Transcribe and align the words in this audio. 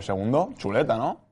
Segundo, 0.00 0.50
chuleta, 0.56 0.96
¿no? 0.96 1.29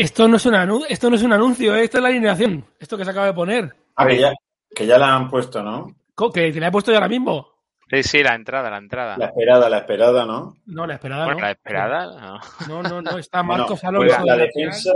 Esto 0.00 0.28
no 0.28 0.36
es 0.36 0.46
un 0.46 0.54
anuncio, 0.54 0.88
esto 0.88 1.10
no 1.10 1.16
es 1.16 1.22
un 1.22 1.32
anuncio, 1.32 1.74
¿eh? 1.74 1.84
esto 1.84 1.98
es 1.98 2.02
la 2.02 2.08
alineación. 2.08 2.64
Esto 2.78 2.96
que 2.96 3.04
se 3.04 3.10
acaba 3.10 3.26
de 3.26 3.34
poner. 3.34 3.74
Ah, 3.96 4.06
que 4.06 4.18
ya, 4.18 4.32
que 4.74 4.86
ya 4.86 4.98
la 4.98 5.14
han 5.14 5.28
puesto, 5.28 5.62
¿no? 5.62 5.94
Que 6.32 6.52
te 6.52 6.60
la 6.60 6.68
he 6.68 6.70
puesto 6.72 6.90
yo 6.90 6.96
ahora 6.98 7.08
mismo. 7.08 7.48
Sí, 7.90 8.02
sí, 8.02 8.22
la 8.22 8.34
entrada, 8.34 8.70
la 8.70 8.76
entrada. 8.78 9.16
La 9.16 9.26
esperada, 9.26 9.68
la 9.68 9.78
esperada, 9.78 10.24
¿no? 10.24 10.56
No, 10.66 10.86
la 10.86 10.94
esperada 10.94 11.24
bueno, 11.24 11.40
no. 11.40 11.44
la 11.46 11.50
esperada, 11.52 12.20
no. 12.20 12.40
No, 12.68 12.82
no, 12.88 13.02
no. 13.02 13.18
Está 13.18 13.42
Bueno, 13.42 13.58
Marcos 13.62 13.80
pues 13.80 13.84
Alonso 13.84 14.24
la 14.24 14.36
de 14.36 14.42
defensa. 14.42 14.92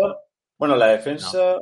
Bueno, 0.56 0.76
la 0.76 0.86
defensa. 0.86 1.56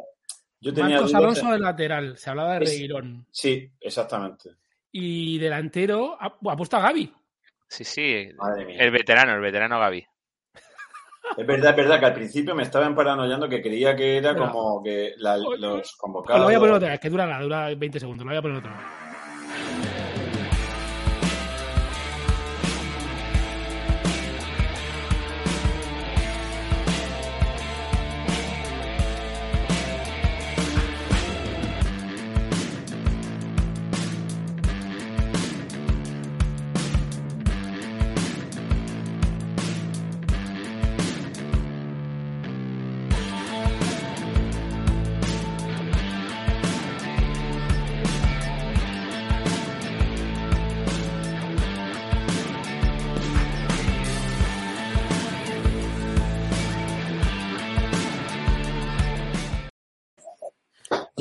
Yo 0.60 0.74
tenía 0.74 0.96
Marcos 0.96 1.14
Alonso 1.14 1.46
de- 1.46 1.52
de 1.52 1.58
lateral. 1.60 2.18
Se 2.18 2.28
hablaba 2.30 2.58
de 2.58 2.64
Es- 2.64 2.70
Reguilón. 2.70 3.26
Sí, 3.30 3.70
exactamente. 3.80 4.50
Y 4.90 5.38
delantero 5.38 6.16
ha, 6.20 6.26
ha 6.26 6.56
puesto 6.56 6.76
a 6.76 6.80
Gaby. 6.80 7.12
Sí, 7.66 7.84
sí. 7.84 8.28
Madre 8.36 8.66
mía. 8.66 8.76
El 8.80 8.90
veterano, 8.90 9.32
el 9.34 9.40
veterano 9.40 9.80
Gaby. 9.80 10.04
Es 11.36 11.46
verdad, 11.46 11.70
es 11.70 11.76
verdad 11.76 12.00
que 12.00 12.06
al 12.06 12.14
principio 12.14 12.54
me 12.54 12.62
estaba 12.62 12.86
emparanoyando 12.86 13.48
que 13.48 13.62
creía 13.62 13.94
que 13.96 14.16
era 14.18 14.34
como 14.36 14.82
que 14.82 15.14
la- 15.18 15.36
los 15.38 15.96
convocados. 15.96 16.40
lo 16.40 16.44
voy 16.46 16.54
a 16.54 16.58
poner 16.58 16.74
otra 16.74 16.88
vez, 16.90 17.00
que 17.00 17.10
dura 17.10 17.26
nada, 17.26 17.42
dura 17.42 17.74
20 17.74 17.98
segundos. 18.00 18.24
Lo 18.24 18.30
voy 18.30 18.38
a 18.38 18.42
poner 18.42 18.56
otra 18.58 18.70
vez. 18.70 18.80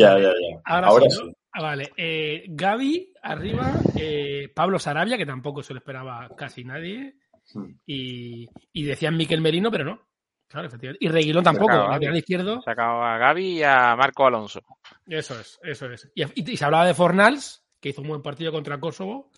Ya, 0.01 0.17
ya, 0.19 0.29
ya. 0.29 0.61
Ahora, 0.65 0.87
Ahora 0.87 1.09
sí. 1.09 1.31
Ah, 1.53 1.61
vale. 1.61 1.91
Eh, 1.97 2.45
Gaby 2.49 3.13
arriba, 3.23 3.73
eh, 3.97 4.49
Pablo 4.55 4.79
Sarabia, 4.79 5.17
que 5.17 5.25
tampoco 5.25 5.61
se 5.63 5.73
lo 5.73 5.79
esperaba 5.79 6.29
casi 6.37 6.63
nadie. 6.63 7.15
Hmm. 7.53 7.71
Y, 7.85 8.47
y 8.71 8.83
decían 8.83 9.17
Miquel 9.17 9.41
Merino, 9.41 9.69
pero 9.71 9.83
no. 9.83 10.01
Claro, 10.47 10.67
efectivamente. 10.67 11.05
Y 11.05 11.09
Reguilón 11.09 11.43
tampoco, 11.43 11.73
lateral 11.73 12.17
izquierdo. 12.17 12.61
Sacado 12.61 13.01
a 13.03 13.17
Gaby 13.17 13.59
y 13.59 13.63
a 13.63 13.95
Marco 13.95 14.25
Alonso. 14.25 14.61
Eso 15.07 15.39
es, 15.39 15.59
eso 15.63 15.89
es. 15.91 16.11
Y, 16.13 16.23
y- 16.23 16.51
y 16.51 16.57
se 16.57 16.65
hablaba 16.65 16.85
de 16.85 16.93
Fornals, 16.93 17.63
que 17.79 17.89
hizo 17.89 18.01
un 18.01 18.09
buen 18.09 18.21
partido 18.21 18.51
contra 18.51 18.79
Kosovo, 18.79 19.30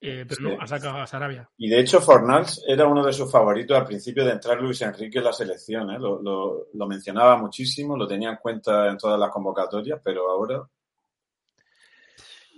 eh, 0.00 0.24
pero 0.26 0.36
Sí. 0.36 0.42
no, 0.42 0.62
ha 0.62 0.66
sacado 0.66 0.98
a 0.98 1.06
Sarabia. 1.06 1.48
Y 1.58 1.68
de 1.68 1.78
hecho, 1.80 2.00
Fornals 2.00 2.64
era 2.66 2.86
uno 2.86 3.04
de 3.04 3.12
sus 3.12 3.30
favoritos 3.30 3.76
al 3.78 3.84
principio 3.86 4.24
de 4.24 4.32
entrar 4.32 4.60
Luis 4.60 4.80
Enrique 4.82 5.18
en 5.18 5.24
la 5.24 5.32
selección. 5.32 5.90
¿eh? 5.90 5.98
Lo, 5.98 6.22
lo- 6.22 6.66
lo 6.72 6.86
mencionaba 6.86 7.36
muchísimo, 7.36 7.96
lo 7.96 8.06
tenía 8.06 8.30
en 8.30 8.36
cuenta 8.36 8.88
en 8.88 8.96
todas 8.96 9.18
las 9.20 9.30
convocatorias, 9.30 10.00
pero 10.02 10.30
ahora. 10.30 10.62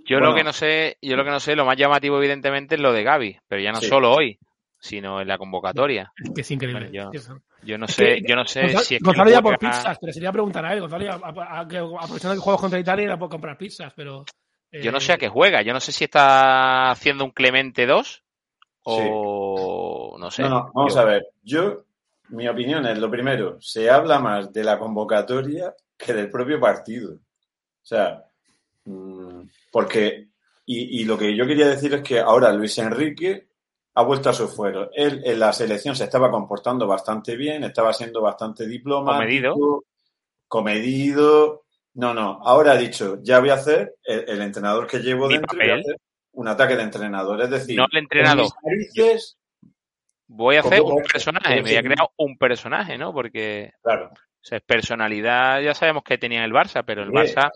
Yo 0.04 0.16
Bueno. 0.18 0.30
lo 0.30 0.34
que 0.36 0.44
no 0.44 0.52
sé, 0.52 0.98
yo 1.00 1.16
lo 1.16 1.24
que 1.24 1.30
no 1.30 1.40
sé, 1.40 1.54
lo 1.54 1.64
más 1.64 1.76
llamativo 1.76 2.18
evidentemente 2.18 2.74
es 2.74 2.80
lo 2.80 2.92
de 2.92 3.04
Gaby, 3.04 3.38
pero 3.46 3.62
ya 3.62 3.70
no 3.72 3.80
Sí. 3.80 3.86
solo 3.86 4.12
hoy, 4.12 4.36
sino 4.78 5.20
en 5.20 5.28
la 5.28 5.38
convocatoria. 5.38 6.12
Es 6.24 6.30
que 6.34 6.40
es 6.40 6.50
increíble. 6.50 6.88
Bueno, 6.90 7.12
yo- 7.64 7.78
no 7.78 7.84
Es 7.86 7.94
sé, 7.94 8.04
que 8.16 8.22
yo 8.28 8.34
no 8.34 8.44
sé 8.44 8.62
Gonzalo, 8.62 8.84
si 8.84 8.94
es 8.96 9.00
que 9.00 9.04
Gonzalo 9.06 9.30
ya 9.30 9.40
por 9.42 9.58
pizzas, 9.58 9.96
pero 10.00 10.12
sería 10.12 10.32
preguntar 10.32 10.64
a 10.66 10.72
él. 10.74 10.80
Gonzalo 10.80 11.04
ya, 11.04 11.12
aprovechando 11.14 12.34
que 12.34 12.40
juegos 12.40 12.60
contra 12.60 12.80
Italia, 12.80 13.04
era 13.04 13.16
por 13.18 13.28
comprar 13.30 13.56
pizzas, 13.56 13.92
pero. 13.94 14.24
Yo 14.72 14.90
no 14.90 14.98
eh, 14.98 15.02
sé 15.02 15.12
a 15.12 15.18
qué 15.18 15.28
juega, 15.28 15.62
yo 15.62 15.72
no 15.72 15.80
sé 15.80 15.92
si 15.92 16.04
está 16.04 16.90
haciendo 16.90 17.24
un 17.24 17.30
Clemente 17.30 17.86
2 17.86 18.22
o 18.84 20.16
no 20.18 20.30
sé. 20.30 20.42
No, 20.42 20.48
no, 20.48 20.70
vamos 20.74 20.94
Yo- 20.94 21.00
a 21.00 21.04
ver. 21.04 21.26
Yo, 21.42 21.84
mi 22.30 22.48
opinión 22.48 22.86
es 22.86 22.98
lo 22.98 23.10
primero, 23.10 23.60
se 23.60 23.90
habla 23.90 24.18
más 24.18 24.52
de 24.52 24.64
la 24.64 24.78
convocatoria 24.78 25.74
que 25.96 26.12
del 26.12 26.30
propio 26.30 26.58
partido. 26.58 27.14
O 27.14 27.84
sea, 27.84 28.24
mm, 28.84 29.42
porque. 29.70 30.28
Y, 30.64 31.00
y 31.00 31.04
lo 31.04 31.18
que 31.18 31.34
yo 31.36 31.44
quería 31.44 31.66
decir 31.66 31.92
es 31.94 32.02
que 32.02 32.20
ahora 32.20 32.52
Luis 32.52 32.78
Enrique 32.78 33.48
ha 33.94 34.02
vuelto 34.02 34.30
a 34.30 34.32
su 34.32 34.48
fuero. 34.48 34.90
Él 34.94 35.20
en 35.24 35.40
la 35.40 35.52
selección 35.52 35.96
se 35.96 36.04
estaba 36.04 36.30
comportando 36.30 36.86
bastante 36.86 37.36
bien, 37.36 37.64
estaba 37.64 37.92
siendo 37.92 38.22
bastante 38.22 38.66
diplomático, 38.66 39.18
Comedido. 39.18 39.84
comedido. 40.48 41.61
No, 41.94 42.14
no, 42.14 42.40
ahora 42.44 42.72
ha 42.72 42.76
dicho, 42.76 43.18
ya 43.22 43.38
voy 43.40 43.50
a 43.50 43.54
hacer 43.54 43.94
el, 44.04 44.24
el 44.28 44.42
entrenador 44.42 44.86
que 44.86 44.98
llevo 45.00 45.26
Mi 45.28 45.34
dentro 45.34 45.58
voy 45.58 45.68
a 45.70 45.74
hacer 45.74 45.96
un 46.32 46.48
ataque 46.48 46.76
de 46.76 46.82
entrenador. 46.82 47.42
Es 47.42 47.50
decir, 47.50 47.76
No 47.76 47.86
el 47.90 47.98
entrenador. 47.98 48.46
narices, 48.62 49.38
Voy 50.26 50.56
a 50.56 50.60
hacer 50.60 50.78
¿Cómo 50.80 50.94
un 50.94 51.02
personaje, 51.02 51.56
me 51.56 51.60
voy 51.62 51.76
a 51.76 51.82
crear 51.82 52.08
un 52.16 52.38
personaje, 52.38 52.96
¿no? 52.96 53.12
Porque 53.12 53.72
claro. 53.82 54.06
o 54.06 54.14
sea, 54.40 54.60
personalidad 54.60 55.60
ya 55.60 55.74
sabemos 55.74 56.04
que 56.04 56.16
tenía 56.16 56.42
el 56.44 56.52
Barça, 56.52 56.82
pero 56.86 57.02
el 57.02 57.10
Sí, 57.10 57.14
Barça 57.14 57.50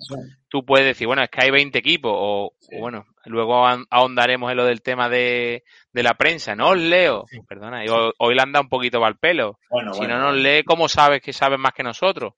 tú 0.49 0.63
puedes 0.67 0.87
decir, 0.87 1.07
bueno, 1.07 1.23
es 1.23 1.31
que 1.31 1.43
hay 1.43 1.51
20 1.51 1.79
equipos, 1.79 2.13
o, 2.15 2.53
Sí. 2.61 2.77
o 2.77 2.81
bueno, 2.81 3.07
luego 3.25 3.65
ahon- 3.67 3.87
ahondaremos 3.89 4.51
en 4.51 4.59
lo 4.59 4.67
del 4.67 4.83
tema 4.83 5.09
de, 5.09 5.65
de 5.91 6.03
la 6.03 6.15
prensa. 6.15 6.55
No 6.55 6.71
os 6.71 6.77
leo, 6.79 7.25
perdona, 7.49 7.81
hoy, 7.91 8.13
hoy 8.19 8.35
le 8.35 8.43
han 8.43 8.53
dado 8.53 8.65
un 8.65 8.69
poquito 8.69 9.07
el 9.07 9.17
pelo. 9.17 9.59
Bueno, 9.71 9.95
si 9.95 10.01
bueno. 10.01 10.19
no 10.19 10.25
nos 10.33 10.37
lee, 10.37 10.63
¿cómo 10.65 10.87
sabes 10.89 11.23
que 11.23 11.33
sabes 11.33 11.59
más 11.59 11.73
que 11.73 11.83
nosotros? 11.83 12.35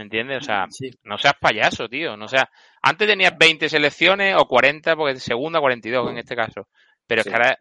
¿Me 0.00 0.04
entiendes? 0.04 0.38
O 0.38 0.44
sea, 0.46 0.66
Sí. 0.70 0.90
no 1.02 1.18
seas 1.18 1.34
payaso, 1.38 1.86
tío. 1.86 2.16
No 2.16 2.26
seas... 2.26 2.46
Antes 2.80 3.06
tenías 3.06 3.36
20 3.36 3.68
selecciones 3.68 4.34
o 4.34 4.48
40, 4.48 4.96
porque 4.96 5.20
segunda, 5.20 5.60
42 5.60 6.10
en 6.10 6.16
este 6.16 6.34
caso. 6.34 6.68
Pero 7.06 7.22
Sí. 7.22 7.28
es 7.28 7.30
que 7.34 7.36
ahora 7.36 7.58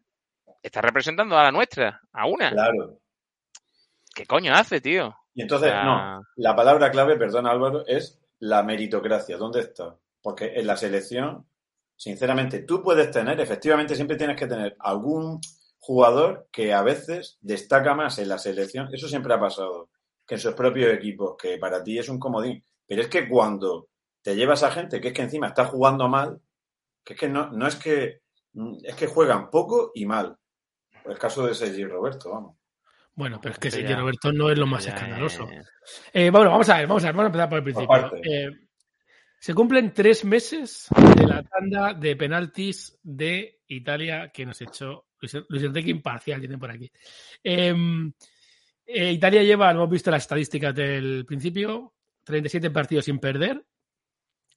estás 0.64 0.82
representando 0.86 1.38
a 1.38 1.44
la 1.44 1.52
nuestra, 1.52 2.00
a 2.14 2.26
una. 2.28 2.50
Claro. 2.52 2.98
¿Qué 4.16 4.26
coño 4.26 4.54
hace, 4.54 4.80
tío? 4.80 5.14
Y 5.34 5.42
entonces, 5.42 5.70
Ah. 5.76 5.84
no, 6.22 6.24
la 6.38 6.56
palabra 6.56 6.90
clave, 6.92 7.18
perdona 7.18 7.52
Álvaro, 7.52 7.86
es 7.86 8.22
la 8.40 8.64
meritocracia. 8.64 9.36
¿Dónde 9.36 9.60
está? 9.60 9.98
Porque 10.22 10.54
en 10.56 10.66
la 10.66 10.78
selección, 10.78 11.46
sinceramente, 11.98 12.60
tú 12.60 12.82
puedes 12.82 13.12
tener, 13.12 13.38
efectivamente, 13.42 13.96
siempre 13.96 14.16
tienes 14.16 14.38
que 14.38 14.48
tener 14.48 14.78
algún 14.80 15.42
jugador 15.80 16.48
que 16.54 16.74
a 16.74 16.84
veces 16.84 17.38
destaca 17.42 17.96
más 17.96 18.18
en 18.18 18.30
la 18.30 18.38
selección. 18.38 18.88
Eso 18.94 19.10
siempre 19.10 19.34
ha 19.34 19.40
pasado, 19.42 19.90
que 20.30 20.36
en 20.36 20.42
sus 20.42 20.54
propios 20.54 20.94
equipos, 20.94 21.36
que 21.42 21.58
para 21.58 21.84
ti 21.84 21.98
es 21.98 22.08
un 22.08 22.20
comodín. 22.20 22.64
Pero 22.86 23.02
es 23.02 23.08
que 23.08 23.28
cuando 23.28 23.90
te 24.22 24.36
llevas 24.36 24.62
a 24.62 24.70
gente 24.70 25.02
que 25.02 25.08
es 25.08 25.14
que 25.16 25.24
encima 25.24 25.48
está 25.48 25.66
jugando 25.66 26.08
mal, 26.08 26.40
que 27.04 27.14
es 27.14 27.20
que 27.20 27.28
no, 27.28 27.50
no 27.50 27.66
es 27.66 27.76
que 27.76 28.22
es 28.84 28.96
que 28.96 29.08
juegan 29.08 29.50
poco 29.50 29.92
y 29.96 30.06
mal. 30.06 30.38
El 31.06 31.18
caso 31.18 31.48
de 31.48 31.56
Sergi 31.56 31.84
Roberto, 31.86 32.30
vamos. 32.32 32.58
Bueno, 33.16 33.40
pero 33.42 33.54
es 33.54 33.60
que 33.60 33.70
ya- 33.72 34.00
Roberto 34.00 34.32
no 34.32 34.52
es 34.52 34.58
lo 34.60 34.68
más 34.68 34.86
Ya, 34.86 34.94
escandaloso. 34.94 35.50
eh, 35.50 35.64
Eh, 36.14 36.30
bueno, 36.30 36.52
vamos 36.52 36.70
a 36.70 36.78
ver, 36.78 36.88
vamos 36.88 37.04
a 37.04 37.08
ver, 37.08 37.16
vamos 37.16 37.24
a 37.26 37.28
empezar 37.28 37.50
por 37.50 37.58
el 37.58 37.64
principio. 37.64 38.22
Eh, 38.24 38.50
se 39.40 39.54
cumplen 39.56 39.94
tres 39.94 40.24
meses 40.26 40.88
de 41.16 41.26
la 41.26 41.42
tanda 41.44 41.94
de 41.96 42.16
penaltis 42.16 43.00
de 43.02 43.62
Italia 43.68 44.30
que 44.34 44.46
nos 44.46 44.62
echó 44.62 45.08
Luis, 45.22 45.38
Luis 45.50 45.64
Enrique 45.64 45.90
imparcial, 45.90 46.40
tienen 46.40 46.60
por 46.60 46.70
aquí. 46.72 46.92
Eh, 47.44 47.74
eh, 48.92 49.12
Italia 49.12 49.44
lleva, 49.44 49.72
lo 49.72 49.82
hemos 49.82 49.92
visto 49.92 50.10
las 50.10 50.24
estadísticas 50.24 50.74
del 50.74 51.24
principio, 51.26 51.94
37 52.24 52.72
partidos 52.72 53.06
sin 53.06 53.20
perder, 53.20 53.64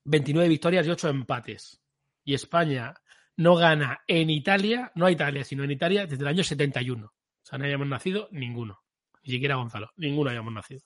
29 0.04 0.48
victorias 0.48 0.86
y 0.86 0.90
8 0.90 1.10
empates. 1.10 1.82
Y 2.24 2.32
España 2.32 2.94
no 3.36 3.56
gana 3.56 4.00
en 4.06 4.30
Italia, 4.30 4.90
no 4.94 5.06
a 5.06 5.10
Italia, 5.10 5.44
sino 5.44 5.64
en 5.64 5.70
Italia 5.72 6.06
desde 6.06 6.22
el 6.22 6.28
año 6.28 6.44
71. 6.44 7.06
O 7.06 7.12
sea, 7.42 7.58
no 7.58 7.66
hayamos 7.66 7.86
nacido 7.86 8.28
ninguno. 8.30 8.80
Ni 9.24 9.34
siquiera 9.34 9.56
Gonzalo. 9.56 9.90
Ninguno 9.96 10.30
hayamos 10.30 10.52
nacido. 10.54 10.80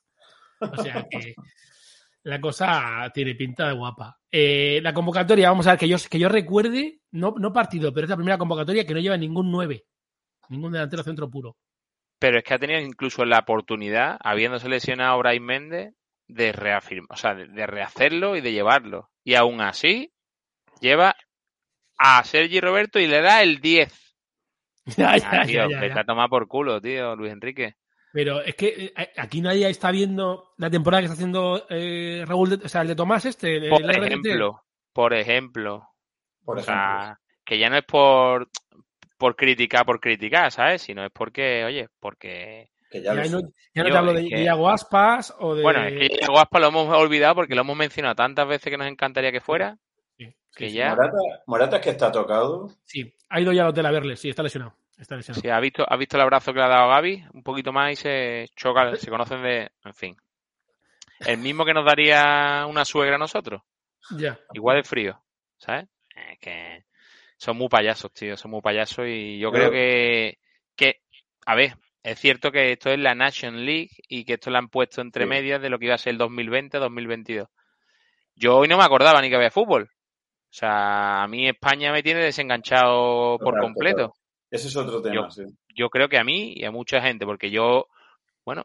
O 0.61 0.83
sea 0.83 1.07
que 1.11 1.35
la 2.25 2.41
cosa 2.41 3.11
tiene 3.15 3.37
pinta 3.37 3.69
de 3.69 3.75
guapa. 3.75 4.19
Eh, 4.31 4.81
la 4.83 4.93
convocatoria, 4.93 5.51
vamos 5.51 5.69
a 5.69 5.71
ver, 5.71 5.79
que 5.79 5.89
yo, 5.89 5.97
que 6.11 6.19
yo 6.19 6.29
recuerde, 6.29 7.01
no, 7.13 7.35
no 7.39 7.53
partido, 7.53 7.93
pero 7.93 8.07
es 8.07 8.11
la 8.11 8.17
primera 8.17 8.39
convocatoria 8.39 8.85
que 8.85 8.95
no 8.95 9.01
lleva 9.01 9.17
ningún 9.17 9.53
9. 9.53 9.85
Ningún 10.49 10.73
delantero 10.73 11.05
centro 11.05 11.31
puro. 11.31 11.57
Pero 12.27 12.39
es 12.39 12.45
que 12.45 12.55
ha 12.55 12.59
tenido 12.59 12.81
incluso 12.81 13.25
la 13.25 13.39
oportunidad, 13.39 14.17
habiéndose 14.21 14.69
lesionado 14.69 15.13
a 15.15 15.17
Brais 15.19 15.41
Méndez, 15.41 15.95
de 16.27 16.51
reafirmar, 16.51 17.07
o 17.11 17.17
sea, 17.17 17.37
de, 17.37 17.47
de 17.47 17.67
rehacerlo 17.69 18.35
y 18.35 18.41
de 18.41 18.51
llevarlo. 18.53 19.11
Y 19.23 19.37
aún 19.37 19.61
así, 19.61 20.13
lleva 20.81 21.15
a 21.99 22.25
Sergi 22.25 22.61
Roberto 22.61 22.99
y 22.99 23.07
le 23.07 23.21
da 23.23 23.43
el 23.43 23.61
10. 23.61 23.93
Ya, 24.97 25.17
ya, 25.17 25.31
Ah, 25.31 25.45
tío, 25.47 25.55
ya, 25.55 25.69
ya, 25.69 25.81
vete 25.81 25.95
ya. 25.95 26.01
a 26.01 26.05
tomar 26.05 26.29
por 26.29 26.49
culo, 26.49 26.81
tío, 26.81 27.15
Luis 27.15 27.33
Enrique. 27.33 27.75
Pero 28.13 28.41
es 28.41 28.55
que 28.57 28.93
eh, 28.97 29.13
aquí 29.17 29.41
nadie 29.41 29.69
está 29.71 29.91
viendo 29.93 30.53
la 30.57 30.69
temporada 30.71 31.03
que 31.03 31.05
está 31.07 31.15
haciendo 31.15 31.65
eh, 31.71 32.25
Raúl, 32.27 32.51
de- 32.51 32.65
o 32.67 32.69
sea, 32.69 32.83
el 32.83 32.89
de 32.89 32.97
Tomás 32.97 33.25
este. 33.25 33.57
el 33.57 33.69
Por 33.71 33.83
ejemplo, 33.89 34.65
por 34.93 35.15
ejemplo. 35.15 35.89
Por 36.45 36.59
o 36.59 36.61
ejemplo. 36.61 36.83
sea, 36.83 37.21
que 37.45 37.59
ya 37.59 37.69
no 37.71 37.77
es 37.79 37.85
por, 37.85 38.49
por 39.17 39.37
criticar, 39.37 39.85
por 39.87 40.01
criticar, 40.01 40.51
¿sabes? 40.53 40.83
Sino 40.83 41.05
es 41.05 41.11
porque, 41.13 41.65
oye, 41.65 41.89
porque... 42.01 42.71
que 42.91 43.03
Ya, 43.03 43.15
no, 43.15 43.41
ya 43.75 43.83
no 43.83 43.91
te 43.91 43.97
hablo 43.97 44.13
de 44.13 44.29
que- 44.29 44.43
Iago 44.43 44.69
Aspas 44.69 45.35
o 45.39 45.55
de. 45.55 45.63
Bueno, 45.63 45.85
es 45.85 46.11
que 46.11 46.27
Guaspa 46.27 46.59
lo 46.61 46.69
hemos 46.69 46.89
olvidado 46.97 47.35
porque 47.35 47.55
lo 47.55 47.63
hemos 47.63 47.77
mencionado 47.77 48.15
tantas 48.15 48.47
veces 48.47 48.71
que 48.71 48.77
nos 48.79 48.87
encantaría 48.89 49.33
que 49.33 49.41
fuera, 49.41 49.79
Sí, 50.19 50.35
que 50.55 50.69
sí. 50.71 50.77
ya... 50.77 50.91
Morata, 50.91 51.17
Morata 51.47 51.77
es 51.77 51.83
que 51.83 51.91
está 51.91 52.13
tocado. 52.13 52.69
Sí, 52.85 53.15
ha 53.29 53.41
ido 53.41 53.53
ya 53.53 53.63
al 53.63 53.69
hotel 53.71 53.87
a 53.87 53.91
verle, 53.91 54.17
sí, 54.17 54.29
está 54.31 54.43
lesionado. 54.43 54.75
Está 54.99 55.17
lesionado. 55.17 55.43
Sí, 55.43 55.49
ha 55.51 55.61
visto, 55.61 55.85
ha 55.87 55.97
visto 55.97 56.17
el 56.17 56.23
abrazo 56.23 56.53
que 56.53 56.59
le 56.59 56.65
ha 56.65 56.69
dado 56.69 56.91
a 56.91 56.95
Gaby, 56.97 57.25
un 57.35 57.43
poquito 57.43 57.73
más 57.73 57.93
y 57.93 57.97
se 57.97 58.47
choca, 58.57 58.95
se 58.97 59.11
conocen 59.11 59.43
de... 59.43 59.71
En 59.85 59.95
fin. 59.95 60.17
El 61.27 61.39
mismo 61.39 61.65
que 61.65 61.75
nos 61.75 61.85
daría 61.85 62.65
una 62.69 62.85
suegra 62.85 63.17
a 63.17 63.19
nosotros. 63.19 63.63
Ya. 64.17 64.39
Igual 64.55 64.77
de 64.77 64.85
frío, 64.85 65.21
¿sabes? 65.59 65.87
Es 66.15 66.39
que 66.39 66.85
son 67.37 67.57
muy 67.59 67.69
payasos, 67.69 68.13
tío, 68.13 68.37
son 68.37 68.51
muy 68.51 68.61
payasos 68.61 69.07
y 69.09 69.39
yo 69.39 69.51
Pero- 69.51 69.69
creo 69.69 69.73
que, 69.73 70.39
que, 70.77 71.01
a 71.47 71.55
ver, 71.55 71.75
es 72.03 72.19
cierto 72.19 72.51
que 72.53 72.73
esto 72.73 72.91
es 72.91 72.99
la 72.99 73.15
Nation 73.15 73.65
League 73.65 73.91
y 74.09 74.25
que 74.25 74.35
esto 74.35 74.51
lo 74.51 74.59
han 74.59 74.69
puesto 74.69 75.01
entre 75.01 75.25
Sí. 75.25 75.29
medias 75.29 75.61
de 75.61 75.71
lo 75.71 75.79
que 75.79 75.87
iba 75.87 75.95
a 75.95 75.99
ser 75.99 76.13
el 76.13 76.19
2020-2022. 76.19 77.49
Yo 78.35 78.57
hoy 78.59 78.69
no 78.69 78.77
me 78.79 78.85
acordaba 78.85 79.21
ni 79.23 79.29
que 79.29 79.37
había 79.37 79.51
fútbol. 79.51 79.85
O 79.85 80.59
sea, 80.59 81.23
a 81.25 81.29
mí 81.29 81.49
España 81.49 81.93
me 81.93 82.03
tiene 82.03 82.21
desenganchado 82.23 83.39
por 83.39 83.59
completo. 83.61 84.09
total. 84.09 84.21
Ese 84.51 84.69
es 84.69 84.77
otro 84.77 85.03
tema, 85.03 85.15
Yo- 85.15 85.31
sí. 85.31 85.43
Yo 85.75 85.91
creo 85.91 86.09
que 86.09 86.19
a 86.19 86.25
mí 86.25 86.55
y 86.57 86.65
a 86.65 86.71
mucha 86.71 87.01
gente, 87.03 87.27
porque 87.27 87.51
yo, 87.51 87.89
bueno, 88.45 88.63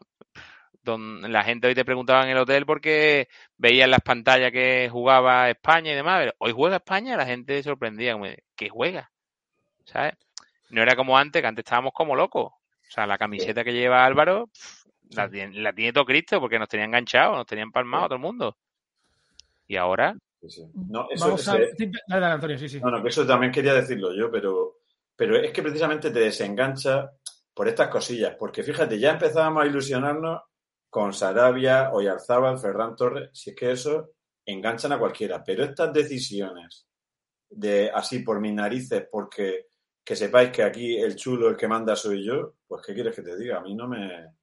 don- 0.82 1.30
la 1.32 1.44
gente 1.44 1.68
hoy 1.68 1.74
te 1.74 1.84
preguntaba 1.84 2.24
en 2.24 2.30
el 2.30 2.38
hotel 2.38 2.66
porque 2.66 3.28
veía 3.56 3.84
en 3.84 3.90
las 3.90 4.00
pantallas 4.00 4.50
que 4.52 4.88
jugaba 4.90 5.48
España 5.50 5.92
y 5.92 5.94
demás, 5.94 6.20
pero 6.20 6.34
hoy 6.38 6.52
juega 6.52 6.76
España, 6.76 7.16
la 7.16 7.26
gente 7.26 7.62
sorprendía, 7.62 8.12
como, 8.14 8.26
¿qué 8.56 8.68
juega? 8.68 9.10
¿Sabes? 9.84 10.14
No 10.70 10.82
era 10.82 10.96
como 10.96 11.18
antes, 11.18 11.42
que 11.42 11.48
antes 11.48 11.64
estábamos 11.64 11.92
como 11.92 12.16
locos. 12.16 12.46
O 12.52 12.90
sea, 12.94 13.06
la 13.06 13.18
camiseta 13.18 13.64
que 13.64 13.72
lleva 13.72 14.04
Álvaro, 14.04 14.50
la, 15.10 15.28
tiene, 15.30 15.60
la 15.60 15.72
tiene 15.72 15.92
todo 15.92 16.04
Cristo 16.04 16.40
porque 16.40 16.58
nos 16.58 16.68
tenía 16.68 16.86
enganchados, 16.86 17.36
nos 17.36 17.46
tenían 17.46 17.72
palmados 17.72 18.08
todo 18.08 18.16
el 18.16 18.22
mundo. 18.22 18.56
Y 19.66 19.76
ahora, 19.76 20.14
sí, 20.40 20.50
sí. 20.50 20.66
No, 20.74 21.08
eso, 21.10 21.24
Vamos 21.26 21.48
a. 21.48 21.58
ese- 21.58 21.76
dale, 22.06 22.26
Antonio, 22.26 22.58
sí, 22.58 22.68
sí. 22.68 22.80
no, 22.80 22.90
no, 22.90 23.02
que 23.02 23.08
eso 23.08 23.26
también 23.26 23.52
quería 23.52 23.74
decirlo 23.74 24.14
yo, 24.14 24.30
pero, 24.30 24.78
pero 25.16 25.36
es 25.36 25.52
que 25.52 25.62
precisamente 25.62 26.10
te 26.10 26.20
desengancha 26.20 27.10
por 27.54 27.68
estas 27.68 27.88
cosillas, 27.88 28.34
porque 28.38 28.62
fíjate, 28.62 28.98
ya 28.98 29.12
empezábamos 29.12 29.62
a 29.62 29.66
ilusionarnos 29.66 30.40
con 30.92 31.14
Sarabia, 31.14 31.90
Oyarzábal, 31.90 32.58
Ferran 32.58 32.94
Torres, 32.94 33.30
si 33.32 33.48
es 33.48 33.56
que 33.56 33.70
eso 33.72 34.10
enganchan 34.44 34.92
a 34.92 34.98
cualquiera, 34.98 35.42
pero 35.42 35.64
estas 35.64 35.90
decisiones 35.90 36.86
de 37.48 37.90
así 37.90 38.18
por 38.18 38.40
mis 38.40 38.52
narices, 38.52 39.08
porque 39.10 39.68
que 40.04 40.14
sepáis 40.14 40.50
que 40.50 40.62
aquí 40.62 40.98
el 40.98 41.16
chulo, 41.16 41.48
el 41.48 41.56
que 41.56 41.66
manda 41.66 41.96
soy 41.96 42.22
yo, 42.22 42.56
pues 42.66 42.82
¿qué 42.86 42.92
quieres 42.92 43.16
que 43.16 43.22
te 43.22 43.38
diga? 43.38 43.56
A 43.56 43.60
mí 43.62 43.74
no 43.74 43.88
me... 43.88 44.34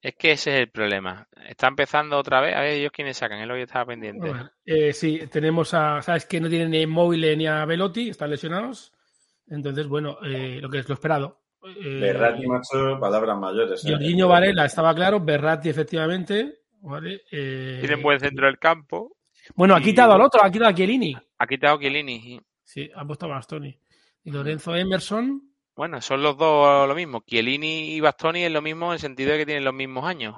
es 0.00 0.14
que 0.14 0.32
ese 0.32 0.54
es 0.54 0.60
el 0.60 0.70
problema. 0.70 1.28
Está 1.46 1.68
empezando 1.68 2.16
otra 2.16 2.40
vez, 2.40 2.56
a 2.56 2.60
ver 2.60 2.78
ellos 2.78 2.90
quiénes 2.90 3.18
sacan, 3.18 3.40
él 3.40 3.50
hoy 3.50 3.60
estaba 3.60 3.84
pendiente. 3.84 4.32
Eh, 4.64 4.94
sí, 4.94 5.26
tenemos 5.30 5.74
a. 5.74 6.00
¿Sabes 6.00 6.24
que 6.24 6.40
no 6.40 6.48
tienen 6.48 6.70
ni 6.70 6.86
Móvil 6.86 7.36
ni 7.36 7.46
a 7.46 7.66
Velotti? 7.66 8.08
Están 8.08 8.30
lesionados. 8.30 8.94
Entonces, 9.46 9.86
bueno, 9.86 10.16
eh, 10.24 10.58
lo 10.58 10.70
que 10.70 10.78
es 10.78 10.88
lo 10.88 10.94
esperado. 10.94 11.45
Eh, 11.68 12.00
Berratti, 12.00 12.46
macho, 12.46 12.98
palabras 13.00 13.38
mayores. 13.38 13.84
¿eh? 13.84 13.90
Jorginho 13.90 14.28
Varela 14.28 14.64
estaba 14.66 14.94
claro, 14.94 15.20
Berratti 15.20 15.68
efectivamente. 15.68 16.60
¿vale? 16.82 17.22
Eh, 17.32 17.78
Tienen 17.80 18.02
buen 18.02 18.20
centro 18.20 18.46
del 18.46 18.58
campo. 18.58 19.16
Bueno, 19.54 19.74
ha 19.74 19.80
y- 19.80 19.82
quitado 19.82 20.12
al 20.12 20.20
otro, 20.20 20.42
ha 20.44 20.50
quitado 20.50 20.70
a 20.70 20.74
Chiellini. 20.74 21.16
Ha 21.38 21.46
quitado 21.46 21.78
Chiellini. 21.78 22.40
Sí, 22.62 22.90
ha 22.94 23.04
puesto 23.04 23.26
a 23.26 23.30
Bastoni. 23.30 23.78
Y 24.24 24.30
Lorenzo 24.30 24.74
Emerson. 24.74 25.42
Bueno, 25.74 26.00
son 26.00 26.22
los 26.22 26.36
dos 26.38 26.88
lo 26.88 26.94
mismo. 26.94 27.22
Chiellini 27.26 27.94
y 27.94 28.00
Bastoni 28.00 28.44
es 28.44 28.50
lo 28.52 28.62
mismo 28.62 28.86
en 28.86 28.92
el 28.94 28.98
sentido 28.98 29.32
de 29.32 29.38
que 29.38 29.46
tienen 29.46 29.64
los 29.64 29.74
mismos 29.74 30.04
años. 30.04 30.34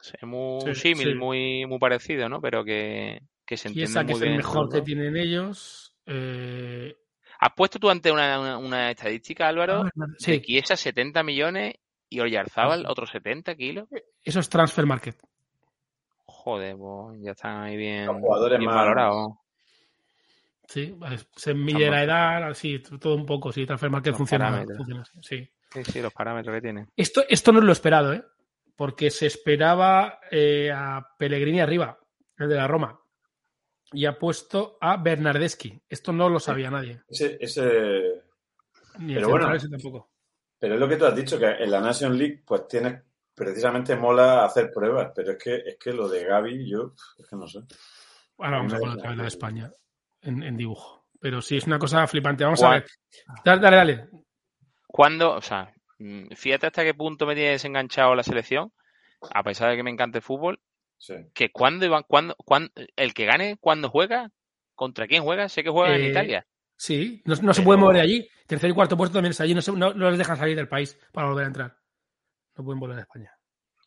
Es 0.00 0.22
muy 0.26 0.60
Sí, 0.74 0.94
símil, 0.94 1.12
sí. 1.12 1.14
muy, 1.14 1.66
muy 1.66 1.78
parecido, 1.78 2.28
¿no? 2.28 2.40
Pero 2.40 2.64
que, 2.64 3.20
que 3.44 3.56
se 3.56 3.70
Chiesa, 3.70 4.00
entienden 4.00 4.06
que 4.06 4.12
muy 4.12 4.18
es 4.18 4.22
el 4.22 4.28
bien. 4.28 4.36
mejor 4.38 4.68
que 4.72 4.80
tienen 4.82 5.16
ellos. 5.16 5.94
Eh, 6.06 6.94
¿Has 7.38 7.52
puesto 7.54 7.78
tú 7.78 7.88
ante 7.90 8.10
una, 8.10 8.38
una, 8.40 8.58
una 8.58 8.90
estadística, 8.90 9.46
Álvaro? 9.48 9.82
ah, 9.84 9.90
De 9.96 10.14
sí, 10.18 10.40
Chiesa 10.42 10.76
70 10.76 11.22
millones 11.22 11.74
y 12.08 12.20
Oyarzábal 12.20 12.84
otros 12.86 13.10
70 13.10 13.54
kilos. 13.54 13.88
eso 14.24 14.40
es 14.40 14.48
Transfer 14.48 14.86
Market. 14.86 15.16
Joder, 16.24 16.76
pues 16.76 17.20
ya 17.22 17.30
están 17.32 17.62
ahí 17.62 17.76
bien, 17.76 18.06
Los 18.06 18.16
jugadores 18.16 18.58
bien 18.58 18.66
más- 18.70 18.76
valorados. 18.76 19.32
Sí, 20.66 20.94
es- 21.12 21.26
se 21.34 21.54
mide 21.54 21.90
la 21.90 22.02
edad, 22.04 22.42
así, 22.50 22.78
todo 22.80 23.14
un 23.14 23.24
poco. 23.24 23.50
Sí, 23.52 23.64
Transfer 23.64 23.88
Market 23.90 24.10
Los 24.12 24.18
funciona, 24.18 24.64
funciona 24.76 25.04
sí. 25.22 25.48
Sí, 25.70 25.84
sí, 25.84 26.00
los 26.02 26.12
parámetros 26.12 26.54
que 26.54 26.60
tienen. 26.62 26.88
Esto, 26.96 27.22
esto 27.28 27.52
no 27.52 27.58
es 27.60 27.64
lo 27.64 27.72
esperado, 27.72 28.12
¿eh? 28.14 28.22
Porque 28.76 29.10
se 29.10 29.26
esperaba 29.26 30.20
eh, 30.30 30.70
a 30.74 31.06
Pellegrini 31.18 31.60
arriba, 31.60 31.98
el 32.38 32.48
de 32.48 32.54
la 32.56 32.66
Roma. 32.66 32.98
Y 33.92 34.04
ha 34.06 34.18
puesto 34.18 34.76
a 34.80 34.96
Bernardeschi. 34.96 35.80
Esto 35.88 36.12
no 36.12 36.28
lo 36.28 36.38
sabía 36.40 36.70
nadie. 36.70 37.02
Ese, 37.08 37.38
ese... 37.40 38.22
Ni 38.98 39.14
el 39.14 39.20
Pero 39.20 39.30
bueno. 39.30 39.54
ese 39.54 39.68
tampoco. 39.68 40.10
Pero 40.58 40.74
es 40.74 40.80
lo 40.80 40.88
que 40.88 40.96
tú 40.96 41.06
has 41.06 41.14
dicho, 41.14 41.38
que 41.38 41.46
en 41.46 41.70
la 41.70 41.80
Nation 41.80 42.18
League 42.18 42.42
pues 42.44 42.66
tienes, 42.66 43.02
precisamente 43.34 43.96
mola 43.96 44.44
hacer 44.44 44.70
pruebas, 44.72 45.12
pero 45.14 45.32
es 45.32 45.38
que, 45.38 45.56
es 45.56 45.76
que 45.78 45.92
lo 45.92 46.08
de 46.08 46.24
Gaby, 46.24 46.68
yo, 46.68 46.94
es 47.16 47.26
que 47.26 47.36
no 47.36 47.46
sé. 47.46 47.60
Ahora 48.38 48.58
vamos 48.58 48.74
a 48.74 48.78
poner 48.78 48.96
otra 48.96 49.10
vez 49.10 49.16
la 49.16 49.22
de. 49.22 49.28
España 49.28 49.72
en, 50.22 50.42
en 50.42 50.56
dibujo. 50.56 51.06
Pero 51.20 51.40
sí, 51.40 51.56
es 51.56 51.66
una 51.66 51.78
cosa 51.78 52.06
flipante. 52.06 52.44
Vamos 52.44 52.62
a 52.62 52.70
ver. 52.70 52.86
Dale, 53.44 53.60
dale, 53.60 53.76
dale. 53.76 54.08
¿Cuándo, 54.86 55.34
o 55.34 55.42
sea, 55.42 55.72
mm, 55.98 56.28
fíjate 56.34 56.66
hasta 56.66 56.84
qué 56.84 56.94
punto 56.94 57.26
me 57.26 57.34
tiene 57.34 57.50
desenganchado 57.50 58.14
la 58.14 58.22
selección, 58.22 58.72
a 59.32 59.42
pesar 59.42 59.70
de 59.70 59.76
que 59.76 59.82
me 59.82 59.90
encanta 59.90 60.18
el 60.18 60.22
fútbol, 60.22 60.60
Sí. 60.98 61.14
que 61.32 61.50
cuando 61.50 61.86
iban, 61.86 62.02
cuando, 62.08 62.34
cuando, 62.36 62.70
el 62.96 63.14
que 63.14 63.24
gane, 63.24 63.56
cuando 63.60 63.88
juega, 63.88 64.30
contra 64.74 65.06
quién 65.06 65.22
juega, 65.22 65.48
sé 65.48 65.62
que 65.62 65.70
juega 65.70 65.94
en 65.96 66.02
Eh, 66.02 66.08
Italia. 66.08 66.46
Sí, 66.76 67.22
no, 67.24 67.34
no 67.36 67.54
se 67.54 67.62
puede 67.62 67.78
mover 67.78 67.96
de 67.96 68.02
allí. 68.02 68.28
Tercer 68.46 68.70
y 68.70 68.74
cuarto 68.74 68.96
puesto 68.96 69.14
también 69.14 69.30
es 69.32 69.40
allí. 69.40 69.54
No, 69.54 69.62
se- 69.62 69.72
no, 69.72 69.92
no 69.94 70.10
les 70.10 70.18
dejan 70.18 70.36
salir 70.36 70.56
del 70.56 70.68
país 70.68 70.98
para 71.12 71.28
volver 71.28 71.44
a 71.44 71.48
entrar. 71.48 71.76
No 72.56 72.64
pueden 72.64 72.78
volver 72.80 72.98
a 72.98 73.02
España. 73.02 73.32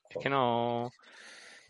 Es 0.10 0.18
que 0.22 0.30
no, 0.30 0.90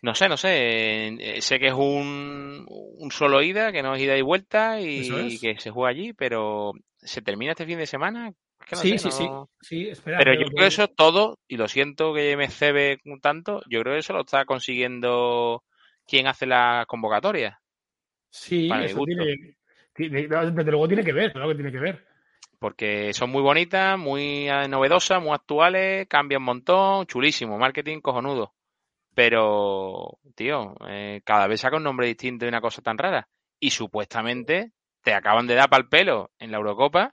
no 0.02 0.16
sé, 0.16 0.28
no 0.30 0.38
sé, 0.38 1.08
eh, 1.38 1.42
sé 1.42 1.60
que 1.60 1.68
es 1.68 1.74
un, 1.74 2.66
un 2.68 3.12
solo 3.12 3.42
ida, 3.44 3.72
que 3.72 3.84
no 3.84 3.94
es 3.96 4.02
ida 4.02 4.18
y 4.18 4.22
vuelta 4.24 4.80
y 4.82 5.34
es. 5.34 5.40
que 5.42 5.60
se 5.60 5.70
juega 5.70 5.90
allí, 5.92 6.14
pero 6.14 6.74
¿se 6.98 7.22
termina 7.22 7.52
este 7.52 7.66
fin 7.68 7.78
de 7.78 7.86
semana? 7.86 8.34
Es 8.72 8.72
que 8.72 8.76
no 8.78 8.82
sí, 8.84 8.98
sé, 8.98 9.12
sí, 9.12 9.24
no- 9.26 9.50
sí, 9.62 9.84
sí. 9.86 9.90
Espera. 9.90 10.18
Pero 10.18 10.34
yo 10.34 10.46
creo 10.48 10.58
que 10.58 10.68
eso 10.68 10.88
todo, 10.88 11.40
y 11.48 11.58
lo 11.58 11.68
siento 11.68 12.14
que 12.14 12.38
me 12.38 12.48
cebe 12.50 13.00
un 13.06 13.20
tanto, 13.20 13.62
yo 13.70 13.82
creo 13.82 13.94
que 13.96 14.00
eso 14.00 14.14
lo 14.14 14.22
está 14.22 14.46
consiguiendo 14.46 15.64
quien 16.08 16.28
hace 16.28 16.46
la 16.46 16.86
convocatoria. 16.88 17.60
Sí, 18.30 18.70
eso 18.72 19.02
tiene, 19.06 19.56
tiene- 19.94 20.28
Desde 20.28 20.72
luego 20.72 20.88
tiene 20.88 21.04
que 21.04 21.14
ver, 21.14 21.32
claro 21.34 21.50
que 21.50 21.56
tiene 21.56 21.72
que 21.72 21.80
ver. 21.80 22.06
Porque 22.60 23.14
son 23.14 23.30
muy 23.32 23.42
bonitas, 23.42 23.98
muy 23.98 24.48
eh, 24.48 24.68
novedosas, 24.68 25.22
muy 25.22 25.32
actuales, 25.34 26.08
cambian 26.08 26.42
un 26.42 26.46
montón, 26.46 27.06
chulísimo, 27.08 27.58
marketing 27.58 28.00
cojonudo. 28.02 28.54
Pero, 29.16 30.20
tío, 30.36 30.76
eh, 30.88 31.22
cada 31.26 31.48
vez 31.48 31.62
saca 31.62 31.78
un 31.78 31.84
nombre 31.84 32.08
distinto 32.08 32.46
y 32.46 32.50
una 32.50 32.62
cosa 32.62 32.82
tan 32.82 32.98
rara. 32.98 33.28
Y 33.60 33.72
supuestamente 33.72 34.72
te 35.04 35.14
acaban 35.14 35.48
de 35.48 35.56
dar 35.56 35.70
pal 35.70 35.90
pelo 35.90 36.32
en 36.40 36.52
la 36.52 36.58
Eurocopa, 36.58 37.12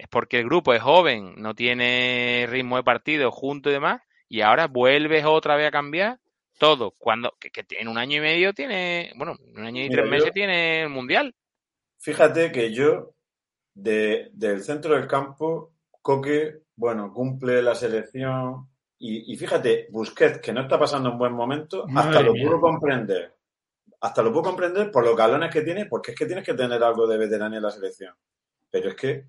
es 0.00 0.08
porque 0.08 0.38
el 0.38 0.44
grupo 0.46 0.72
es 0.74 0.82
joven, 0.82 1.34
no 1.36 1.54
tiene 1.54 2.46
ritmo 2.48 2.76
de 2.76 2.82
partido 2.82 3.30
junto 3.30 3.70
y 3.70 3.74
demás, 3.74 4.02
y 4.28 4.40
ahora 4.40 4.66
vuelves 4.66 5.24
otra 5.26 5.56
vez 5.56 5.68
a 5.68 5.70
cambiar 5.70 6.18
todo. 6.58 6.92
Cuando, 6.98 7.34
que, 7.38 7.50
que 7.50 7.64
en 7.78 7.88
un 7.88 7.98
año 7.98 8.16
y 8.18 8.20
medio 8.20 8.52
tiene, 8.52 9.12
bueno, 9.16 9.36
en 9.46 9.58
un 9.60 9.64
año 9.66 9.80
y 9.82 9.88
Mira, 9.88 10.02
tres 10.02 10.04
yo- 10.06 10.10
meses 10.10 10.32
tiene 10.32 10.82
el 10.82 10.88
Mundial. 10.90 11.34
Fíjate 11.98 12.50
que 12.50 12.72
yo, 12.72 13.14
de, 13.74 14.30
del 14.32 14.62
centro 14.62 14.94
del 14.94 15.06
campo, 15.06 15.72
Coque, 16.02 16.60
bueno, 16.76 17.12
cumple 17.12 17.60
la 17.62 17.74
selección. 17.74 18.68
Y, 18.98 19.32
y 19.32 19.36
fíjate, 19.36 19.86
Busquets, 19.90 20.38
que 20.40 20.52
no 20.52 20.62
está 20.62 20.78
pasando 20.78 21.10
un 21.10 21.18
buen 21.18 21.32
momento, 21.32 21.86
hasta 21.94 22.20
lo 22.22 22.32
mía. 22.32 22.44
puedo 22.46 22.60
comprender. 22.60 23.34
Hasta 24.00 24.22
lo 24.22 24.30
puedo 24.32 24.44
comprender 24.44 24.90
por 24.90 25.04
los 25.04 25.14
galones 25.16 25.50
que 25.52 25.60
tiene, 25.62 25.86
porque 25.86 26.12
es 26.12 26.16
que 26.18 26.24
tienes 26.26 26.44
que 26.44 26.54
tener 26.54 26.82
algo 26.82 27.06
de 27.06 27.18
veteranía 27.18 27.58
en 27.58 27.62
la 27.64 27.70
selección. 27.70 28.14
Pero 28.70 28.88
es 28.90 28.94
que, 28.94 29.24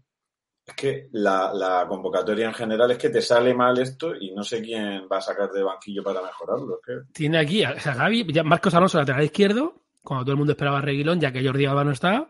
que 0.73 1.09
la, 1.11 1.51
la 1.53 1.85
convocatoria 1.87 2.47
en 2.47 2.53
general 2.53 2.91
es 2.91 2.97
que 2.97 3.09
te 3.09 3.21
sale 3.21 3.53
mal 3.53 3.77
esto 3.79 4.15
y 4.15 4.31
no 4.33 4.43
sé 4.43 4.61
quién 4.61 5.07
va 5.11 5.17
a 5.17 5.21
sacar 5.21 5.49
de 5.51 5.63
banquillo 5.63 6.03
para 6.03 6.21
mejorarlo. 6.21 6.75
Es 6.75 6.85
que 6.85 7.13
Tiene 7.13 7.37
aquí 7.39 7.63
a, 7.63 7.69
a 7.69 7.93
Gaby, 7.95 8.31
ya 8.33 8.43
Marcos 8.43 8.73
Alonso 8.73 8.97
lateral 8.97 9.23
izquierdo, 9.23 9.83
cuando 10.03 10.25
todo 10.25 10.31
el 10.33 10.37
mundo 10.37 10.53
esperaba 10.53 10.79
a 10.79 10.81
Reguilón, 10.81 11.19
ya 11.19 11.31
que 11.31 11.45
Jordi 11.45 11.65
Alba 11.65 11.83
no 11.83 11.91
está, 11.91 12.27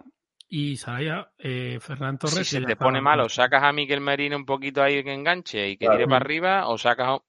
y 0.50 0.76
Saraya, 0.76 1.32
eh, 1.40 1.78
Fernán 1.80 2.18
Torres. 2.18 2.36
Si 2.36 2.44
se 2.44 2.62
te 2.62 2.76
pone 2.76 3.00
mal, 3.00 3.22
o 3.22 3.30
sacas 3.30 3.64
a 3.64 3.72
Miquel 3.72 4.02
Merino 4.02 4.36
un 4.36 4.46
poquito 4.46 4.84
ahí 4.84 5.02
que 5.04 5.14
enganche 5.14 5.70
y 5.70 5.78
que 5.78 5.86
Claro. 5.86 5.98
tire 6.00 6.08
para 6.08 6.18
arriba, 6.18 6.68
o 6.68 6.78
sacas 6.78 7.20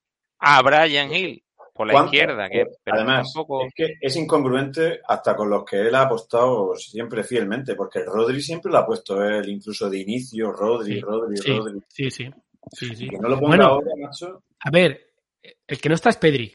a 0.41 0.63
Brian 0.63 1.13
Hill 1.13 1.45
por 1.73 1.87
la 1.87 1.93
¿Cuánto? 1.95 2.13
izquierda, 2.15 2.49
que 2.51 2.67
pero 2.85 2.97
Además, 2.97 3.33
tampoco... 3.33 3.65
es 3.67 3.75
que 3.75 3.95
es 4.01 4.17
incongruente 4.17 5.01
hasta 5.09 5.35
con 5.35 5.49
los 5.49 5.65
que 5.65 5.81
él 5.81 5.95
ha 5.95 6.03
apostado 6.03 6.75
siempre 6.77 7.25
fielmente, 7.25 7.75
porque 7.75 8.05
Rodri 8.05 8.41
siempre 8.43 8.71
lo 8.71 8.79
ha 8.79 8.87
puesto 8.87 9.23
él, 9.25 9.49
incluso 9.49 9.89
de 9.89 9.99
inicio, 10.01 10.53
Rodri, 10.53 10.95
Sí, 10.95 11.01
Rodri, 11.01 11.37
sí. 11.39 11.51
Rodri. 11.53 11.81
Sí, 11.89 12.11
sí. 12.11 12.31
sí, 12.73 12.95
sí. 12.95 13.09
Que 13.09 13.19
no 13.19 13.29
lo 13.29 13.37
ponga 13.37 13.49
Bueno. 13.49 13.65
ahora, 13.67 13.91
macho. 14.01 14.43
A 14.61 14.71
ver, 14.71 15.13
el 15.67 15.81
que 15.81 15.89
no 15.89 15.95
está 15.95 16.11
es 16.11 16.17
Pedri. 16.19 16.55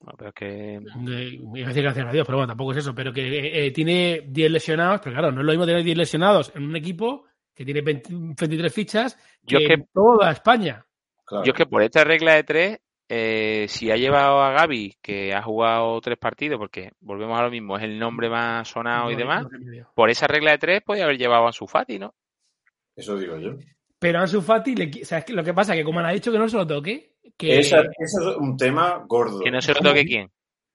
No, 0.00 0.12
pero 0.16 0.30
es 0.30 0.34
que... 0.34 0.74
Eh, 0.76 1.40
iba 1.54 1.66
a 1.66 1.68
decir 1.68 1.82
gracias 1.82 2.06
a 2.06 2.12
Dios, 2.12 2.26
pero 2.26 2.38
bueno, 2.38 2.48
tampoco 2.50 2.72
es 2.72 2.78
eso. 2.78 2.94
Pero 2.94 3.12
que 3.12 3.66
eh, 3.66 3.70
tiene 3.70 4.24
10 4.26 4.50
lesionados, 4.50 5.00
pero 5.02 5.14
claro, 5.14 5.30
no 5.30 5.40
es 5.40 5.46
lo 5.46 5.52
mismo 5.52 5.66
tener 5.66 5.84
10 5.84 5.96
lesionados 5.96 6.52
en 6.56 6.64
un 6.64 6.74
equipo 6.76 7.24
que 7.54 7.64
tiene 7.64 7.82
20 7.82 8.08
23 8.12 8.72
fichas 8.72 9.18
que 9.46 9.58
en 9.64 9.88
toda 9.92 10.30
España. 10.32 10.84
Claro. 11.24 11.44
Yo 11.44 11.52
es 11.52 11.56
que 11.56 11.66
por 11.66 11.82
esta 11.82 12.02
regla 12.02 12.34
de 12.34 12.44
tres, 12.44 12.78
eh, 13.14 13.66
si 13.68 13.90
ha 13.90 13.96
llevado 13.96 14.40
a 14.40 14.52
Gaby, 14.52 14.96
que 15.02 15.34
ha 15.34 15.42
jugado 15.42 16.00
tres 16.00 16.16
partidos, 16.16 16.58
porque 16.58 16.92
volvemos 17.00 17.38
a 17.38 17.42
lo 17.42 17.50
mismo, 17.50 17.76
es 17.76 17.82
el 17.82 17.98
nombre 17.98 18.30
más 18.30 18.66
sonado 18.68 19.10
y 19.10 19.16
demás, 19.16 19.42
no 19.42 19.86
por 19.94 20.08
esa 20.08 20.26
regla 20.26 20.52
de 20.52 20.58
tres 20.58 20.82
podía 20.82 21.04
haber 21.04 21.18
llevado 21.18 21.46
a 21.46 21.52
su 21.52 21.66
Fati, 21.66 21.98
¿no? 21.98 22.14
Eso 22.96 23.16
digo 23.18 23.36
yo. 23.36 23.50
Pero 23.98 24.18
Ansu 24.20 24.40
Fati, 24.40 24.74
le, 24.74 25.04
¿sabes 25.04 25.24
qué? 25.26 25.32
lo 25.34 25.44
que 25.44 25.52
pasa? 25.52 25.74
Que 25.74 25.84
como 25.84 26.00
han 26.00 26.12
dicho 26.14 26.32
que 26.32 26.38
no 26.38 26.48
se 26.48 26.56
lo 26.56 26.66
toque, 26.66 27.16
que 27.36 27.58
Esa- 27.60 27.82
eso 27.98 28.30
es 28.30 28.36
un 28.38 28.56
tema 28.56 29.04
gordo. 29.06 29.40
Que 29.40 29.50
no 29.50 29.60
se 29.60 29.74
lo 29.74 29.80
toque 29.80 30.04
quién. 30.06 30.30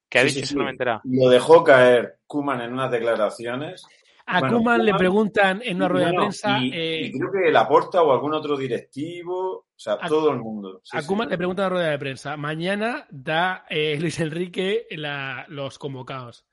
¿Qué 0.10 0.20
ha 0.20 0.22
Sí, 0.22 0.28
dicho? 0.28 0.38
sí, 0.40 0.44
Eso 0.44 0.52
sí. 0.52 0.56
no 0.58 0.64
me 0.64 0.70
he 0.70 0.72
enterado. 0.74 1.02
Lo 1.06 1.30
dejó 1.30 1.64
caer 1.64 2.20
Kuman 2.28 2.62
en 2.62 2.74
unas 2.74 2.92
declaraciones. 2.92 3.84
A 4.28 4.40
bueno, 4.42 4.58
Koeman 4.58 4.86
le 4.86 4.94
preguntan 4.94 5.62
en 5.64 5.78
una 5.78 5.88
rueda 5.88 6.08
de 6.12 6.18
prensa, 6.18 6.60
y- 6.60 6.72
eh, 6.74 7.02
y 7.06 7.12
creo 7.18 7.32
que 7.32 7.52
Laporta 7.52 8.02
o 8.04 8.12
algún 8.12 8.34
otro 8.34 8.58
directivo, 8.58 9.58
o 9.60 9.66
sea, 9.76 9.94
A- 10.02 10.08
todo 10.08 10.32
el 10.32 10.38
mundo. 10.40 10.82
Sí, 10.84 10.98
a 10.98 11.02
sí. 11.02 11.08
Koeman 11.08 11.30
le 11.30 11.38
preguntan 11.38 11.64
en 11.66 11.70
la 11.72 11.76
rueda 11.78 11.92
de 11.92 12.00
prensa, 12.00 12.38
mañana 12.38 13.08
da 13.10 13.66
eh, 13.70 13.98
Luis 14.00 14.20
Enrique 14.20 14.86
la- 14.92 15.46
los 15.50 15.80
convocados. 15.80 16.46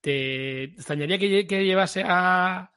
¿Te 0.00 0.64
extrañaría 0.64 1.18
que, 1.18 1.46
que 1.46 1.64
llevase 1.64 2.02
a, 2.06 2.70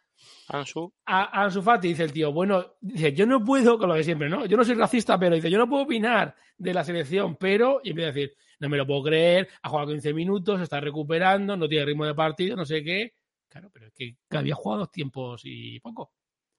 Ansu. 0.49 0.93
a, 1.05 1.23
a 1.39 1.43
Ansu 1.45 1.61
Fati? 1.61 1.87
Dice 1.87 2.03
el 2.03 2.11
tío, 2.11 2.33
bueno, 2.33 2.73
dice, 2.81 3.13
yo 3.13 3.25
no 3.25 3.43
puedo, 3.43 3.77
con 3.77 3.87
lo 3.87 3.95
de 3.95 4.03
siempre, 4.03 4.29
¿no? 4.29 4.45
Yo 4.45 4.57
no 4.57 4.65
soy 4.65 4.75
racista, 4.75 5.17
pero 5.17 5.35
dice, 5.35 5.49
yo 5.49 5.57
no 5.57 5.69
puedo 5.69 5.83
opinar 5.83 6.35
de 6.57 6.73
la 6.73 6.83
selección, 6.83 7.37
pero, 7.37 7.79
y 7.83 7.91
empieza 7.91 8.09
a 8.09 8.13
decir, 8.13 8.33
no 8.59 8.67
me 8.67 8.75
lo 8.77 8.85
puedo 8.85 9.03
creer, 9.03 9.47
ha 9.61 9.69
jugado 9.69 9.89
15 9.91 10.13
minutos, 10.13 10.57
se 10.57 10.63
está 10.63 10.81
recuperando, 10.81 11.55
no 11.55 11.67
tiene 11.69 11.85
ritmo 11.85 12.05
de 12.05 12.13
partido, 12.13 12.55
no 12.57 12.65
sé 12.65 12.83
qué. 12.83 13.13
Claro, 13.53 13.69
pero 13.71 13.85
es 13.85 13.93
que 13.93 14.15
había 14.31 14.55
jugado 14.55 14.79
dos 14.79 14.91
tiempos 14.91 15.41
y 15.45 15.79
poco. 15.79 16.11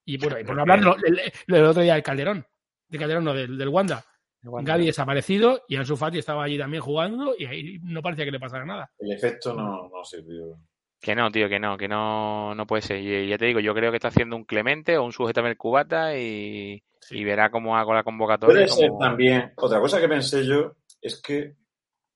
Y 0.04 0.16
bueno, 0.16 0.38
y 0.38 0.44
por 0.44 0.54
no 0.54 0.60
hablar 0.62 0.80
del- 1.00 1.20
lo 1.46 1.56
del 1.56 1.64
otro 1.66 1.82
día 1.82 1.94
del 1.94 2.04
Calderón, 2.04 2.46
de 2.88 2.98
Calderón, 2.98 3.24
no, 3.24 3.34
del, 3.34 3.58
del 3.58 3.68
Wanda. 3.68 4.04
Gaby 4.42 4.86
desaparecido 4.86 5.62
y 5.66 5.74
Ansu 5.76 5.96
Fati 5.96 6.18
estaba 6.18 6.44
allí 6.44 6.56
también 6.56 6.82
jugando 6.82 7.34
y 7.36 7.46
ahí 7.46 7.78
no 7.82 8.00
parecía 8.00 8.26
que 8.26 8.30
le 8.30 8.38
pasara 8.38 8.64
nada. 8.64 8.90
El 8.98 9.10
efecto 9.12 9.54
no, 9.54 9.88
no 9.88 10.04
sirvió. 10.04 10.56
Que 11.00 11.16
no, 11.16 11.30
tío, 11.32 11.48
que 11.48 11.58
no, 11.58 11.76
que 11.76 11.88
no, 11.88 12.54
no 12.54 12.66
puede 12.66 12.82
ser. 12.82 12.98
Y 13.00 13.28
ya 13.28 13.38
te 13.38 13.46
digo, 13.46 13.58
yo 13.58 13.74
creo 13.74 13.90
que 13.90 13.96
está 13.96 14.08
haciendo 14.08 14.36
un 14.36 14.44
Clemente 14.44 14.96
o 14.98 15.04
un 15.04 15.12
sujetame 15.12 15.48
el 15.48 15.56
cubata 15.56 16.16
y, 16.16 16.80
Sí. 17.00 17.18
y 17.18 17.24
verá 17.24 17.50
cómo 17.50 17.76
hago 17.76 17.92
la 17.92 18.04
convocatoria. 18.04 18.54
Puede 18.54 18.68
ser 18.68 18.88
cómo- 18.90 19.00
también. 19.00 19.52
Otra 19.56 19.80
cosa 19.80 20.00
que 20.00 20.08
pensé 20.08 20.46
yo 20.46 20.76
es 21.02 21.20
que 21.20 21.56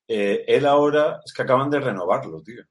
eh, 0.06 0.44
él 0.47 0.66
ahora 0.66 1.20
es 1.25 1.32
que 1.35 1.42
acaban 1.42 1.68
de 1.70 1.80
renovarlo, 1.80 2.40
tío. 2.42 2.62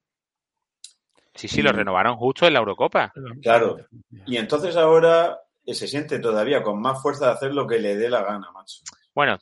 Sí, 1.37 1.47
sí, 1.47 1.61
lo 1.61 1.69
y- 1.69 1.73
renovaron 1.73 2.17
justo 2.17 2.47
en 2.47 2.53
la 2.53 2.59
Eurocopa. 2.59 3.13
Claro. 3.41 3.77
Y 4.25 4.37
entonces 4.37 4.75
ahora 4.75 5.39
eh, 5.65 5.73
se 5.73 5.87
siente 5.87 6.19
todavía 6.19 6.61
con 6.63 6.81
más 6.81 7.01
fuerza 7.01 7.27
de 7.27 7.31
hacer 7.33 7.53
lo 7.53 7.65
que 7.67 7.79
le 7.79 7.95
dé 7.95 8.09
la 8.09 8.23
gana, 8.23 8.51
macho. 8.51 8.79
Bueno, 9.13 9.37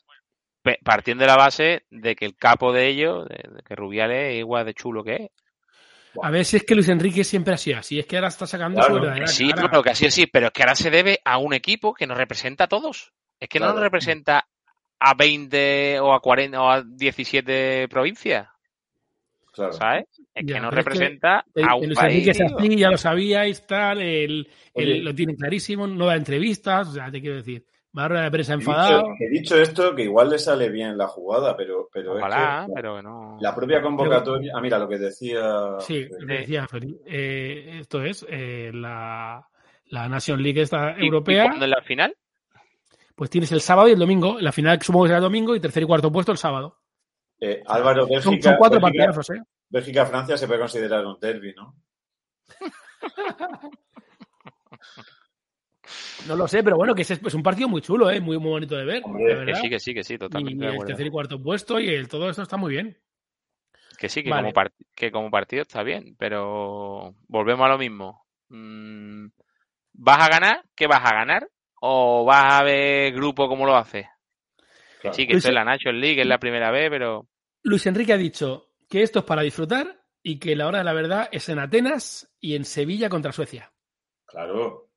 partiendo 0.83 1.23
de 1.23 1.27
la 1.27 1.37
base 1.37 1.85
de 1.89 2.15
que 2.15 2.25
el 2.25 2.35
capo 2.35 2.73
de 2.73 2.87
ellos, 2.87 3.27
de, 3.29 3.35
de 3.55 3.61
que 3.63 3.75
Rubiales 3.75 4.33
es 4.33 4.39
igual 4.39 4.65
de 4.65 4.73
chulo 4.73 5.03
que 5.03 5.15
es. 5.15 5.29
A 6.21 6.31
ver 6.31 6.45
si 6.45 6.55
es 6.57 6.63
que 6.63 6.75
Luis 6.75 6.87
Enrique 6.87 7.23
siempre 7.25 7.53
ha 7.53 7.57
sido 7.57 7.77
así, 7.79 7.99
es 7.99 8.05
que 8.05 8.15
ahora 8.15 8.29
está 8.29 8.47
sacando 8.47 8.79
Claro, 8.79 8.95
su 8.95 9.01
verdadera 9.01 9.27
Sí, 9.27 9.49
cara. 9.49 9.61
claro 9.67 9.83
que 9.83 9.89
así 9.89 10.09
sí, 10.09 10.27
pero 10.27 10.47
es 10.47 10.53
que 10.53 10.63
ahora 10.63 10.75
se 10.75 10.89
debe 10.89 11.19
a 11.25 11.37
un 11.37 11.53
equipo 11.53 11.93
que 11.93 12.07
nos 12.07 12.17
representa 12.17 12.63
a 12.63 12.67
todos. 12.67 13.11
Es 13.39 13.49
que 13.49 13.59
no 13.59 13.67
nos 13.67 13.79
representa 13.81 14.47
a 14.97 15.13
20 15.13 15.99
o 15.99 16.13
a 16.13 16.21
40 16.21 16.61
o 16.61 16.69
a 16.71 16.81
17 16.83 17.89
provincias, 17.89 18.47
Claro. 19.55 19.71
¿sabes? 19.73 20.05
Es 20.33 20.45
Ya, 20.45 20.55
que 20.55 20.59
nos 20.61 20.69
pero 20.69 20.81
es 20.81 20.85
que 20.85 20.91
representa 20.93 21.45
El, 21.55 21.63
a 21.63 21.75
el 21.77 21.89
un 21.89 21.93
país. 21.95 22.27
Es 22.27 22.41
así, 22.41 22.75
ya 22.77 22.91
lo 22.91 22.97
sabíais, 22.97 23.65
tal, 23.65 24.01
el, 24.01 24.47
lo 24.75 25.15
tiene 25.15 25.35
clarísimo, 25.35 25.87
no 25.87 26.05
da 26.07 26.15
entrevistas, 26.15 26.89
o 26.89 26.91
sea, 26.91 27.09
te 27.09 27.21
quiero 27.21 27.37
decir, 27.37 27.63
va 27.97 28.03
a 28.03 28.07
rueda 28.09 28.23
de 28.25 28.31
prensa 28.31 28.51
He 28.51 28.55
enfadado. 28.55 29.05
he 29.19 29.29
dicho 29.29 29.55
esto 29.55 29.95
que 29.95 30.03
igual 30.03 30.29
le 30.29 30.37
sale 30.37 30.69
bien 30.69 30.97
la 30.97 31.07
jugada, 31.07 31.55
pero, 31.55 31.87
pero 31.93 32.15
Ojalá, 32.17 32.63
es 32.63 32.67
que 32.67 32.73
pero 32.75 33.01
no. 33.01 33.37
la 33.39 33.55
propia 33.55 33.81
convocatoria. 33.81 34.51
Ah, 34.55 34.59
mira 34.61 34.77
lo 34.77 34.89
que 34.89 34.97
decía. 34.97 35.41
Sí, 35.79 35.99
eh, 35.99 36.09
lo 36.19 36.27
que 36.27 36.33
decía 36.33 36.67
Feli. 36.67 36.99
Eh, 37.07 37.77
esto 37.79 38.03
es 38.03 38.25
eh, 38.29 38.71
la, 38.73 39.41
la 39.85 40.09
Nation 40.09 40.43
League 40.43 40.61
esta 40.61 40.95
¿Y- 40.99 41.03
y 41.03 41.05
europea, 41.05 41.45
cuándo 41.45 41.63
en 41.63 41.71
la 41.71 41.81
final? 41.81 42.13
pues 43.15 43.29
tienes 43.29 43.49
el 43.53 43.61
sábado 43.61 43.87
y 43.87 43.93
el 43.93 43.99
domingo, 43.99 44.37
la 44.41 44.51
final 44.51 44.81
supongo 44.81 45.05
que 45.05 45.09
será 45.09 45.19
el 45.19 45.23
domingo 45.23 45.55
y 45.55 45.61
tercer 45.61 45.83
y 45.83 45.85
cuarto 45.85 46.11
puesto 46.11 46.33
el 46.33 46.37
sábado. 46.37 46.79
Eh, 47.39 47.63
Álvaro, 47.65 48.01
Son, 48.01 48.09
Bélgica, 48.09 48.49
son 48.49 48.57
cuatro 48.57 48.79
Bélgica, 48.79 49.05
partidazos, 49.05 49.29
¿eh? 49.37 49.41
Bélgica-Francia 49.69 50.37
se 50.37 50.47
puede 50.47 50.59
considerar 50.59 51.05
un 51.05 51.19
derby, 51.19 51.53
¿no? 51.55 51.75
No 56.27 56.35
lo 56.35 56.47
sé, 56.47 56.63
pero 56.63 56.75
bueno, 56.77 56.95
que 56.95 57.03
es, 57.03 57.11
es 57.11 57.33
un 57.33 57.43
partido 57.43 57.69
muy 57.69 57.81
chulo, 57.81 58.09
¿eh? 58.09 58.19
Muy, 58.19 58.39
muy 58.39 58.49
bonito 58.49 58.75
de 58.75 58.85
ver, 58.85 59.03
Hombre, 59.03 59.45
Que 59.45 59.55
sí, 59.55 59.69
que 59.69 59.79
sí, 59.79 59.93
que 59.93 60.03
sí, 60.03 60.17
totalmente 60.17 60.65
y 60.65 60.67
el 60.67 60.83
tercer 60.85 61.05
y 61.05 61.11
cuarto 61.11 61.41
puesto 61.41 61.79
y 61.79 61.87
el, 61.89 62.07
todo 62.07 62.29
esto 62.29 62.41
está 62.41 62.57
muy 62.57 62.71
bien. 62.71 62.97
Que 63.99 64.09
sí, 64.09 64.23
que, 64.23 64.29
Vale. 64.31 64.51
como 64.51 64.53
part- 64.53 64.73
que 64.95 65.11
como 65.11 65.29
partido 65.29 65.61
está 65.61 65.83
bien, 65.83 66.15
pero 66.17 67.13
volvemos 67.27 67.65
a 67.65 67.69
lo 67.69 67.77
mismo. 67.77 68.25
Mm, 68.49 69.27
¿Vas 69.93 70.19
a 70.19 70.29
ganar? 70.29 70.63
¿Qué 70.75 70.87
vas 70.87 71.01
a 71.03 71.13
ganar? 71.13 71.47
¿O 71.79 72.25
vas 72.25 72.53
a 72.53 72.63
ver 72.63 73.13
grupo 73.13 73.47
como 73.47 73.65
lo 73.65 73.75
hace? 73.75 74.09
Que 75.05 75.09
Claro. 75.09 75.15
sí, 75.17 75.27
que 75.27 75.33
Luis- 75.33 75.43
esto 75.43 75.49
es 75.49 75.53
la 75.55 75.63
Nations 75.65 75.99
League, 75.99 76.21
es 76.21 76.27
la 76.27 76.39
primera 76.39 76.71
vez, 76.71 76.89
pero 76.89 77.27
Luis 77.63 77.85
Enrique 77.85 78.13
ha 78.13 78.17
dicho 78.17 78.71
que 78.89 79.03
esto 79.03 79.19
es 79.19 79.25
para 79.25 79.41
disfrutar 79.43 80.01
y 80.23 80.39
que 80.39 80.55
la 80.55 80.67
hora 80.67 80.79
de 80.79 80.83
la 80.83 80.93
verdad 80.93 81.29
es 81.31 81.47
en 81.49 81.59
Atenas 81.59 82.31
y 82.39 82.55
en 82.55 82.65
Sevilla 82.65 83.07
contra 83.09 83.31
Suecia. 83.31 83.71
Claro. 84.25 84.89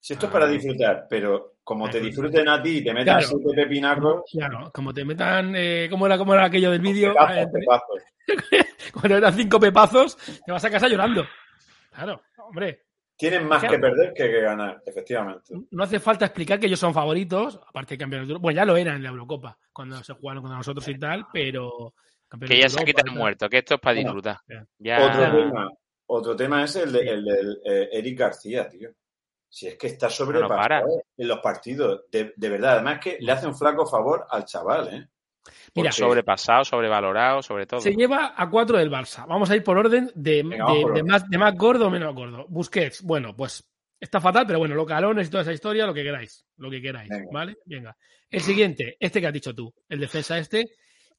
Si 0.00 0.12
esto 0.12 0.26
es 0.26 0.30
Ah. 0.30 0.32
para 0.32 0.46
disfrutar, 0.48 1.06
pero 1.10 1.56
como 1.64 1.90
te 1.90 2.00
disfruten 2.00 2.48
a 2.48 2.62
ti 2.62 2.78
y 2.78 2.84
te 2.84 2.94
metan 2.94 3.18
Claro. 3.18 3.26
siete 3.42 3.62
pepinacos, 3.62 4.22
Claro, 4.30 4.70
como 4.72 4.94
te 4.94 5.04
metan, 5.04 5.54
eh, 5.56 5.88
¿cómo, 5.90 6.06
era, 6.06 6.16
¿cómo 6.16 6.34
era 6.34 6.44
aquello 6.44 6.70
del 6.70 6.80
vídeo? 6.80 7.12
Eh, 7.12 7.46
pepazos. 7.52 8.02
Cuando 8.92 9.16
eran 9.16 9.34
cinco 9.34 9.58
pepazos, 9.58 10.16
te 10.46 10.52
vas 10.52 10.64
a 10.64 10.70
casa 10.70 10.88
llorando. 10.88 11.26
Claro, 11.92 12.22
hombre, 12.38 12.84
Tienen 13.18 13.46
más 13.48 13.58
Claro. 13.60 13.74
que 13.74 13.80
perder 13.80 14.14
que, 14.14 14.30
que 14.30 14.40
ganar, 14.40 14.80
efectivamente. 14.86 15.52
no 15.72 15.82
hace 15.84 15.98
falta 15.98 16.24
explicar 16.24 16.58
que 16.60 16.66
ellos 16.66 16.78
son 16.78 16.94
favoritos, 16.94 17.60
aparte 17.66 17.94
de 17.94 17.98
campeones 17.98 18.28
de 18.28 18.32
Europa. 18.32 18.42
Bueno, 18.44 18.56
ya 18.56 18.64
lo 18.64 18.76
eran 18.76 18.96
en 18.96 19.02
la 19.02 19.08
Eurocopa, 19.10 19.58
cuando 19.72 20.02
se 20.04 20.14
jugaron 20.14 20.42
contra 20.42 20.56
nosotros 20.58 20.86
y 20.88 20.98
tal, 20.98 21.26
pero... 21.32 21.94
que 22.30 22.46
de 22.46 22.58
ya 22.60 22.68
se 22.68 22.76
Europa 22.76 22.84
quita 22.86 23.00
y 23.00 23.02
el 23.02 23.06
tal. 23.10 23.18
muerto, 23.18 23.48
que 23.48 23.58
esto 23.58 23.74
es 23.74 23.80
para 23.80 23.94
disfrutar. 23.98 24.36
Ya, 24.78 25.04
Otro 25.04 25.36
tema, 25.36 25.70
otro 26.06 26.36
tema 26.36 26.62
es 26.64 26.76
el 26.76 26.92
de, 26.92 27.00
el 27.00 27.24
del 27.24 27.60
eh, 27.64 27.88
Eric 27.92 28.18
García, 28.18 28.68
tío. 28.68 28.90
Si 29.50 29.66
es 29.66 29.76
que 29.76 29.86
está 29.88 30.08
sobrepasado 30.10 30.56
para. 30.56 30.80
en 31.16 31.26
los 31.28 31.38
partidos, 31.40 32.02
de, 32.12 32.32
de 32.36 32.48
verdad. 32.50 32.74
Además 32.74 33.00
que 33.00 33.16
le 33.18 33.32
hace 33.32 33.46
un 33.46 33.56
flaco 33.56 33.84
favor 33.86 34.26
al 34.30 34.44
chaval, 34.44 34.94
¿eh? 34.94 35.08
Mira, 35.74 35.92
sobrepasado, 35.92 36.64
sobrevalorado, 36.64 37.42
sobre 37.42 37.66
todo. 37.66 37.80
Se 37.80 37.94
lleva 37.94 38.34
a 38.36 38.48
cuatro 38.50 38.78
del 38.78 38.90
Barça. 38.90 39.26
Vamos 39.26 39.50
a 39.50 39.56
ir 39.56 39.62
por 39.62 39.78
orden 39.78 40.10
de, 40.14 40.42
Venga, 40.42 40.66
más, 41.04 41.28
de 41.28 41.38
más 41.38 41.54
gordo 41.54 41.86
o 41.86 41.90
menos 41.90 42.14
gordo. 42.14 42.46
Busquets, 42.48 43.02
bueno, 43.02 43.34
pues 43.36 43.64
está 44.00 44.20
fatal, 44.20 44.46
pero 44.46 44.58
bueno, 44.58 44.74
localones 44.74 45.28
y 45.28 45.30
toda 45.30 45.42
esa 45.42 45.52
historia, 45.52 45.86
lo 45.86 45.94
que 45.94 46.02
queráis. 46.02 46.46
Lo 46.56 46.70
que 46.70 46.80
queráis, 46.80 47.08
Venga. 47.08 47.28
¿vale? 47.32 47.56
Venga. 47.64 47.96
El 48.30 48.40
siguiente, 48.40 48.96
este 49.00 49.20
que 49.20 49.26
has 49.26 49.32
dicho 49.32 49.54
tú, 49.54 49.72
el 49.88 50.00
defensa 50.00 50.38
este, 50.38 50.70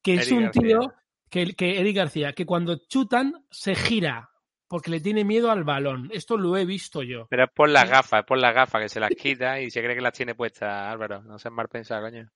que 0.02 0.16
es 0.16 0.32
un 0.32 0.44
García. 0.44 0.62
tío, 0.62 0.94
que, 1.30 1.54
que 1.54 1.80
Eric 1.80 1.96
García, 1.96 2.34
que 2.34 2.46
cuando 2.46 2.78
chutan 2.88 3.34
se 3.50 3.76
gira 3.76 4.30
porque 4.70 4.92
le 4.92 5.02
tiene 5.02 5.26
miedo 5.26 5.52
al 5.52 5.64
balón. 5.66 6.10
Esto 6.14 6.38
lo 6.38 6.56
he 6.56 6.64
visto 6.64 7.04
yo. 7.04 7.26
Pero 7.30 7.46
es 7.46 7.50
por 7.54 7.68
las 7.70 7.90
gafas, 7.90 8.22
es 8.22 8.26
por 8.26 8.38
las 8.38 8.54
gafas 8.54 8.84
que 8.84 8.90
se 8.90 9.00
las 9.00 9.10
quita 9.10 9.60
y 9.60 9.70
se 9.72 9.82
cree 9.82 9.96
que 9.96 10.02
las 10.02 10.14
tiene 10.14 10.36
puestas, 10.36 10.70
Álvaro. 10.92 11.22
No 11.24 11.38
seas 11.40 11.54
mal 11.54 11.68
pensado, 11.68 12.04
coño. 12.04 12.30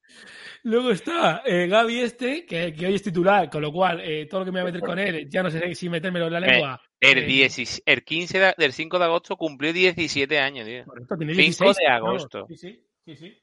Luego 0.64 0.92
está 0.92 1.44
eh, 1.46 1.68
Gaby 1.68 2.00
este, 2.02 2.46
que, 2.46 2.74
que 2.74 2.88
hoy 2.88 2.96
es 2.96 3.04
titular, 3.04 3.50
con 3.50 3.62
lo 3.62 3.72
cual 3.72 4.02
eh, 4.02 4.26
todo 4.26 4.42
lo 4.42 4.46
que 4.48 4.52
me 4.52 4.62
voy 4.62 4.70
a 4.70 4.74
meter 4.74 4.82
con 4.88 5.00
él, 5.00 5.30
ya 5.30 5.44
no 5.44 5.50
sé 5.52 5.74
si 5.76 5.88
metérmelo 5.90 6.28
en 6.28 6.34
la 6.34 6.40
lengua. 6.40 6.82
El, 7.00 7.20
Eh, 7.20 7.26
10 7.26 7.84
el 7.86 8.04
15 8.04 8.40
de- 8.40 8.56
del 8.58 8.74
5 8.74 8.98
de 8.98 9.06
agosto 9.06 9.38
cumplió 9.38 9.72
17 9.72 10.40
años, 10.40 10.66
tío. 10.66 10.86
correcto, 10.86 11.16
tiene 11.18 11.34
5 11.36 11.66
16, 11.66 11.78
de 11.78 11.88
agosto. 11.88 12.46
Sí, 12.50 12.58
sí, 12.58 12.84
sí, 13.06 13.16
sí. 13.16 13.40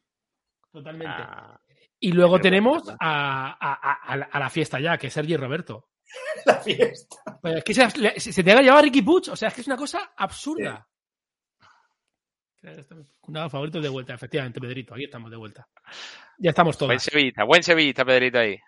Totalmente. 0.73 1.15
Ah, 1.17 1.61
y 1.99 2.13
luego 2.13 2.41
tenemos 2.41 2.85
a, 2.99 4.27
a 4.33 4.39
la 4.39 4.51
fiesta 4.51 4.81
ya, 4.81 4.97
que 4.97 5.09
es 5.09 5.13
Sergi 5.13 5.37
Roberto. 5.37 5.90
La 6.47 6.55
fiesta. 6.57 7.17
Pero 7.43 7.59
es 7.59 7.65
que 7.65 7.75
se, 7.75 8.43
te 8.43 8.53
haga 8.53 8.63
llevar 8.63 8.85
Ricky 8.85 9.03
Puig, 9.03 9.31
o 9.31 9.37
sea, 9.37 9.49
es 9.49 9.55
que 9.55 9.61
es 9.61 9.67
una 9.67 9.77
cosa 9.77 10.13
absurda. 10.17 10.87
Un 13.23 13.51
favorito 13.51 13.81
de 13.81 13.89
vuelta, 13.89 14.15
efectivamente, 14.15 14.61
Pedrito. 14.61 14.95
Aquí 14.95 15.05
estamos 15.05 15.31
de 15.31 15.37
vuelta. 15.37 15.67
Ya 16.39 16.51
estamos 16.51 16.79
buen 16.79 16.91
todos. 16.91 17.03
sevillista, 17.03 17.45
buen 17.45 17.63
sevillista, 17.63 18.05
Pedrito 18.05 18.39
ahí. 18.39 18.59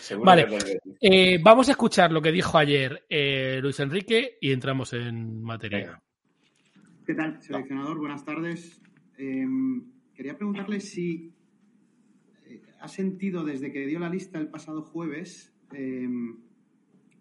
Seguro 0.00 0.26
Vale. 0.26 0.46
Eh, 1.00 1.38
vamos 1.42 1.68
a 1.68 1.72
escuchar 1.72 2.12
lo 2.12 2.22
que 2.22 2.32
dijo 2.32 2.56
ayer 2.56 3.04
eh, 3.08 3.58
Luis 3.60 3.78
Enrique 3.80 4.38
y 4.40 4.52
entramos 4.52 4.92
en 4.92 5.42
materia. 5.42 6.00
¿Qué 7.06 7.14
tal, 7.14 7.40
seleccionador? 7.40 7.98
Buenas 7.98 8.24
tardes. 8.24 8.80
Eh, 9.18 9.46
quería 10.14 10.36
preguntarle 10.36 10.80
si 10.80 11.32
eh, 12.44 12.62
ha 12.80 12.88
sentido 12.88 13.44
desde 13.44 13.72
que 13.72 13.86
dio 13.86 13.98
la 13.98 14.08
lista 14.08 14.38
el 14.38 14.48
pasado 14.48 14.82
jueves 14.82 15.55
eh, 15.72 16.08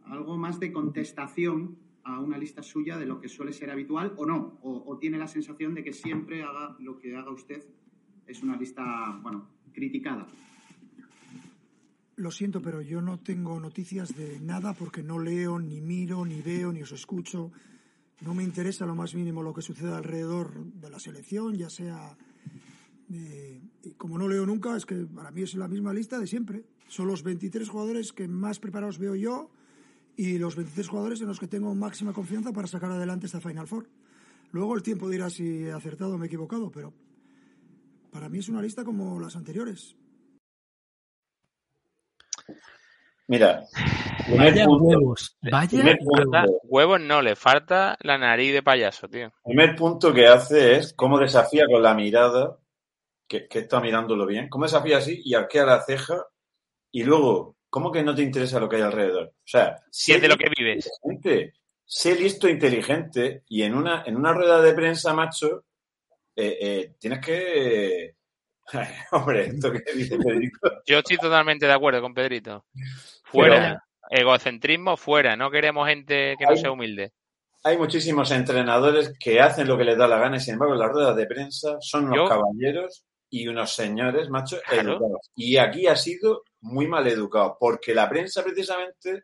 algo 0.06 0.38
más 0.38 0.60
de 0.60 0.72
contestación 0.72 1.78
a 2.04 2.20
una 2.20 2.38
lista 2.38 2.62
suya 2.62 2.98
de 2.98 3.06
lo 3.06 3.20
que 3.20 3.28
suele 3.28 3.52
ser 3.52 3.72
habitual 3.72 4.14
o 4.18 4.26
no, 4.26 4.60
o, 4.62 4.84
o 4.86 4.98
tiene 4.98 5.18
la 5.18 5.28
sensación 5.28 5.74
de 5.74 5.84
que 5.84 5.94
siempre 5.94 6.44
haga 6.44 6.76
lo 6.80 7.00
que 7.00 7.16
haga 7.16 7.32
usted 7.32 7.64
es 8.28 8.44
una 8.44 8.56
lista, 8.58 8.84
bueno, 9.22 9.48
criticada. 9.74 10.28
Lo 12.18 12.32
siento, 12.32 12.62
pero 12.62 12.82
yo 12.82 13.02
no 13.02 13.20
tengo 13.20 13.60
noticias 13.60 14.16
de 14.16 14.40
nada 14.40 14.74
porque 14.74 15.04
no 15.04 15.20
leo, 15.20 15.60
ni 15.60 15.82
miro, 15.82 16.26
ni 16.26 16.42
veo, 16.42 16.72
ni 16.72 16.82
os 16.82 16.92
escucho. 16.92 17.52
No 18.22 18.34
me 18.34 18.44
interesa 18.44 18.86
lo 18.86 18.96
más 18.96 19.14
mínimo 19.16 19.44
lo 19.44 19.54
que 19.54 19.62
sucede 19.62 19.94
alrededor 19.94 20.64
de 20.64 20.90
la 20.90 21.00
selección, 21.00 21.56
ya 21.56 21.70
sea... 21.70 22.18
eh, 23.12 23.62
y 23.84 23.92
como 23.94 24.18
no 24.18 24.28
leo 24.28 24.46
nunca, 24.46 24.76
es 24.76 24.86
que 24.86 24.96
para 25.06 25.32
mí 25.32 25.44
es 25.44 25.56
la 25.56 25.68
misma 25.68 25.94
lista 25.94 26.20
de 26.20 26.28
siempre. 26.28 26.66
Son 26.88 27.08
los 27.08 27.24
23 27.24 27.68
jugadores 27.70 28.14
que 28.14 28.28
más 28.28 28.60
preparados 28.60 28.98
veo 29.00 29.16
yo 29.16 29.50
y 30.18 30.38
los 30.38 30.56
23 30.56 30.88
jugadores 30.88 31.22
en 31.22 31.28
los 31.28 31.40
que 31.40 31.48
tengo 31.48 31.74
máxima 31.76 32.14
confianza 32.14 32.52
para 32.54 32.68
sacar 32.68 32.92
adelante 32.92 33.26
esta 33.26 33.42
Final 33.42 33.68
Four. 33.68 33.88
Luego 34.52 34.76
el 34.76 34.84
tiempo 34.84 35.10
dirá 35.10 35.30
si 35.30 35.66
he 35.66 35.72
acertado 35.72 36.16
o 36.16 36.18
me 36.18 36.26
he 36.26 36.28
equivocado, 36.28 36.72
pero 36.72 36.94
para 38.12 38.30
mí 38.30 38.40
es 38.40 38.50
una 38.50 38.62
lista 38.62 38.84
como 38.84 39.20
las 39.20 39.36
anteriores. 39.36 39.96
Mira, 43.28 43.64
primer 44.26 44.52
Vaya 44.54 44.66
punto, 44.66 44.84
huevos. 44.86 45.38
Vaya 45.42 45.68
primer 45.68 45.98
huevos. 46.00 46.26
punto, 46.26 46.62
Huevos 46.66 47.02
no, 47.02 47.22
le 47.22 47.36
falta 47.36 47.98
la 48.02 48.18
nariz 48.18 48.54
de 48.54 48.62
payaso, 48.62 49.10
tío. 49.10 49.34
primer 49.44 49.76
punto 49.76 50.14
que 50.14 50.28
hace 50.28 50.76
es 50.76 50.94
cómo 50.94 51.20
desafía 51.20 51.66
con 51.66 51.82
la 51.82 51.96
mirada, 51.96 52.58
que, 53.28 53.48
que 53.48 53.60
está 53.60 53.80
mirándolo 53.82 54.26
bien, 54.26 54.50
cómo 54.50 54.66
desafía 54.66 54.98
así 54.98 55.22
y 55.24 55.34
arquea 55.34 55.66
la 55.66 55.82
ceja 55.82 56.26
y 56.92 57.04
luego, 57.04 57.58
¿cómo 57.70 57.92
que 57.92 58.04
no 58.04 58.14
te 58.16 58.22
interesa 58.22 58.60
lo 58.60 58.70
que 58.70 58.78
hay 58.78 58.82
alrededor? 58.84 59.28
O 59.28 59.34
sea, 59.48 59.76
Si 59.90 60.14
es 60.14 60.22
de 60.22 60.28
lo 60.28 60.38
que 60.38 60.50
vives. 60.58 60.90
sé 61.86 62.16
listo 62.16 62.48
e 62.48 62.52
inteligente 62.52 63.44
y 63.48 63.64
en 63.64 63.76
una, 63.76 64.04
en 64.06 64.16
una 64.16 64.34
rueda 64.34 64.62
de 64.62 64.74
prensa, 64.74 65.14
macho, 65.14 65.66
eh, 66.36 66.58
eh, 66.62 66.96
tienes 67.00 67.20
que... 67.26 68.16
Ay, 68.74 68.88
hombre, 69.12 69.46
esto 69.48 69.72
que 69.72 69.84
dice 69.94 70.18
Pedrito. 70.18 70.82
Yo 70.86 70.98
estoy 71.00 71.18
totalmente 71.18 71.66
de 71.68 71.74
acuerdo 71.74 72.02
con 72.02 72.14
Pedrito. 72.14 72.66
Fuera. 73.24 73.84
Egocentrismo 74.10 74.98
fuera. 74.98 75.36
No 75.36 75.50
queremos 75.52 75.88
gente 75.88 76.36
que 76.38 76.46
no 76.46 76.56
sea 76.56 76.72
humilde. 76.72 77.12
Hay 77.64 77.78
muchísimos 77.78 78.30
entrenadores 78.32 79.14
que 79.20 79.40
hacen 79.42 79.68
lo 79.68 79.78
que 79.78 79.84
les 79.84 79.98
da 79.98 80.08
la 80.08 80.20
gana 80.20 80.38
y 80.38 80.40
sin 80.40 80.54
embargo 80.54 80.76
las 80.76 80.92
ruedas 80.92 81.16
de 81.16 81.26
prensa 81.26 81.78
son 81.82 82.06
unos 82.06 82.18
Yo- 82.18 82.28
caballeros 82.28 83.04
y 83.30 83.48
unos 83.48 83.74
señores, 83.74 84.30
macho, 84.30 84.58
Claro. 84.68 84.94
educados. 84.94 85.32
Y 85.36 85.58
aquí 85.58 85.88
ha 85.88 85.96
sido 85.96 86.44
muy 86.62 86.88
mal 86.88 87.08
educado 87.08 87.58
porque 87.60 87.94
la 87.94 88.08
prensa 88.10 88.44
precisamente 88.44 89.24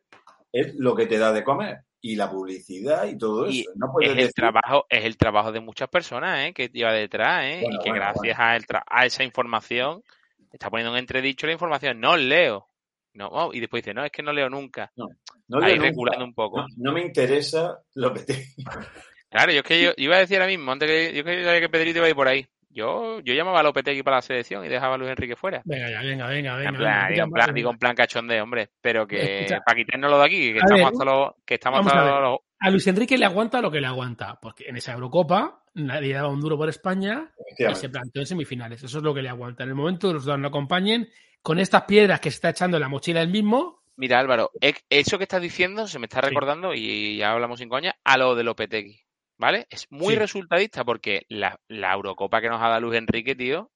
es 0.52 0.76
lo 0.76 0.96
que 0.96 1.06
te 1.08 1.18
da 1.18 1.32
de 1.32 1.44
comer 1.44 1.78
y 2.02 2.16
la 2.16 2.30
publicidad 2.30 3.06
y 3.08 3.18
todo 3.18 3.48
Y 3.50 3.62
eso. 3.62 3.72
No 3.76 3.88
Es 4.02 4.10
el 4.10 4.16
decir- 4.18 4.34
trabajo, 4.34 4.86
es 4.90 5.06
el 5.06 5.18
trabajo 5.18 5.52
de 5.52 5.60
muchas 5.60 5.88
personas, 5.90 6.46
¿eh? 6.48 6.54
Que 6.54 6.68
lleva 6.68 6.92
detrás, 6.94 7.46
¿eh? 7.46 7.60
Bueno, 7.62 7.78
y 7.80 7.84
que 7.84 7.90
bueno, 7.92 8.06
gracias 8.06 8.40
a, 8.40 8.56
el 8.56 8.66
tra- 8.66 8.84
a 8.88 9.06
esa 9.06 9.24
información 9.24 10.04
está 10.52 10.70
poniendo 10.70 10.94
en 10.96 11.00
entredicho 11.00 11.46
la 11.48 11.54
información. 11.54 12.00
No 12.00 12.18
leo. 12.18 12.68
No, 13.14 13.28
oh, 13.28 13.54
y 13.54 13.60
después 13.60 13.84
dice, 13.84 13.94
no, 13.94 14.04
es 14.06 14.12
que 14.12 14.24
no 14.24 14.32
leo 14.34 14.50
nunca. 14.50 14.92
no 14.96 15.60
leo 15.60 15.76
nunca. 15.76 15.88
regulando 15.88 16.26
un 16.26 16.34
poco. 16.34 16.62
No, 16.62 16.66
no 16.78 16.92
me 16.94 17.02
interesa 17.02 17.78
lo 17.96 18.14
que 18.14 18.22
te... 18.22 18.48
Claro, 19.30 19.52
yo 19.54 19.60
es 19.60 19.64
que 19.66 19.82
yo 19.82 19.92
iba 19.96 20.18
a 20.18 20.20
decir 20.20 20.36
ahora 20.38 20.48
mismo, 20.48 20.72
antes 20.74 20.90
que 20.90 21.14
yo 21.14 21.24
que 21.24 21.38
yo 21.40 21.46
sabía 21.46 21.62
que 21.62 21.70
Pedrito 21.70 22.00
iba 22.00 22.08
a 22.08 22.10
ir 22.10 22.16
por 22.16 22.28
ahí. 22.28 22.46
Yo, 22.74 23.20
yo 23.22 23.34
llamaba 23.34 23.60
a 23.60 23.64
Lopetegui 23.64 24.02
para 24.04 24.18
la 24.18 24.22
selección 24.22 24.66
y 24.66 24.70
dejaba 24.70 24.96
a 24.96 24.98
Luis 24.98 25.10
Enrique 25.12 25.36
fuera. 25.36 25.62
Venga, 25.66 25.90
ya, 25.90 26.02
venga, 26.02 26.28
venga, 26.28 26.56
venga. 26.56 26.70
En 26.70 26.76
plan, 26.76 26.94
venga, 26.94 27.08
digo, 27.10 27.24
en 27.24 27.30
venga, 27.30 27.46
plan, 27.46 27.56
digo 27.56 27.72
en 27.72 27.78
plan 27.78 27.96
cachondeo, 27.96 28.44
hombre. 28.44 28.70
Pero 28.82 29.06
que 29.08 29.42
Escucha. 29.42 29.60
para 29.62 29.76
quitarnos 29.78 30.10
lo 30.12 30.20
de 30.20 30.26
aquí, 30.26 30.54
que 30.54 30.60
A 30.60 30.64
estamos 30.64 30.78
ver, 30.78 30.86
hasta 30.88 31.06
los, 31.06 31.32
que 31.46 31.54
estamos 31.56 31.80
hasta 31.86 32.18
a 32.18 32.22
los, 32.22 32.40
A 32.60 32.70
Luis 32.70 32.88
Enrique 32.88 33.18
le 33.18 33.26
aguanta 33.26 33.62
lo 33.62 33.70
que 33.72 33.82
le 33.82 33.88
aguanta, 33.88 34.40
porque 34.42 34.66
en 34.70 34.78
esa 34.78 34.94
Eurocopa 34.94 35.64
nadie 35.74 36.14
daba 36.14 36.30
un 36.30 36.40
duro 36.42 36.58
por 36.58 36.70
España 36.70 37.32
y 37.58 37.76
se 37.76 37.90
planteó 37.90 38.22
en 38.22 38.26
semifinales. 38.28 38.84
Eso 38.84 38.98
es 39.00 39.04
lo 39.04 39.14
que 39.14 39.22
le 39.22 39.30
aguanta. 39.30 39.64
En 39.64 39.70
el 39.70 39.76
momento 39.76 40.08
que 40.08 40.14
los 40.16 40.26
dos 40.26 40.40
no 40.40 40.48
acompañen, 40.48 41.10
con 41.42 41.60
estas 41.60 41.84
piedras 41.84 42.20
que 42.20 42.30
se 42.32 42.36
está 42.36 42.50
echando 42.52 42.78
en 42.78 42.82
la 42.82 42.90
mochila 42.90 43.22
él 43.22 43.30
mismo, 43.30 43.82
Mira, 43.98 44.20
Álvaro, 44.20 44.50
e- 44.62 44.74
eso 44.90 45.18
que 45.18 45.26
estás 45.26 45.42
diciendo 45.42 45.86
se 45.86 46.00
me 46.00 46.06
está 46.06 46.22
Sí. 46.22 46.30
recordando, 46.30 46.74
y 46.74 47.18
ya 47.18 47.34
hablamos 47.34 47.60
sin 47.60 47.70
coña, 47.70 47.94
a 48.04 48.18
lo 48.18 48.36
de 48.36 48.44
Lopetegui, 48.44 49.02
¿vale? 49.42 49.68
Es 49.70 49.88
muy 49.92 50.14
Sí. 50.14 50.20
resultadista 50.20 50.86
porque 50.86 51.26
la, 51.28 51.60
la 51.68 51.92
Eurocopa 51.94 52.40
que 52.40 52.48
nos 52.48 52.62
ha 52.62 52.70
dado 52.70 52.80
Luis 52.82 52.98
Enrique, 52.98 53.36
tío, 53.36 53.70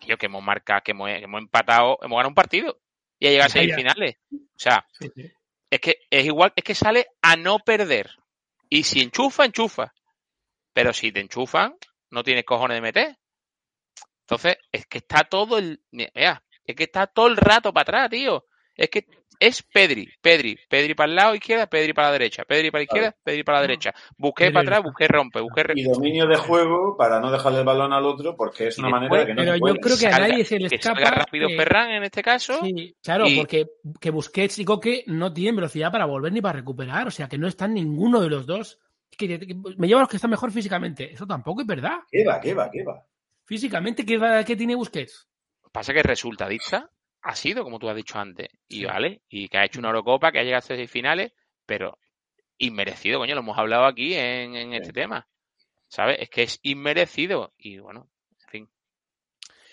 tío, 0.00 0.18
que 0.18 0.26
hemos 0.26 0.42
marcado, 0.42 0.82
que 0.84 0.90
hemos, 0.90 1.08
que 1.08 1.24
hemos 1.24 1.40
empatado, 1.40 1.96
hemos 2.02 2.16
ganado 2.16 2.28
un 2.28 2.34
partido 2.34 2.80
y 3.18 3.28
ha 3.28 3.30
llegado 3.30 3.46
a 3.50 3.54
Ya, 3.54 3.60
ya. 3.62 3.68
semifinales. 3.68 4.16
O 4.32 4.58
sea, 4.58 4.86
sí, 4.98 5.08
sí. 5.14 5.32
es 5.70 5.80
que 5.80 5.94
es 6.10 6.26
igual, 6.26 6.52
es 6.56 6.64
que 6.64 6.74
sale 6.74 7.06
a 7.22 7.36
no 7.36 7.58
perder. 7.60 8.10
Y 8.68 8.82
si 8.82 9.00
enchufa, 9.00 9.44
enchufa. 9.44 9.94
Pero 10.74 10.92
si 10.92 11.12
te 11.12 11.20
enchufan, 11.20 11.74
no 12.10 12.22
tienes 12.24 12.44
cojones 12.44 12.76
de 12.78 12.80
meter. 12.82 13.16
Entonces, 14.22 14.56
es 14.72 14.86
que 14.86 14.98
está 14.98 15.24
todo 15.24 15.58
el. 15.58 15.80
Mira, 15.90 16.42
es 16.64 16.74
que 16.76 16.84
está 16.84 17.06
todo 17.06 17.26
el 17.28 17.36
rato 17.36 17.72
para 17.72 17.82
atrás, 17.82 18.10
tío. 18.10 18.46
Es 18.74 18.88
que 18.88 19.06
es 19.48 19.62
Pedri, 19.62 20.08
Pedri, 20.20 20.58
Pedri 20.68 20.94
para 20.94 21.08
el 21.10 21.16
lado 21.16 21.34
izquierda, 21.34 21.66
Pedri 21.66 21.92
para 21.92 22.08
la 22.08 22.12
derecha, 22.12 22.44
Pedri 22.44 22.70
para 22.70 22.80
la 22.80 22.84
izquierda, 22.84 23.16
Pedri 23.22 23.42
para 23.44 23.58
la 23.58 23.62
derecha. 23.62 23.94
Busqué 24.16 24.50
para 24.50 24.62
atrás, 24.62 24.82
busqué 24.82 25.08
rompe, 25.08 25.40
busqué 25.40 25.64
Y 25.74 25.82
dominio 25.84 26.26
de 26.26 26.36
juego 26.36 26.96
para 26.96 27.20
no 27.20 27.30
dejarle 27.30 27.60
el 27.60 27.64
balón 27.64 27.92
al 27.92 28.04
otro 28.06 28.36
porque 28.36 28.68
es 28.68 28.78
Y 28.78 28.80
una 28.80 29.00
después- 29.00 29.10
manera 29.10 29.20
de 29.20 29.26
que 29.26 29.34
no 29.34 29.42
Pero 29.42 29.54
yo 29.56 29.60
puede. 29.60 29.80
creo 29.80 29.98
que 29.98 30.06
a 30.06 30.18
nadie 30.18 30.44
se 30.44 30.58
le 30.58 30.68
que 30.68 30.76
escapa. 30.76 31.00
salga 31.00 31.10
rápido 31.10 31.48
que- 31.48 31.56
Ferran 31.56 31.90
en 31.90 32.04
este 32.04 32.22
caso. 32.22 32.60
Sí, 32.62 32.96
claro, 33.02 33.26
Y- 33.28 33.36
porque 33.38 33.66
que 34.00 34.10
Busquets 34.10 34.58
y 34.58 34.64
Coque 34.64 35.04
no 35.06 35.32
tienen 35.32 35.56
velocidad 35.56 35.90
para 35.92 36.04
volver 36.06 36.32
ni 36.32 36.40
para 36.40 36.58
recuperar, 36.58 37.06
o 37.06 37.10
sea 37.10 37.28
que 37.28 37.38
no 37.38 37.48
están 37.48 37.74
ninguno 37.74 38.20
de 38.20 38.28
los 38.30 38.46
dos. 38.46 38.78
Es 39.10 39.16
que, 39.18 39.38
que 39.38 39.54
me 39.76 39.86
lleva 39.88 40.00
a 40.00 40.04
los 40.04 40.08
que 40.08 40.16
están 40.16 40.30
mejor 40.30 40.50
físicamente. 40.52 41.12
Eso 41.12 41.26
tampoco 41.26 41.60
es 41.60 41.66
verdad. 41.66 41.98
¿Qué 42.10 42.24
va, 42.24 42.40
qué 42.40 42.54
va, 42.54 42.70
qué 42.70 42.82
va? 42.82 43.02
Físicamente, 43.44 44.06
¿qué, 44.06 44.16
va- 44.18 44.44
qué 44.44 44.56
tiene 44.56 44.74
Busquets? 44.74 45.28
Pasa 45.72 45.92
que 45.92 46.02
resultadista 46.02 46.88
ha 47.22 47.34
sido, 47.34 47.64
como 47.64 47.78
tú 47.78 47.88
has 47.88 47.96
dicho 47.96 48.18
antes, 48.18 48.48
y 48.68 48.80
Sí. 48.80 48.84
vale, 48.84 49.22
y 49.28 49.48
que 49.48 49.58
ha 49.58 49.64
hecho 49.64 49.78
una 49.78 49.88
Eurocopa, 49.88 50.32
que 50.32 50.40
ha 50.40 50.42
llegado 50.42 50.58
a 50.58 50.62
semifinales, 50.62 51.32
pero 51.66 51.98
inmerecido, 52.58 53.18
coño, 53.18 53.34
lo 53.34 53.40
hemos 53.40 53.58
hablado 53.58 53.84
aquí 53.86 54.14
en, 54.14 54.54
en 54.56 54.72
este 54.74 54.92
tema. 54.92 55.26
¿Sabes? 55.88 56.16
Es 56.20 56.30
que 56.30 56.42
es 56.44 56.58
inmerecido. 56.62 57.52
Y 57.58 57.78
bueno, 57.78 58.08
en 58.44 58.48
fin. 58.48 58.70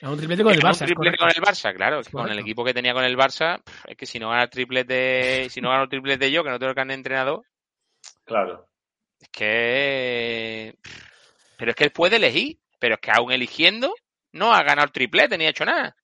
Es 0.02 0.08
un 0.08 0.18
triplete 0.18 0.44
con 0.44 0.54
el 0.54 0.60
¿Ganó 0.60 0.74
Barça. 0.74 0.82
un 0.82 0.86
triplete 0.88 1.18
con 1.18 1.30
el 1.30 1.42
Barça, 1.42 1.74
claro, 1.76 2.00
es 2.00 2.08
que 2.08 2.14
con 2.14 2.30
el 2.30 2.40
equipo 2.40 2.64
que 2.66 2.74
tenía 2.74 2.94
con 2.94 3.04
el 3.04 3.18
Barça, 3.18 3.62
es 3.88 3.96
que 3.98 4.06
si 4.06 4.20
no 4.20 4.30
gana 4.30 4.44
el 4.44 4.50
triplete, 4.50 5.50
si 5.50 5.62
no 5.62 5.70
gano 5.70 5.84
el 5.84 5.90
triplete 5.90 6.32
yo, 6.32 6.44
que 6.44 6.50
no 6.50 6.60
tengo 6.60 6.70
el 6.72 6.76
carnet 6.76 6.96
de 6.96 7.00
entrenador, 7.00 7.46
Claro. 8.26 8.68
es 9.20 9.30
que. 9.30 10.76
Pero 11.58 11.72
es 11.72 11.76
que 11.76 11.84
él 11.86 11.92
puede 11.92 12.16
elegir, 12.18 12.60
pero 12.80 12.96
es 12.96 13.02
que 13.02 13.12
aún 13.14 13.32
eligiendo, 13.32 13.94
no 14.32 14.54
ha 14.54 14.62
ganado 14.64 14.86
el 14.88 14.92
triplete 14.94 15.38
ni 15.38 15.46
ha 15.46 15.50
hecho 15.50 15.66
nada. 15.66 15.96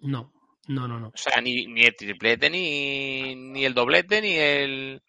No, 0.00 0.32
no, 0.68 0.86
no, 0.88 0.98
no. 1.00 1.08
O 1.08 1.16
sea, 1.16 1.40
ni, 1.40 1.66
ni 1.66 1.82
el 1.84 1.94
triplete, 1.96 2.50
ni, 2.50 3.34
ni 3.34 3.64
el 3.64 3.74
doblete, 3.74 4.20
ni 4.20 4.34
el 4.34 5.02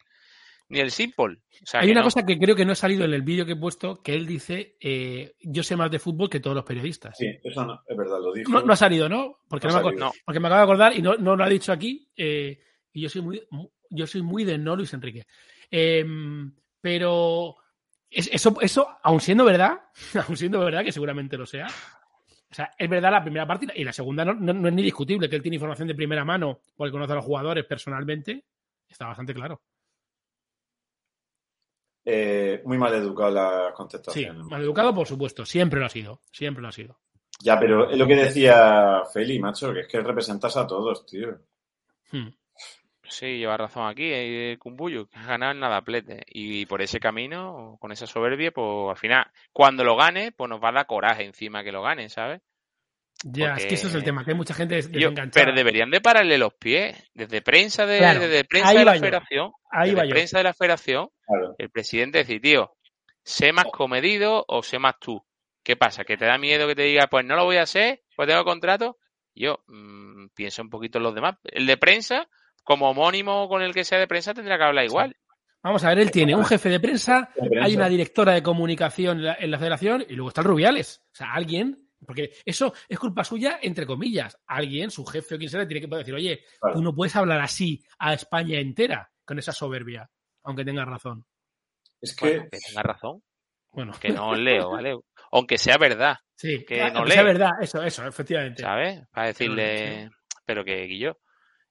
ni 0.70 0.80
el 0.80 0.92
simple. 0.92 1.38
O 1.64 1.66
sea, 1.66 1.80
Hay 1.80 1.92
una 1.92 2.02
no. 2.02 2.08
cosa 2.08 2.26
que 2.26 2.38
creo 2.38 2.54
que 2.56 2.66
no 2.66 2.74
ha 2.74 2.76
salido 2.76 3.06
en 3.06 3.14
el 3.14 3.22
vídeo 3.22 3.46
que 3.46 3.54
he 3.54 3.58
puesto, 3.58 4.02
que 4.04 4.14
él 4.14 4.28
dice, 4.28 4.76
eh, 4.82 5.34
yo 5.42 5.64
sé 5.64 5.78
más 5.78 5.90
de 5.90 5.98
fútbol 6.00 6.30
que 6.30 6.42
todos 6.42 6.56
los 6.56 6.66
periodistas. 6.66 7.16
Sí, 7.18 7.28
eso 7.42 7.66
no, 7.66 7.82
es 7.88 7.96
verdad, 7.98 8.20
lo 8.22 8.34
dijo. 8.34 8.52
No, 8.52 8.62
no 8.62 8.74
ha 8.74 8.76
salido, 8.76 9.08
¿no? 9.08 9.40
Porque, 9.48 9.68
No 9.68 9.74
no 9.74 9.80
ha 9.80 9.82
me, 9.84 9.90
salido. 9.90 10.12
porque 10.26 10.40
me 10.42 10.48
acabo 10.48 10.60
de 10.60 10.64
acordar 10.66 10.98
y 10.98 11.02
no, 11.02 11.16
no 11.16 11.36
lo 11.38 11.44
ha 11.44 11.50
dicho 11.50 11.72
aquí. 11.72 12.12
eh, 12.18 12.60
y 12.92 13.02
yo 13.02 13.10
soy 13.10 13.22
muy, 13.22 13.42
mu- 13.52 13.70
yo 13.90 14.06
soy 14.08 14.22
muy 14.24 14.44
de 14.44 14.58
no 14.58 14.76
Luis 14.76 14.94
Enrique. 14.94 15.26
Em, 15.72 16.54
pero 16.82 17.56
es- 18.10 18.30
eso, 18.34 18.58
eso, 18.62 18.88
aun 19.04 19.22
siendo 19.22 19.46
verdad, 19.46 19.80
aun 20.28 20.36
siendo 20.36 20.60
verdad, 20.60 20.84
que 20.84 20.92
seguramente 20.92 21.38
lo 21.38 21.46
sea, 21.46 21.68
o 22.50 22.54
sea, 22.54 22.74
es 22.78 22.90
verdad 22.90 23.12
la 23.12 23.22
primera 23.24 23.46
parte 23.46 23.68
y 23.76 23.84
la 23.84 23.92
segunda 23.94 24.24
no, 24.24 24.34
no- 24.34 24.54
no 24.54 24.68
es 24.68 24.74
ni 24.74 24.82
discutible, 24.84 25.30
que 25.30 25.36
él 25.36 25.42
tiene 25.42 25.56
información 25.56 25.88
de 25.88 25.96
primera 25.96 26.24
mano 26.24 26.60
porque 26.76 26.92
conoce 26.92 27.12
a 27.14 27.16
los 27.16 27.26
jugadores 27.26 27.66
personalmente, 27.66 28.46
está 28.88 29.08
bastante 29.08 29.34
claro. 29.34 29.62
Eh, 32.06 32.62
muy 32.64 32.78
mal 32.78 32.94
educado 32.94 33.32
las 33.32 33.68
Sí, 33.70 33.74
contestaciones. 33.76 34.46
mal 34.46 34.62
educado, 34.62 34.96
por 34.96 35.06
supuesto, 35.08 35.46
siempre 35.46 35.80
lo 35.82 35.88
ha 35.88 35.90
sido, 35.90 36.22
siempre 36.32 36.62
lo 36.62 36.70
ha 36.70 36.72
sido. 36.72 36.98
Ya, 37.42 37.60
pero 37.60 37.90
es 37.90 37.98
lo 37.98 38.08
que 38.08 38.16
decía 38.16 39.04
Feli, 39.14 39.40
macho, 39.40 39.74
que 39.74 39.82
es 39.82 39.88
que 39.88 40.00
representas 40.02 40.56
a 40.58 40.66
todos, 40.66 41.06
tío. 41.06 41.38
Hmm. 42.12 42.30
Sí, 43.10 43.38
lleva 43.38 43.58
razón 43.58 43.88
aquí, 43.88 44.10
eh, 44.12 44.58
Kumbuyu, 44.60 45.08
que 45.08 45.18
ha 45.18 45.26
ganado 45.26 45.52
el 45.54 45.60
nadaplete. 45.60 46.24
Y 46.28 46.66
por 46.66 46.82
ese 46.82 47.00
camino, 47.00 47.78
con 47.80 47.92
esa 47.92 48.06
soberbia, 48.08 48.52
pues 48.52 48.90
al 48.90 48.98
final, 48.98 49.26
cuando 49.54 49.84
lo 49.84 49.96
gane, 49.96 50.32
pues 50.32 50.50
nos 50.50 50.62
va 50.62 50.70
a 50.70 50.74
dar 50.74 50.88
coraje 50.88 51.24
encima 51.24 51.64
que 51.64 51.72
lo 51.72 51.82
gane, 51.82 52.10
¿sabes? 52.10 52.42
Ya, 53.24 53.56
es 53.56 53.66
que 53.66 53.74
eso 53.76 53.88
es 53.88 53.96
el 53.96 54.04
tema, 54.04 54.24
que 54.24 54.32
hay 54.32 54.38
mucha 54.38 54.54
gente 54.54 54.76
desenganchada. 54.76 55.32
pero 55.34 55.56
deberían 55.56 55.90
de 55.90 56.02
pararle 56.02 56.38
los 56.38 56.54
pies. 56.54 56.96
Desde 57.16 57.42
prensa 57.42 57.86
de, 57.88 57.98
Claro, 57.98 58.20
desde 58.20 58.44
prensa 58.46 58.70
ahí 58.70 58.78
de 58.78 58.86
la 58.86 58.94
yo. 58.96 59.00
federación, 59.02 59.52
Ahí 59.72 59.90
desde 59.90 60.02
va 60.02 60.06
yo. 60.06 60.12
prensa 60.12 60.38
de 60.38 60.44
la 60.44 60.54
federación, 60.54 61.10
Claro. 61.26 61.56
el 61.58 61.70
presidente 61.72 62.20
decir, 62.20 62.40
tío, 62.42 62.74
sé 63.24 63.52
más 63.54 63.66
comedido 63.72 64.46
o 64.48 64.62
sé 64.62 64.78
más 64.78 65.00
tú. 65.00 65.24
¿Qué 65.64 65.76
pasa? 65.76 66.04
¿Que 66.06 66.16
te 66.16 66.26
da 66.26 66.38
miedo 66.38 66.68
que 66.68 66.76
te 66.76 66.84
diga, 66.84 67.08
pues 67.08 67.26
no 67.26 67.36
lo 67.36 67.46
voy 67.46 67.58
a 67.58 67.64
hacer, 67.64 68.02
pues 68.16 68.28
tengo 68.28 68.44
contrato? 68.46 68.98
Yo 69.34 69.64
mm, 69.68 70.28
pienso 70.36 70.62
un 70.62 70.70
poquito 70.70 71.00
en 71.00 71.04
los 71.04 71.16
demás. 71.16 71.38
El 71.44 71.66
de 71.66 71.78
prensa, 71.78 72.28
como 72.68 72.90
homónimo 72.90 73.48
con 73.48 73.62
el 73.62 73.74
que 73.74 73.86
sea 73.86 73.98
de 73.98 74.08
prensa, 74.08 74.34
tendrá 74.34 74.58
que 74.58 74.64
hablar 74.66 74.84
igual. 74.84 75.16
Vamos 75.64 75.86
a 75.86 75.90
ver, 75.90 76.00
él 76.00 76.12
tiene 76.12 76.36
un 76.36 76.44
jefe 76.44 76.68
de 76.68 76.82
prensa, 76.82 77.30
hay 77.62 77.78
una 77.78 77.88
directora 77.88 78.34
de 78.34 78.44
comunicación 78.44 79.20
en 79.20 79.24
la, 79.24 79.38
en 79.40 79.52
la 79.52 79.58
federación 79.58 80.06
y 80.08 80.16
luego 80.16 80.28
está 80.28 80.42
el 80.42 80.48
Rubiales. 80.48 81.02
O 81.14 81.16
sea, 81.16 81.34
alguien, 81.34 81.90
porque 82.06 82.32
eso 82.46 82.74
es 82.90 83.00
culpa 83.00 83.24
suya, 83.24 83.60
entre 83.62 83.86
comillas. 83.86 84.38
Alguien, 84.48 84.92
su 84.92 85.06
jefe 85.06 85.36
o 85.36 85.38
quien 85.38 85.50
sea, 85.50 85.62
le 85.62 85.66
tiene 85.66 85.80
que 85.80 85.88
poder 85.88 86.04
decir, 86.04 86.14
oye, 86.14 86.44
Claro. 86.60 86.76
tú 86.76 86.82
no 86.84 86.94
puedes 86.94 87.16
hablar 87.16 87.40
así 87.40 87.82
a 88.00 88.14
España 88.14 88.60
entera 88.60 89.10
con 89.24 89.40
esa 89.40 89.54
soberbia, 89.54 90.10
aunque 90.44 90.66
tengas 90.66 90.88
razón. 90.88 91.26
Es 92.02 92.14
que, 92.18 92.26
Bueno, 92.38 92.50
que 92.52 92.58
tenga 92.68 92.84
razón, 92.84 93.24
Bueno, 93.72 93.94
que 94.00 94.10
no 94.10 94.32
os 94.32 94.38
leo, 94.38 94.72
¿vale? 94.72 94.94
Aunque 95.32 95.58
sea 95.58 95.78
verdad, 95.78 96.18
sí, 96.36 96.66
que 96.66 96.92
no 96.92 97.04
que 97.06 97.12
sea 97.12 97.24
verdad, 97.24 97.52
eso, 97.62 97.82
eso, 97.84 98.06
efectivamente. 98.06 98.62
¿sabes? 98.62 99.02
Para 99.12 99.28
decirle, 99.28 100.10
pero 100.46 100.64
que 100.66 100.84
Guillo, 100.84 101.18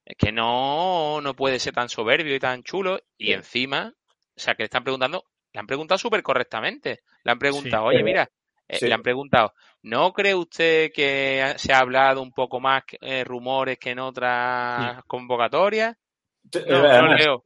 es 0.07 0.17
que 0.17 0.33
no, 0.33 1.21
no 1.21 1.35
puede 1.35 1.59
ser 1.59 1.75
tan 1.75 1.89
soberbio 1.91 2.35
y 2.35 2.41
tan 2.41 2.63
chulo. 2.63 2.99
Y 3.19 3.27
Sí. 3.27 3.33
encima, 3.33 3.93
o 3.95 4.41
sea, 4.41 4.55
que 4.55 4.63
le 4.63 4.67
están 4.67 4.85
preguntando, 4.85 5.25
le 5.53 5.61
han 5.61 5.67
preguntado 5.67 5.99
súper 5.99 6.23
correctamente. 6.23 7.01
Le 7.25 7.33
han 7.33 7.39
preguntado, 7.39 7.83
Sí. 7.85 7.89
oye, 7.89 7.97
Pero- 7.99 8.05
mira, 8.07 8.31
eh, 8.69 8.77
sí. 8.79 8.87
le 8.87 8.95
han 8.95 9.03
preguntado, 9.03 9.53
¿no 9.83 10.13
cree 10.13 10.35
usted 10.35 10.91
que 10.95 11.55
se 11.57 11.73
ha 11.73 11.81
hablado 11.81 12.23
un 12.23 12.33
poco 12.33 12.61
más 12.61 12.85
eh, 13.01 13.25
rumores 13.25 13.79
que 13.79 13.91
en 13.91 13.99
otras 13.99 15.03
convocatorias? 15.07 15.97
te- 16.51 16.65
No, 16.67 17.15
leo. 17.15 17.43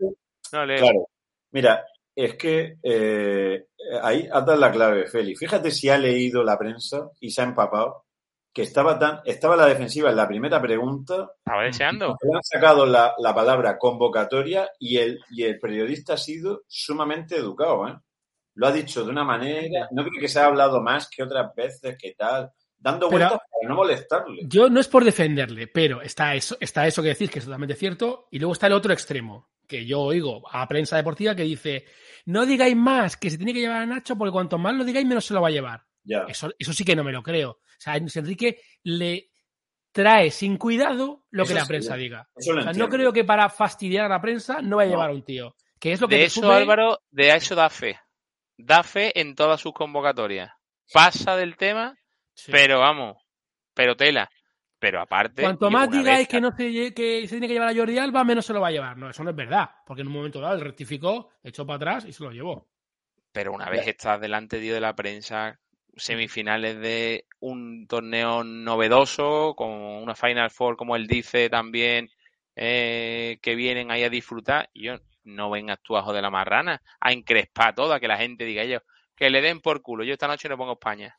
No 0.52 0.66
leo. 0.66 0.78
Claro. 0.78 1.06
Mira, 1.52 1.84
es 2.14 2.34
que 2.36 2.76
eh, 2.82 3.64
ahí 4.02 4.28
has 4.30 4.44
dado 4.44 4.58
la 4.60 4.70
clave, 4.70 5.06
Feli. 5.06 5.34
Fíjate 5.34 5.70
si 5.70 5.88
ha 5.88 5.96
leído 5.96 6.42
la 6.44 6.58
prensa 6.58 7.08
y 7.20 7.30
se 7.30 7.40
ha 7.40 7.44
empapado, 7.44 8.04
que 8.52 8.62
estaba 8.62 8.98
tan, 8.98 9.20
estaba 9.24 9.56
la 9.56 9.66
defensiva 9.66 10.10
en 10.10 10.16
la 10.16 10.26
primera 10.26 10.60
pregunta, 10.60 11.30
Estaba 11.38 11.64
deseando. 11.64 12.16
le 12.22 12.36
han 12.36 12.42
sacado 12.42 12.84
la, 12.86 13.14
la 13.18 13.34
palabra 13.34 13.78
convocatoria 13.78 14.68
y 14.78 14.96
el, 14.98 15.20
y 15.30 15.44
el 15.44 15.58
periodista 15.60 16.14
ha 16.14 16.18
sido 16.18 16.62
sumamente 16.66 17.36
educado, 17.36 17.88
¿eh? 17.88 17.96
Lo 18.54 18.66
ha 18.66 18.72
dicho 18.72 19.04
de 19.04 19.10
una 19.10 19.24
manera, 19.24 19.88
no 19.92 20.02
creo 20.04 20.20
que 20.20 20.28
se 20.28 20.40
ha 20.40 20.46
hablado 20.46 20.82
más 20.82 21.08
que 21.08 21.22
otras 21.22 21.54
veces, 21.54 21.96
que 21.96 22.12
tal, 22.18 22.50
dando 22.76 23.08
Pero- 23.08 23.28
vueltas 23.28 23.38
para 23.50 23.68
no 23.68 23.76
molestarle. 23.76 24.42
Yo 24.46 24.68
no 24.68 24.80
es 24.80 24.88
por 24.88 25.04
defenderle, 25.04 25.68
pero 25.68 26.02
está 26.02 26.34
eso, 26.34 26.56
está 26.60 26.86
eso 26.86 27.00
que 27.02 27.10
decís, 27.10 27.30
que 27.30 27.38
es 27.38 27.44
totalmente 27.44 27.76
cierto, 27.76 28.26
y 28.32 28.38
luego 28.40 28.52
está 28.52 28.66
el 28.66 28.72
otro 28.72 28.92
extremo, 28.92 29.48
que 29.68 29.86
yo 29.86 30.00
oigo 30.00 30.42
a 30.50 30.66
prensa 30.66 30.96
deportiva 30.96 31.36
que 31.36 31.44
dice, 31.44 31.84
no 32.26 32.44
digáis 32.44 32.74
más 32.76 33.16
que 33.16 33.30
se 33.30 33.36
tiene 33.36 33.54
que 33.54 33.60
llevar 33.60 33.82
a 33.82 33.86
Nacho, 33.86 34.16
porque 34.18 34.32
cuanto 34.32 34.58
más 34.58 34.74
lo 34.74 34.84
digáis, 34.84 35.06
menos 35.06 35.24
se 35.24 35.32
lo 35.34 35.40
va 35.40 35.48
a 35.48 35.52
llevar. 35.52 35.84
Eso, 36.28 36.50
eso 36.58 36.72
sí 36.72 36.84
que 36.84 36.96
no 36.96 37.04
me 37.04 37.12
lo 37.12 37.22
creo. 37.22 37.50
O 37.50 37.58
sea, 37.78 37.98
Luis 37.98 38.16
Enrique 38.16 38.60
le 38.82 39.30
trae 39.92 40.30
sin 40.30 40.56
cuidado 40.56 41.24
lo 41.30 41.44
que 41.44 41.54
la 41.54 41.62
sí, 41.62 41.68
prensa 41.68 41.96
diga. 41.96 42.28
Eso 42.36 42.52
lo 42.52 42.60
O 42.60 42.62
sea, 42.64 42.72
no 42.72 42.88
creo 42.88 43.12
que 43.12 43.24
para 43.24 43.48
fastidiar 43.48 44.04
a 44.06 44.08
la 44.08 44.20
prensa 44.20 44.60
no 44.62 44.76
va 44.76 44.82
a 44.82 44.86
No. 44.86 44.92
llevar 44.92 45.10
a 45.10 45.14
un 45.14 45.24
tío. 45.24 45.54
Que 45.78 45.92
es 45.92 46.00
lo 46.00 46.08
que 46.08 46.16
De 46.16 46.24
eso, 46.24 46.40
sube- 46.42 46.54
Álvaro, 46.54 47.00
de 47.10 47.34
eso 47.34 47.54
da 47.54 47.70
fe. 47.70 47.98
Da 48.56 48.82
fe 48.82 49.18
en 49.18 49.34
todas 49.34 49.60
sus 49.60 49.72
convocatorias. 49.72 50.50
Pasa 50.92 51.36
del 51.36 51.56
tema, 51.56 51.96
Sí. 52.34 52.52
pero 52.52 52.80
vamos, 52.80 53.16
pero 53.74 53.96
tela. 53.96 54.28
Pero 54.78 55.00
aparte. 55.00 55.42
Cuanto 55.42 55.70
más 55.70 55.90
digáis 55.90 56.20
vez 56.20 56.28
que 56.28 56.40
no 56.40 56.52
se, 56.56 56.94
que 56.94 57.22
se 57.22 57.28
tiene 57.34 57.46
que 57.48 57.52
llevar 57.52 57.68
a 57.68 57.74
Jordi 57.74 57.98
Alba, 57.98 58.24
menos 58.24 58.46
se 58.46 58.54
lo 58.54 58.60
va 58.62 58.68
a 58.68 58.70
llevar. 58.70 58.96
No, 58.96 59.10
eso 59.10 59.22
no 59.22 59.30
es 59.30 59.36
verdad. 59.36 59.68
Porque 59.86 60.00
en 60.00 60.08
un 60.08 60.14
momento 60.14 60.40
dado 60.40 60.54
él 60.54 60.62
rectificó, 60.62 61.30
echó 61.42 61.66
para 61.66 61.76
atrás 61.76 62.04
y 62.06 62.12
se 62.14 62.24
lo 62.24 62.30
llevó. 62.30 62.66
Pero 63.32 63.52
una 63.52 63.68
vez 63.68 63.86
estás 63.86 64.20
delante, 64.20 64.58
tío, 64.58 64.72
de 64.74 64.80
la 64.80 64.94
prensa, 64.96 65.60
semifinales 65.96 66.78
de 66.80 67.26
un 67.40 67.86
torneo 67.86 68.44
novedoso, 68.44 69.54
con 69.56 69.70
una 69.70 70.14
Final 70.14 70.50
Four, 70.50 70.76
como 70.76 70.96
él 70.96 71.06
dice 71.06 71.48
también, 71.48 72.10
eh, 72.56 73.38
que 73.42 73.54
vienen 73.54 73.90
ahí 73.90 74.02
a 74.02 74.10
disfrutar, 74.10 74.68
y 74.72 74.84
yo 74.84 74.96
no 75.24 75.50
vengas 75.50 75.78
tú 75.82 75.96
a 75.96 76.02
joder 76.02 76.22
la 76.22 76.30
marrana, 76.30 76.82
a 77.00 77.12
encrespar 77.12 77.74
toda, 77.74 78.00
que 78.00 78.08
la 78.08 78.18
gente 78.18 78.44
diga 78.44 78.64
yo, 78.64 78.80
que 79.14 79.30
le 79.30 79.40
den 79.42 79.60
por 79.60 79.82
culo, 79.82 80.04
yo 80.04 80.12
esta 80.14 80.28
noche 80.28 80.48
no 80.48 80.56
pongo 80.56 80.72
España. 80.72 81.16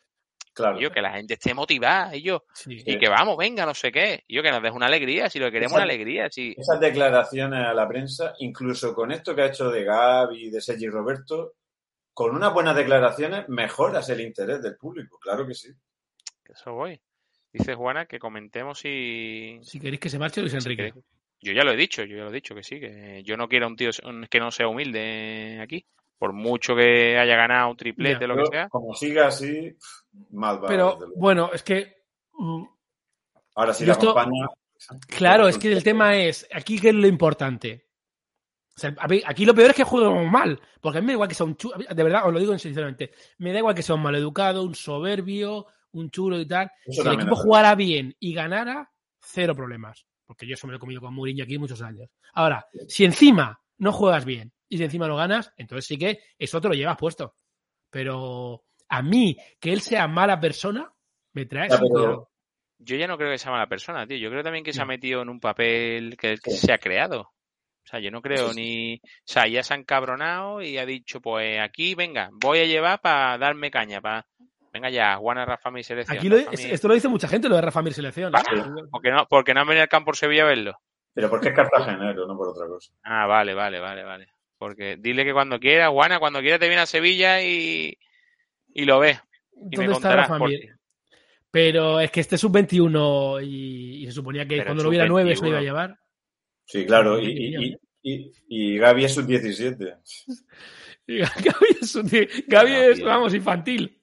Claro. 0.54 0.78
Y 0.78 0.84
yo, 0.84 0.92
que 0.92 1.02
la 1.02 1.14
gente 1.14 1.36
esté 1.36 1.54
motivada, 1.54 2.14
y 2.14 2.24
yo, 2.24 2.44
Sí. 2.54 2.84
y 2.86 3.00
que 3.00 3.08
vamos, 3.08 3.38
venga, 3.38 3.66
no 3.66 3.74
sé 3.74 3.90
qué. 3.90 4.26
Y 4.28 4.36
yo, 4.36 4.44
que 4.44 4.52
nos 4.52 4.62
deje 4.62 4.76
una 4.76 4.88
alegría, 4.88 5.30
si 5.30 5.40
lo 5.40 5.46
que 5.46 5.54
queremos 5.54 5.76
una 5.76 5.84
alegría, 5.84 6.30
si... 6.30 6.54
Esas 6.58 6.80
declaraciones 6.80 7.66
a 7.66 7.74
la 7.74 7.88
prensa, 7.88 8.34
incluso 8.40 8.94
con 8.94 9.14
esto 9.14 9.34
que 9.34 9.44
ha 9.44 9.46
hecho 9.46 9.70
de 9.70 9.86
Gaby, 9.86 10.50
de 10.50 10.60
Sergi 10.60 10.88
Roberto, 10.88 11.54
con 12.24 12.36
unas 12.36 12.54
buenas 12.54 12.76
declaraciones 12.76 13.48
mejoras 13.50 14.08
el 14.10 14.22
interés 14.22 14.62
del 14.62 14.76
público, 14.78 15.18
claro 15.20 15.46
que 15.48 15.54
sí. 15.54 15.70
Eso 16.46 16.74
voy. 16.74 17.00
Dice 17.54 17.76
Juana 17.76 18.06
que 18.06 18.20
comentemos 18.20 18.80
si, 18.80 19.60
Si 19.64 19.80
queréis 19.80 20.00
que 20.00 20.10
se 20.10 20.20
marche 20.20 20.42
Luis 20.42 20.52
Si 20.54 20.58
Enrique. 20.58 20.94
Yo 21.42 21.54
ya 21.54 21.64
lo 21.64 21.72
he 21.72 21.76
dicho, 21.78 22.04
yo 22.04 22.18
ya 22.18 22.24
lo 22.24 22.30
he 22.30 22.34
dicho 22.34 22.54
que 22.54 22.64
sí, 22.64 22.80
que 22.80 23.24
yo 23.24 23.36
no 23.36 23.48
quiero 23.48 23.68
un 23.68 23.76
tío 23.76 23.90
que 24.30 24.40
no 24.40 24.52
sea 24.52 24.68
humilde 24.68 25.60
aquí. 25.62 25.86
Por 26.18 26.34
mucho 26.34 26.76
que 26.76 27.18
haya 27.18 27.36
ganado 27.36 27.72
un 27.72 27.78
triplete, 27.78 28.28
lo 28.28 28.36
que 28.36 28.42
Pero 28.44 28.52
sea. 28.52 28.70
como 28.70 28.94
siga 28.94 29.28
así, 29.28 29.76
mal 30.30 30.64
va. 30.64 30.68
Pero 30.68 31.00
bueno, 31.16 31.50
es 31.52 31.64
que 31.64 32.04
mm, 32.34 32.64
Ahora 33.56 33.74
sí 33.74 33.84
yo 33.84 33.88
la 33.88 33.94
esto- 33.94 34.14
compañía. 34.14 34.48
Claro, 35.08 35.48
es 35.48 35.58
que 35.58 35.72
el 35.72 35.84
tema 35.84 36.16
es, 36.18 36.48
aquí 36.54 36.80
qué 36.80 36.90
es 36.90 36.96
lo 36.96 37.08
importante. 37.08 37.88
O 38.88 39.08
sea, 39.08 39.22
aquí 39.28 39.46
lo 39.46 39.54
peor 39.54 39.70
es 39.70 39.76
que 39.76 39.84
jueguemos 39.84 40.32
mal, 40.32 40.60
porque 40.80 40.98
a 40.98 41.02
mí 41.02 41.06
me 41.08 41.12
da 41.12 41.16
igual 41.16 41.30
que 41.30 41.36
sea 41.36 41.46
un 41.46 41.56
chulo, 41.56 41.76
de 41.78 42.04
verdad, 42.04 42.26
os 42.26 42.34
lo 42.34 42.40
digo 42.40 42.58
sinceramente, 42.58 43.12
me 43.38 43.52
da 43.52 43.60
igual 43.60 43.76
que 43.76 43.84
sea 43.84 43.96
un 43.96 44.02
maleducado, 44.02 44.64
un 44.64 44.74
soberbio, 44.74 45.68
un 45.92 46.10
chulo 46.10 46.40
y 46.40 46.48
tal. 46.48 46.72
Eso 46.86 47.04
Si 47.04 47.08
el 47.08 47.14
equipo 47.16 47.36
jugara 47.36 47.76
bien 47.76 48.16
y 48.20 48.34
ganara, 48.34 48.92
cero 49.20 49.56
problemas, 49.56 50.06
porque 50.26 50.48
yo 50.48 50.56
eso 50.56 50.66
me 50.66 50.72
lo 50.72 50.78
he 50.78 50.80
comido 50.80 51.00
con 51.02 51.14
Mourinho 51.14 51.44
aquí 51.44 51.58
muchos 51.60 51.82
años. 51.82 52.10
Ahora, 52.34 52.66
si 52.88 53.06
encima 53.06 53.62
no 53.78 53.92
juegas 53.92 54.26
bien 54.26 54.52
y 54.68 54.78
si 54.78 54.84
encima 54.84 55.08
no 55.08 55.16
ganas, 55.16 55.54
entonces 55.58 55.86
sí 55.86 55.98
que 55.98 56.20
eso 56.40 56.60
te 56.60 56.68
lo 56.70 56.74
llevas 56.74 56.98
puesto. 56.98 57.36
Pero 57.90 58.64
a 58.90 59.02
mí, 59.02 59.38
que 59.60 59.74
él 59.74 59.82
sea 59.82 60.08
mala 60.08 60.40
persona, 60.40 60.92
me 61.34 61.46
trae 61.46 61.70
Ya, 61.70 61.80
pero-. 61.80 62.30
Yo 62.80 62.96
ya 62.96 63.06
no 63.06 63.16
creo 63.18 63.30
que 63.30 63.38
sea 63.38 63.52
mala 63.52 63.68
persona, 63.70 64.08
tío. 64.08 64.18
Yo 64.18 64.32
creo 64.32 64.42
también 64.44 64.64
que 64.64 64.74
se 64.74 64.82
ha 64.82 64.86
metido 64.86 65.22
en 65.22 65.30
un 65.30 65.40
papel 65.40 66.18
que, 66.18 66.38
que 66.44 66.52
Sí. 66.52 66.66
se 66.66 66.74
ha 66.74 66.80
creado. 66.80 67.30
O 67.84 67.88
sea, 67.88 68.00
yo 68.00 68.12
no 68.12 68.22
creo 68.22 68.54
ni. 68.54 68.96
O 68.96 69.00
sea, 69.26 69.48
ya 69.48 69.64
se 69.64 69.74
han 69.74 69.84
cabronado 69.84 70.62
y 70.62 70.78
ha 70.78 70.86
dicho, 70.86 71.20
pues 71.22 71.60
aquí, 71.60 71.96
venga, 71.96 72.30
voy 72.34 72.60
a 72.60 72.66
llevar 72.66 73.02
para 73.02 73.38
darme 73.38 73.72
caña, 73.72 74.02
para. 74.02 74.26
Venga 74.74 74.90
ya, 74.90 75.18
Juana 75.18 75.44
Rafa 75.46 75.70
mi 75.72 75.84
selección. 75.84 76.18
Aquí 76.18 76.30
lo- 76.30 76.38
Rafa 76.38 76.52
mi- 76.52 76.64
esto 76.72 76.88
lo 76.88 76.94
dice 76.94 77.10
mucha 77.10 77.28
gente, 77.28 77.50
lo 77.50 77.56
de 77.56 77.62
Rafa 77.62 77.82
Mir 77.82 77.94
Selección. 77.94 78.34
¿eh? 78.34 78.40
Porque 78.90 79.12
no, 79.12 79.28
porque 79.30 79.54
no 79.54 79.62
han 79.62 79.68
venido 79.68 79.84
al 79.84 79.90
campo 79.90 80.06
por 80.06 80.16
Sevilla 80.16 80.44
a 80.44 80.48
verlo. 80.48 80.78
Pero 81.14 81.30
porque 81.30 81.50
es 81.50 81.56
cartagenero, 81.56 82.26
no 82.26 82.38
por 82.38 82.48
otra 82.50 82.68
cosa. 82.68 82.94
Ah, 83.04 83.26
vale, 83.26 83.54
vale, 83.54 83.82
vale, 83.82 84.04
vale. 84.04 84.28
Porque 84.58 84.96
dile 84.98 85.26
que 85.26 85.34
cuando 85.34 85.60
quiera, 85.60 85.90
Juana, 85.90 86.20
cuando 86.20 86.40
quiera 86.40 86.58
te 86.58 86.68
viene 86.68 86.84
a 86.84 86.86
Sevilla 86.86 87.42
y, 87.42 87.98
y 88.74 88.86
lo 88.86 89.00
ves. 89.00 89.20
Y 89.70 89.76
me 89.76 89.88
¿Dónde 89.88 89.94
está. 89.94 90.16
Rafa. 90.16 90.38
Pero 91.52 92.00
es 92.00 92.10
que 92.12 92.22
este 92.22 92.36
es 92.36 92.42
sub-21 92.42 93.42
y, 93.46 94.04
y 94.04 94.06
se 94.06 94.14
suponía 94.14 94.44
que 94.48 94.56
Pero 94.56 94.68
cuando 94.68 94.84
lo 94.84 94.90
hubiera 94.90 95.06
9 95.06 95.36
se 95.36 95.42
lo 95.42 95.48
iba 95.50 95.58
a 95.58 95.60
sub-21. 95.60 95.64
llevar. 95.66 95.98
Sí, 96.72 96.86
claro. 96.86 97.20
Y, 97.20 97.28
y, 97.28 97.66
y, 97.66 97.78
y, 98.02 98.32
y 98.48 98.78
Gaby 98.78 99.06
es 99.06 99.18
un 99.18 99.28
17. 99.28 99.96
Y 101.08 101.18
Gaby 101.18 101.66
es, 101.82 101.96
un 101.96 102.10
Gaby 102.48 102.72
es, 102.72 103.02
vamos, 103.02 103.34
infantil. 103.34 104.02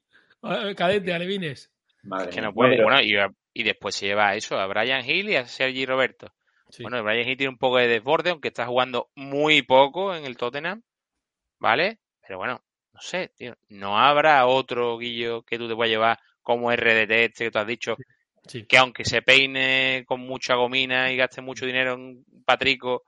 Cadete, 0.77 1.13
alevines. 1.13 1.73
Madre 2.03 2.29
Es 2.29 2.35
que 2.35 2.43
no 2.43 2.53
puede. 2.53 2.83
Bueno, 2.83 3.01
y, 3.01 3.17
y 3.55 3.63
después 3.63 3.95
se 3.95 4.07
lleva 4.07 4.29
a 4.29 4.37
eso, 4.37 4.59
a 4.59 4.67
Brian 4.67 5.09
Hill 5.09 5.31
y 5.31 5.37
a 5.37 5.47
Sergi 5.47 5.87
Roberto. 5.87 6.35
Sí. 6.69 6.83
Bueno, 6.83 7.03
Brian 7.03 7.27
Hill 7.27 7.37
tiene 7.37 7.51
un 7.51 7.59
poco 7.59 7.79
de 7.79 7.89
desborde, 7.89 8.31
aunque 8.31 8.49
está 8.49 8.67
jugando 8.67 9.11
muy 9.15 9.63
poco 9.63 10.15
en 10.15 10.25
el 10.27 10.37
Tottenham. 10.37 10.83
¿vale? 11.59 11.99
Pero 12.21 12.39
bueno, 12.39 12.63
no 12.93 13.01
sé, 13.01 13.33
tío. 13.37 13.57
No 13.69 13.99
habrá 13.99 14.47
otro 14.47 14.99
guillo 14.99 15.43
que 15.43 15.59
tú 15.59 15.69
te 15.69 15.75
puedas 15.75 15.91
llevar 15.91 16.19
como 16.43 16.73
RDT 16.73 17.11
este 17.11 17.45
que 17.45 17.51
tú 17.51 17.59
has 17.59 17.67
dicho, 17.67 17.97
Sí. 18.49 18.65
que 18.67 18.79
aunque 18.79 19.05
se 19.05 19.23
peine 19.23 20.05
con 20.07 20.21
mucha 20.21 20.55
gomina 20.57 21.13
y 21.13 21.17
gaste 21.17 21.41
mucho 21.43 21.67
dinero 21.67 21.95
en 21.95 22.25
Patrico, 22.45 23.05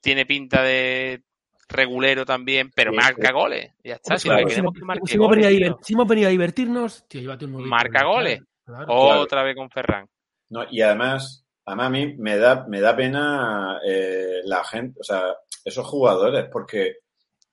tiene 0.00 0.26
pinta 0.26 0.62
de 0.62 1.22
regulero 1.68 2.24
también, 2.26 2.70
pero 2.74 2.90
Sí, 2.92 2.96
marca 2.98 3.28
sí. 3.28 3.32
goles. 3.32 3.72
Ya 3.82 3.94
está, 3.94 4.18
si 4.18 4.28
Claro. 4.28 4.46
queremos 4.46 4.72
que 4.74 4.78
hemos, 4.78 4.86
marque 4.86 5.06
si 5.06 5.16
hemos 5.16 5.30
venido 5.30 5.48
a 5.74 5.78
si 5.82 5.92
hemos 5.94 6.06
venido 6.08 6.28
a 6.28 6.30
divertirnos, 6.30 7.08
tío, 7.08 7.20
llévate 7.22 7.44
un 7.46 7.52
nuevito. 7.52 7.70
Marca 7.70 8.04
goles. 8.04 8.40
Claro. 8.64 8.86
Otra 8.88 9.42
vez 9.42 9.56
con 9.56 9.70
Ferran. 9.70 10.06
No, 10.50 10.64
y 10.70 10.80
además, 10.82 11.46
además 11.64 11.86
a 11.86 11.90
mí 11.90 12.14
me 12.18 12.36
da, 12.36 12.66
me 12.68 12.80
da 12.80 12.94
pena 12.94 13.80
eh, 13.86 14.40
la 14.44 14.62
gente, 14.64 15.00
o 15.00 15.04
sea, 15.04 15.22
esos 15.64 15.86
jugadores, 15.86 16.46
porque 16.52 16.96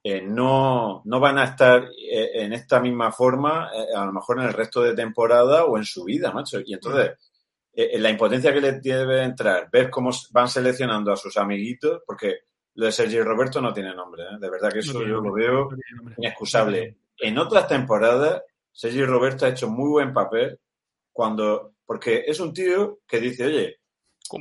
eh, 0.04 0.22
no, 0.22 1.02
no 1.06 1.20
van 1.20 1.38
a 1.38 1.44
estar 1.46 1.84
eh, 1.84 2.32
en 2.34 2.54
esta 2.54 2.80
misma 2.80 3.12
forma, 3.12 3.70
eh, 3.74 3.96
a 3.96 4.06
lo 4.06 4.14
mejor 4.14 4.40
en 4.40 4.46
el 4.48 4.54
resto 4.54 4.82
de 4.82 4.96
temporada 4.96 5.66
o 5.66 5.78
en 5.78 5.86
su 5.86 6.04
vida, 6.04 6.32
macho. 6.32 6.60
Y 6.66 6.74
entonces, 6.74 7.12
eh, 7.74 7.98
la 8.00 8.10
impotencia 8.10 8.54
que 8.54 8.62
les 8.62 8.82
debe 8.82 9.24
entrar, 9.24 9.70
ver 9.72 9.90
cómo 9.90 10.12
van 10.32 10.50
seleccionando 10.50 11.14
a 11.14 11.18
sus 11.18 11.38
amiguitos, 11.38 12.02
porque 12.06 12.40
lo 12.76 12.86
de 12.86 12.92
Sergio 12.92 13.24
Roberto 13.24 13.62
no 13.62 13.74
tiene 13.74 13.96
nombre, 13.96 14.24
¿eh? 14.24 14.38
de 14.40 14.50
verdad 14.50 14.72
que 14.72 14.80
eso 14.80 15.00
No 15.00 15.08
yo 15.08 15.22
lo 15.22 15.34
veo 15.34 15.70
no 15.70 16.12
inexcusable. 16.18 16.98
En 17.18 17.38
otras 17.38 17.68
temporadas, 17.68 18.44
Sergio 18.72 19.06
Roberto 19.06 19.46
ha 19.46 19.50
hecho 19.50 19.70
muy 19.70 19.90
buen 19.90 20.14
papel 20.14 20.60
cuando, 21.14 21.76
porque 21.86 22.24
es 22.28 22.40
un 22.40 22.54
tío 22.54 23.00
que 23.08 23.20
dice, 23.20 23.46
oye, 23.46 23.80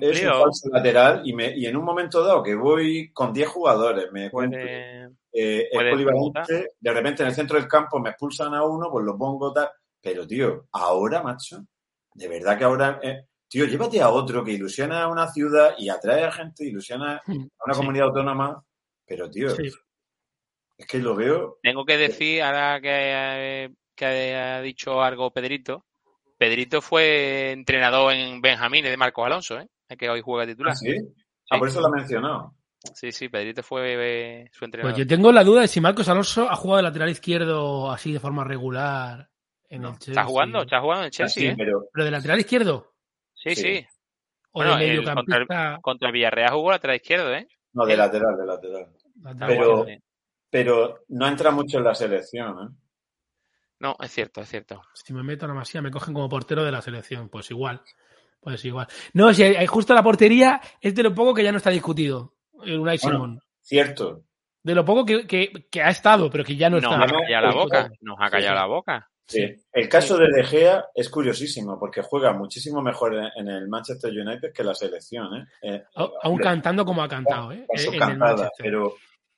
es 0.00 0.22
un 0.22 0.28
falso 0.28 0.68
lateral 0.72 1.22
y, 1.24 1.32
me, 1.32 1.56
y 1.56 1.66
en 1.66 1.76
un 1.76 1.84
momento 1.84 2.24
dado 2.24 2.42
que 2.42 2.54
voy 2.54 3.12
con 3.12 3.32
10 3.32 3.48
jugadores, 3.48 4.10
me 4.12 4.30
cuento, 4.30 4.56
Puede... 4.56 5.10
eh, 5.32 5.68
es 5.70 5.90
polivalente, 5.90 6.68
de 6.78 6.92
repente 6.92 7.22
en 7.22 7.28
el 7.28 7.34
centro 7.34 7.58
del 7.58 7.68
campo 7.68 7.98
me 8.00 8.10
expulsan 8.10 8.54
a 8.54 8.64
uno, 8.64 8.90
pues 8.90 9.04
lo 9.04 9.16
pongo 9.16 9.52
tal. 9.52 9.68
Pero, 10.00 10.26
tío, 10.26 10.66
ahora, 10.72 11.22
macho, 11.22 11.64
de 12.14 12.28
verdad 12.28 12.56
que 12.58 12.64
ahora, 12.64 13.00
eh, 13.02 13.26
tío, 13.48 13.66
llévate 13.66 14.00
a 14.00 14.08
otro 14.08 14.42
que 14.42 14.52
ilusiona 14.52 15.02
a 15.02 15.08
una 15.08 15.30
ciudad 15.30 15.74
y 15.78 15.88
atrae 15.88 16.24
a 16.24 16.32
gente, 16.32 16.64
ilusiona 16.66 17.16
a 17.16 17.22
una 17.26 17.74
Sí. 17.74 17.80
comunidad 17.80 18.08
autónoma. 18.08 18.64
Pero, 19.06 19.28
tío, 19.30 19.50
Sí. 19.50 19.68
es 20.78 20.86
que 20.86 20.98
lo 20.98 21.14
veo. 21.14 21.58
Tengo 21.62 21.84
que 21.84 21.98
decir, 21.98 22.42
ahora 22.42 22.80
que, 22.80 23.72
que 23.94 24.06
ha 24.36 24.60
dicho 24.62 25.02
algo 25.02 25.30
Pedrito, 25.32 25.84
Pedrito 26.38 26.80
fue 26.80 27.50
entrenador 27.52 28.14
en 28.14 28.40
Benjamín 28.40 28.84
de 28.84 28.96
Marcos 28.96 29.26
Alonso, 29.26 29.60
¿eh? 29.60 29.68
Que 29.98 30.08
hoy 30.08 30.22
juega 30.22 30.46
titular. 30.46 30.72
¿Ah, 30.72 30.76
sí? 30.76 30.96
Ah, 31.50 31.58
por 31.58 31.68
eso 31.68 31.80
lo 31.82 31.88
he 31.88 31.98
mencionado. 31.98 32.54
Sí, 32.94 33.12
sí, 33.12 33.28
Pedrito 33.28 33.62
fue 33.62 33.94
eh, 33.98 34.48
su 34.52 34.64
entrenador. 34.64 34.92
Pues 34.94 34.98
yo 34.98 35.06
tengo 35.06 35.30
la 35.32 35.44
duda 35.44 35.62
de 35.62 35.68
si 35.68 35.80
Marcos 35.80 36.08
Alonso 36.08 36.48
ha 36.50 36.56
jugado 36.56 36.78
de 36.78 36.82
lateral 36.84 37.10
izquierdo 37.10 37.90
así 37.90 38.12
de 38.12 38.20
forma 38.20 38.42
regular 38.44 39.28
en 39.68 39.84
el 39.84 39.90
Chelsea. 39.98 40.12
¿Está 40.12 40.24
jugando? 40.24 40.62
¿Está 40.62 40.80
jugando 40.80 41.02
en 41.04 41.08
Ah, 41.08 41.10
Chelsea, 41.10 41.42
sí, 41.42 41.46
¿eh? 41.48 41.54
pero 41.56 41.84
¿Pero 41.92 42.04
de 42.04 42.10
lateral 42.10 42.40
izquierdo? 42.40 42.94
Sí, 43.34 43.54
Sí. 43.54 43.62
sí. 43.62 43.86
¿O 44.52 44.60
Bueno, 44.60 44.76
de 44.76 44.84
el- 44.84 44.90
mediocampista? 44.98 45.78
Contra 45.82 46.08
el 46.08 46.12
Villarreal 46.12 46.52
jugó 46.52 46.70
lateral 46.70 46.96
izquierdo, 46.96 47.34
¿eh? 47.34 47.46
no, 47.74 47.84
de 47.86 47.92
Eh. 47.94 47.96
lateral, 47.96 48.36
de 48.38 48.46
lateral. 48.46 48.86
lateral 49.22 49.48
Pero-? 49.48 49.86
Pero 50.50 51.04
no 51.08 51.28
entra 51.28 51.50
mucho 51.52 51.78
en 51.78 51.84
la 51.84 51.94
selección, 51.94 52.58
¿eh? 52.64 52.76
No, 53.78 53.96
es 54.00 54.10
cierto, 54.10 54.40
es 54.40 54.48
cierto. 54.48 54.82
Si 54.94 55.12
me 55.14 55.22
meto 55.22 55.44
a 55.44 55.48
la 55.48 55.54
masía, 55.54 55.80
me 55.80 55.90
cogen 55.90 56.12
como 56.12 56.28
portero 56.28 56.64
de 56.64 56.72
la 56.72 56.82
selección. 56.82 57.28
Pues 57.28 57.50
igual. 57.50 57.80
Pues 58.40 58.64
igual. 58.64 58.86
No, 59.14 59.32
si 59.32 59.42
hay, 59.42 59.54
hay 59.54 59.66
justo 59.66 59.94
la 59.94 60.02
portería 60.02 60.60
es 60.80 60.94
de 60.94 61.02
lo 61.02 61.14
poco 61.14 61.32
que 61.34 61.44
ya 61.44 61.52
no 61.52 61.58
está 61.58 61.70
discutido. 61.70 62.34
El 62.64 62.78
Unai 62.80 62.98
Bueno. 63.02 63.16
Simón. 63.18 63.40
Cierto. 63.60 64.22
De 64.62 64.74
lo 64.74 64.84
poco 64.84 65.04
que, 65.06 65.26
que- 65.26 65.66
que 65.70 65.82
ha 65.82 65.88
estado, 65.90 66.28
pero 66.30 66.44
que 66.44 66.56
ya 66.56 66.68
no 66.68 66.80
Nos 66.80 66.92
está. 66.92 67.04
ha 67.04 67.08
callado 67.08 67.46
la 67.46 67.54
boca. 67.54 67.90
Nos 68.00 68.16
ha 68.20 68.30
callado 68.30 68.54
Sí. 68.54 68.60
la 68.60 68.66
boca. 68.66 69.06
Sí. 69.26 69.54
El 69.72 69.88
caso 69.88 70.18
de 70.18 70.26
De 70.28 70.42
Gea 70.44 70.84
es 70.92 71.08
curiosísimo 71.08 71.78
porque 71.78 72.02
juega 72.02 72.32
muchísimo 72.32 72.82
mejor 72.82 73.14
en, 73.36 73.48
el 73.48 73.68
Manchester 73.68 74.10
United 74.12 74.52
que 74.52 74.64
la 74.64 74.74
selección, 74.74 75.28
¿eh? 75.36 75.44
Eh, 75.62 75.84
Aún 76.22 76.38
cantando 76.38 76.84
como 76.84 77.00
ha 77.02 77.08
cantado, 77.08 77.52
¿eh? 77.52 77.64
pasó 77.68 77.88
En 77.88 77.94
el 77.94 78.00
cantada, 78.00 78.50
pero, 78.58 78.94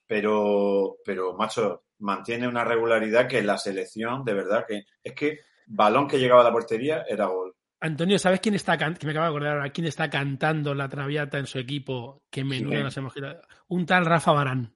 pero, 0.06 0.96
pero, 1.04 1.35
macho, 1.35 1.85
mantiene 1.98 2.48
una 2.48 2.64
regularidad 2.64 3.28
que 3.28 3.42
la 3.42 3.58
selección, 3.58 4.24
de 4.24 4.35
verdad, 4.35 4.64
que 4.66 4.85
es 5.02 5.12
que 5.14 5.38
balón 5.66 6.08
que 6.08 6.18
llegaba 6.18 6.40
a 6.40 6.44
la 6.44 6.52
portería 6.52 7.04
era 7.08 7.26
gol. 7.26 7.54
Antonio, 7.82 8.18
¿sabes 8.18 8.40
quién 8.40 8.54
está 8.54 8.78
can- 8.78 8.94
que 8.94 9.04
me 9.06 9.12
acabo 9.12 9.24
de 9.26 9.30
acordar 9.30 9.56
ahora? 9.56 9.70
¿Quién 9.70 9.86
está 9.88 10.08
cantando 10.08 10.72
la 10.74 10.88
traviata 10.88 11.38
en 11.38 11.46
su 11.46 11.58
equipo? 11.58 12.22
Que 12.30 12.44
menudo 12.44 12.70
nos 12.84 12.96
hemos 12.96 13.12
quitado. 13.12 13.42
Un 13.68 13.84
tal 13.86 14.06
Rafa 14.06 14.32
Barán. 14.32 14.74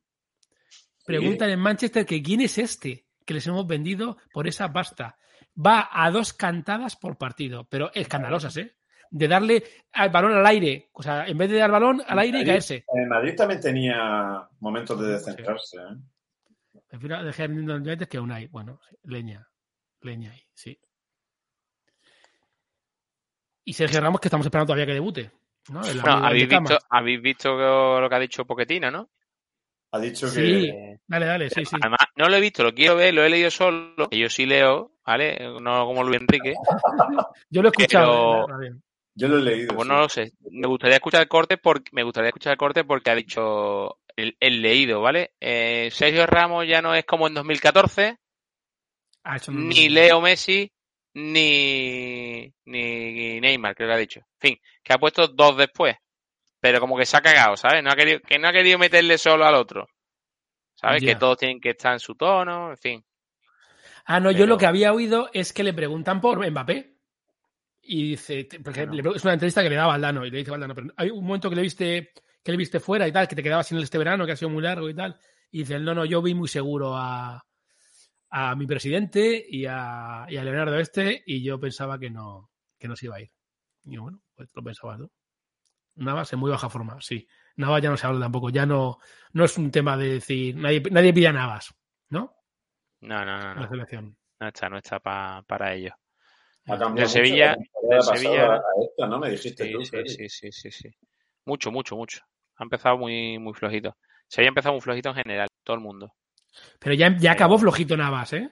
Preguntan 1.04 1.50
en 1.50 1.60
Manchester 1.60 2.04
que 2.04 2.20
quién 2.22 2.40
es 2.40 2.58
este 2.58 3.06
que 3.24 3.34
les 3.34 3.46
hemos 3.46 3.66
vendido 3.66 4.16
por 4.32 4.46
esa 4.48 4.72
pasta. 4.72 5.16
Va 5.56 5.88
a 5.92 6.10
dos 6.10 6.32
cantadas 6.32 6.96
por 6.96 7.16
partido, 7.16 7.64
pero 7.68 7.90
escandalosas, 7.94 8.56
¿eh? 8.56 8.76
De 9.10 9.28
darle 9.28 9.62
al 9.92 10.10
balón 10.10 10.32
al 10.32 10.46
aire. 10.46 10.90
O 10.92 11.02
sea, 11.02 11.26
en 11.26 11.38
vez 11.38 11.48
de 11.50 11.58
dar 11.58 11.70
balón 11.70 12.02
al 12.06 12.18
aire 12.18 12.40
y 12.40 12.44
caerse. 12.44 12.84
En 12.92 13.02
el 13.04 13.08
Madrid 13.08 13.34
también 13.36 13.60
tenía 13.60 14.48
momentos 14.60 15.00
de 15.00 15.12
descentrarse, 15.12 15.76
¿eh? 15.78 16.80
Prefiero 16.88 17.22
dejar 17.24 17.50
United 17.50 18.08
que 18.08 18.18
Unai. 18.18 18.48
Bueno, 18.48 18.80
sí, 18.88 18.96
leña. 19.04 19.46
Leña 20.00 20.32
ahí, 20.32 20.42
sí. 20.54 20.78
Y 23.66 23.72
Sergio 23.74 24.00
Ramos, 24.00 24.20
que 24.20 24.29
estamos 24.29 24.46
esperando 24.46 24.68
todavía 24.68 24.87
que 24.87 24.94
debute. 24.94 25.31
¿no? 25.70 25.85
El 25.85 26.00
Bueno, 26.00 26.24
habéis 26.24 26.48
visto, 26.48 26.79
habéis 26.88 27.20
visto 27.20 28.00
lo 28.00 28.09
que 28.09 28.14
ha 28.14 28.20
dicho 28.20 28.44
Poquetino, 28.46 28.90
¿no? 28.90 29.11
Ha 29.92 29.98
dicho 29.98 30.26
que... 30.26 30.33
Sí, 30.33 30.72
dale, 31.07 31.26
dale, 31.26 31.50
sí, 31.50 31.64
sí. 31.64 31.76
Además, 31.81 31.98
no 32.16 32.29
lo 32.29 32.37
he 32.37 32.40
visto, 32.40 32.62
lo 32.62 32.72
quiero 32.72 32.96
ver, 32.96 33.12
lo 33.12 33.24
he 33.24 33.29
leído 33.29 33.50
solo, 33.50 34.09
que 34.09 34.18
yo 34.18 34.29
sí 34.31 34.46
leo, 34.46 34.92
¿vale? 35.05 35.37
No 35.61 35.85
como 35.87 36.05
Luis 36.05 36.20
Enrique. 36.20 36.55
Yo 37.50 37.62
lo 37.62 37.68
he 37.68 37.70
escuchado. 37.70 38.46
Pero- 38.46 38.62
eh. 38.62 38.81
Yo 39.18 39.29
lo 39.29 39.38
he 39.38 39.42
leído. 39.42 39.74
Pues 39.74 39.87
sí. 39.87 39.88
no 39.92 39.98
lo 40.00 40.09
sé. 40.09 40.33
Me 40.50 40.68
gustaría 40.68 40.96
escuchar 40.96 41.22
el 41.22 41.29
corte 41.29 41.57
porque 41.57 41.90
me 41.92 42.02
gustaría 42.02 42.29
escuchar 42.29 42.52
el 42.52 42.59
corte 42.59 42.85
porque 42.85 43.11
ha 43.11 43.14
dicho 43.14 43.98
el, 44.14 44.37
el 44.38 44.61
leído, 44.62 45.00
¿vale? 45.00 45.33
Eh, 45.40 45.88
Sergio 45.90 46.26
Ramos 46.26 46.66
ya 46.68 46.83
no 46.83 46.94
es 46.94 47.05
como 47.05 47.26
en 47.26 47.35
2014, 47.35 48.18
Ah, 49.24 49.38
ni. 49.48 49.88
Leo 49.88 50.20
Messi, 50.20 50.70
ni, 51.16 52.52
ni 52.66 53.40
Neymar, 53.40 53.74
creo 53.74 53.88
que 53.88 53.94
ha 53.94 53.98
dicho. 53.98 54.20
En 54.20 54.38
fin, 54.38 54.61
que 54.83 54.92
ha 54.92 54.98
puesto 54.98 55.26
dos 55.29 55.57
después. 55.57 55.96
Pero 56.61 56.79
como 56.79 56.96
que 56.96 57.07
se 57.07 57.16
ha 57.16 57.22
cagado, 57.22 57.57
¿sabes? 57.57 57.83
No 57.83 57.90
ha 57.90 57.96
querido, 57.96 58.20
que 58.20 58.38
no 58.38 58.48
ha 58.48 58.52
querido 58.52 58.79
meterle 58.79 59.16
solo 59.16 59.46
al 59.46 59.55
otro. 59.55 59.88
¿Sabes? 60.74 61.02
Que 61.02 61.16
todos 61.16 61.38
tienen 61.38 61.59
que 61.59 61.70
estar 61.70 61.94
en 61.94 62.00
su 62.00 62.16
tono, 62.16 62.70
en 62.70 62.76
fin. 62.76 63.05
Ah, 64.05 64.20
no, 64.20 64.31
yo 64.31 64.46
lo 64.46 64.59
que 64.59 64.66
había 64.66 64.92
oído 64.92 65.31
es 65.33 65.55
que 65.55 65.64
le 65.64 65.72
preguntan 65.72 66.20
por 66.20 66.38
Mbappé. 66.50 66.98
Y 67.81 68.11
dice, 68.11 68.46
porque 68.62 68.87
le 68.87 69.00
es 69.14 69.24
una 69.24 69.33
entrevista 69.33 69.62
que 69.62 69.70
le 69.70 69.76
da 69.76 69.87
Valdano 69.87 70.26
y 70.26 70.31
le 70.31 70.38
dice 70.38 70.50
Valdano, 70.50 70.74
pero 70.74 70.88
hay 70.96 71.09
un 71.09 71.24
momento 71.24 71.48
que 71.48 71.57
le 71.57 71.62
viste, 71.62 72.12
que 72.42 72.50
le 72.50 72.59
viste 72.59 72.79
fuera 72.79 73.09
y 73.09 73.12
tal, 73.12 73.26
que 73.26 73.37
te 73.37 73.42
quedabas 73.42 73.66
sin 73.66 73.79
él 73.79 73.85
este 73.85 73.96
verano, 73.96 74.26
que 74.26 74.33
ha 74.33 74.37
sido 74.37 74.50
muy 74.50 74.62
largo 74.62 74.90
y 74.90 74.94
tal. 74.94 75.18
Y 75.50 75.61
dice, 75.61 75.79
no, 75.79 75.94
no, 75.94 76.05
yo 76.05 76.20
vi 76.20 76.35
muy 76.35 76.48
seguro 76.48 76.94
a, 76.94 77.42
a 78.38 78.55
mi 78.55 78.66
presidente 78.66 79.46
y 79.49 79.64
a, 79.66 80.27
y 80.29 80.37
a 80.37 80.44
Leonardo 80.44 80.79
este, 80.79 81.22
y 81.25 81.42
yo 81.42 81.59
pensaba 81.59 81.99
que 81.99 82.11
no, 82.11 82.51
que 82.79 82.87
no 82.87 82.94
se 82.94 83.07
iba 83.07 83.16
a 83.16 83.20
ir. 83.22 83.31
Y 83.85 83.94
yo, 83.94 84.03
bueno, 84.03 84.20
pues 84.35 84.51
lo 84.53 84.62
pensabas, 84.62 84.99
¿no? 84.99 85.11
Navas 85.94 86.31
en 86.35 86.40
muy 86.40 86.51
baja 86.51 86.68
forma, 86.68 87.01
sí. 87.01 87.27
Navas 87.57 87.81
ya 87.81 87.88
no 87.88 87.96
se 87.96 88.07
habla 88.07 88.20
tampoco, 88.20 88.51
ya 88.51 88.66
no, 88.66 88.99
no 89.33 89.44
es 89.46 89.57
un 89.57 89.70
tema 89.70 89.96
de 89.96 90.09
decir, 90.14 90.55
nadie, 90.55 90.83
nadie 90.90 91.14
pide 91.14 91.29
a 91.29 91.33
Navas, 91.33 91.75
¿no? 92.11 92.37
No, 93.01 93.25
no, 93.25 93.38
no, 93.38 93.55
la 93.55 93.61
no. 93.62 93.68
selección. 93.70 94.18
No 94.38 94.49
está, 94.49 94.68
no 94.68 94.77
está 94.77 95.01
pa- 95.01 95.42
para 95.46 95.72
ello. 95.72 95.94
De 96.66 97.07
Sevilla- 97.07 97.57
de 97.57 98.03
Sevilla- 98.03 98.57
a 98.57 98.62
esta, 98.85 99.07
¿no? 99.07 99.18
Me 99.18 99.31
dijiste 99.31 99.64
Sí, 99.64 99.72
tú, 99.72 99.83
sí, 99.83 100.03
sí, 100.09 100.29
sí, 100.29 100.53
sí, 100.53 100.70
sí. 100.70 100.90
Mucho, 101.46 101.72
mucho, 101.72 101.96
mucho. 101.96 102.20
Ha 102.57 102.64
empezado 102.64 102.99
muy, 102.99 103.38
muy 103.38 103.55
flojito. 103.55 103.96
Se 104.29 104.42
había 104.42 104.49
empezado 104.49 104.75
muy 104.75 104.83
flojito 104.83 105.09
en 105.09 105.14
general, 105.14 105.49
todo 105.64 105.77
el 105.77 105.83
mundo. 105.83 106.12
Pero 106.78 106.94
ya, 106.94 107.16
ya 107.18 107.32
acabó 107.32 107.58
flojito 107.58 107.96
Navas, 107.96 108.32
¿eh? 108.32 108.50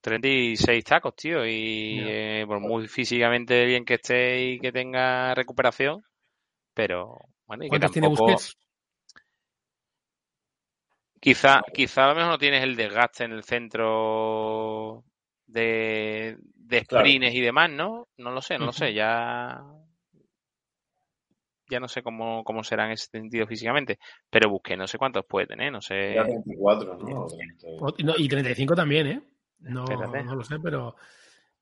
36 0.00 0.84
tacos, 0.84 1.14
tío, 1.14 1.44
y 1.46 2.04
eh, 2.08 2.44
por 2.46 2.60
muy 2.60 2.88
físicamente 2.88 3.66
bien 3.66 3.84
que 3.84 3.94
esté 3.94 4.52
y 4.52 4.58
que 4.58 4.72
tenga 4.72 5.34
recuperación, 5.34 6.02
pero 6.74 7.18
bueno, 7.46 7.64
y 7.64 7.66
que 7.66 7.70
¿Cuántos 7.70 7.92
tiene 7.92 8.08
tampoco, 8.08 8.30
Busquets? 8.32 8.56
quizá, 11.20 11.60
quizá 11.74 12.04
a 12.04 12.08
lo 12.08 12.14
mejor 12.14 12.30
no 12.30 12.38
tienes 12.38 12.62
el 12.62 12.76
desgaste 12.76 13.24
en 13.24 13.32
el 13.32 13.44
centro 13.44 15.04
de, 15.46 16.38
de 16.54 16.84
Claro. 16.86 17.06
y 17.06 17.40
demás, 17.40 17.70
¿no? 17.70 18.08
No 18.16 18.30
lo 18.30 18.40
sé, 18.40 18.58
no 18.58 18.66
lo 18.66 18.72
sé, 18.72 18.94
ya 18.94 19.60
ya 21.70 21.80
no 21.80 21.88
sé 21.88 22.02
cómo, 22.02 22.42
cómo 22.44 22.62
será 22.64 22.86
en 22.86 22.92
ese 22.92 23.06
sentido 23.06 23.46
físicamente, 23.46 23.98
pero 24.28 24.50
busqué, 24.50 24.76
no 24.76 24.86
sé 24.86 24.98
cuántos 24.98 25.24
puede 25.26 25.46
tener, 25.46 25.70
no 25.72 25.80
sé. 25.80 26.14
Ya 26.14 26.24
24, 26.24 26.98
¿no? 26.98 27.26
30. 27.26 28.02
No, 28.04 28.14
y 28.18 28.28
35 28.28 28.74
también, 28.74 29.06
¿eh? 29.06 29.22
No, 29.60 29.84
Espérate. 29.84 30.24
no 30.24 30.34
lo 30.36 30.42
sé, 30.44 30.56
pero. 30.62 30.96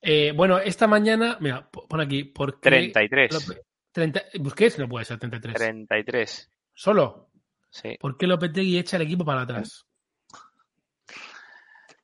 eh, 0.01 0.33
bueno, 0.35 0.59
esta 0.59 0.87
mañana, 0.87 1.37
mira, 1.41 1.69
po- 1.71 1.87
pon 1.89 2.01
aquí, 2.01 2.25
porque. 2.25 2.71
33. 2.71 3.61
30, 3.93 4.23
Busquets 4.41 4.79
no 4.79 4.89
puede 4.89 5.05
ser 5.05 5.19
33. 5.19 5.57
33. 5.59 6.51
¿Solo? 6.75 7.31
Sí. 7.71 7.97
¿Por 7.99 8.17
qué 8.17 8.27
Lopetegui 8.27 8.79
echa 8.79 8.97
el 8.97 9.03
equipo 9.03 9.25
para 9.25 9.43
atrás? 9.43 9.87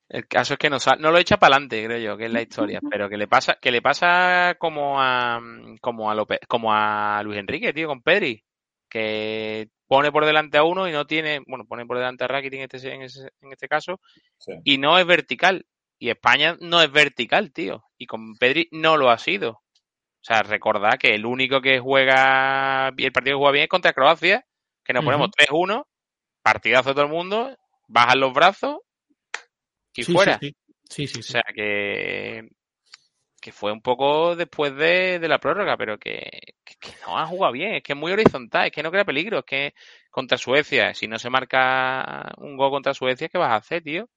El 0.08 0.26
caso 0.28 0.54
es 0.54 0.58
que 0.58 0.68
no, 0.70 0.76
no 0.98 1.10
lo 1.10 1.18
echa 1.18 1.38
para 1.38 1.56
adelante, 1.56 1.82
creo 1.84 1.98
yo, 1.98 2.16
que 2.16 2.26
es 2.26 2.32
la 2.32 2.42
historia, 2.42 2.80
pero 2.90 3.08
que 3.08 3.16
le 3.16 3.26
pasa, 3.26 3.56
que 3.60 3.70
le 3.70 3.80
pasa 3.82 4.54
como 4.58 5.00
a 5.00 5.40
como 5.80 6.10
a 6.10 6.14
Lope- 6.14 6.40
como 6.46 6.72
a 6.74 7.22
Luis 7.22 7.38
Enrique, 7.38 7.72
tío, 7.72 7.88
con 7.88 8.02
Pedri, 8.02 8.44
que 8.90 9.68
pone 9.86 10.12
por 10.12 10.26
delante 10.26 10.58
a 10.58 10.62
uno 10.64 10.88
y 10.88 10.92
no 10.92 11.06
tiene, 11.06 11.40
bueno, 11.46 11.64
pone 11.66 11.86
por 11.86 11.96
delante 11.98 12.24
a 12.24 12.28
Rakitic 12.28 12.60
en 12.60 12.64
este, 12.72 12.94
en 12.94 13.02
ese- 13.02 13.30
en 13.40 13.52
este 13.52 13.66
caso, 13.68 13.98
Sí. 14.38 14.52
y 14.64 14.78
no 14.78 14.98
es 14.98 15.06
vertical. 15.06 15.66
Y 15.98 16.10
España 16.10 16.56
no 16.60 16.82
es 16.82 16.90
vertical, 16.92 17.52
tío. 17.52 17.84
Y 17.96 18.06
con 18.06 18.34
Pedri 18.36 18.68
no 18.72 18.96
lo 18.96 19.10
ha 19.10 19.18
sido. 19.18 19.50
O 19.52 20.26
sea, 20.26 20.42
recordad 20.42 20.98
que 20.98 21.14
el 21.14 21.24
único 21.26 21.60
que 21.60 21.78
juega, 21.80 22.88
el 22.96 23.12
partido 23.12 23.36
que 23.36 23.38
juega 23.40 23.52
bien 23.52 23.62
es 23.64 23.68
contra 23.68 23.92
Croacia, 23.92 24.44
que 24.84 24.92
nos 24.92 25.02
ponemos 25.04 25.30
3-1, 25.30 25.86
partidazo 26.42 26.90
de 26.90 26.94
todo 26.94 27.04
el 27.04 27.10
mundo, 27.10 27.56
bajan 27.88 28.20
los 28.20 28.32
brazos 28.34 28.78
y 30.02 30.04
Sí, 30.04 30.12
fuera. 30.12 30.38
Sí, 30.38 30.48
sí. 30.48 30.56
sí, 30.90 31.06
sí, 31.06 31.18
O 31.18 31.22
sí. 31.22 31.32
sea 31.32 31.42
que, 31.54 32.48
que 33.40 33.52
fue 33.52 33.72
un 33.72 33.82
poco 33.82 34.36
después 34.36 34.74
de, 34.76 35.18
de 35.18 35.28
la 35.28 35.38
prórroga, 35.38 35.76
pero 35.76 35.98
que, 35.98 36.30
que- 36.64 36.76
que 36.80 36.92
no 37.06 37.18
ha 37.18 37.26
jugado 37.26 37.52
bien, 37.52 37.74
es 37.74 37.82
que 37.82 37.92
es 37.92 37.98
muy 37.98 38.12
horizontal, 38.12 38.66
es 38.66 38.72
que 38.72 38.82
no 38.82 38.90
crea 38.90 39.04
peligro, 39.04 39.40
es 39.40 39.44
que 39.44 39.74
contra 40.10 40.38
Suecia, 40.38 40.94
si 40.94 41.08
no 41.08 41.18
se 41.18 41.30
marca 41.30 42.32
un 42.38 42.56
gol 42.56 42.70
contra 42.70 42.94
Suecia, 42.94 43.28
¿qué 43.28 43.38
vas 43.38 43.50
a 43.52 43.56
hacer, 43.56 43.82
tío? 43.82 44.08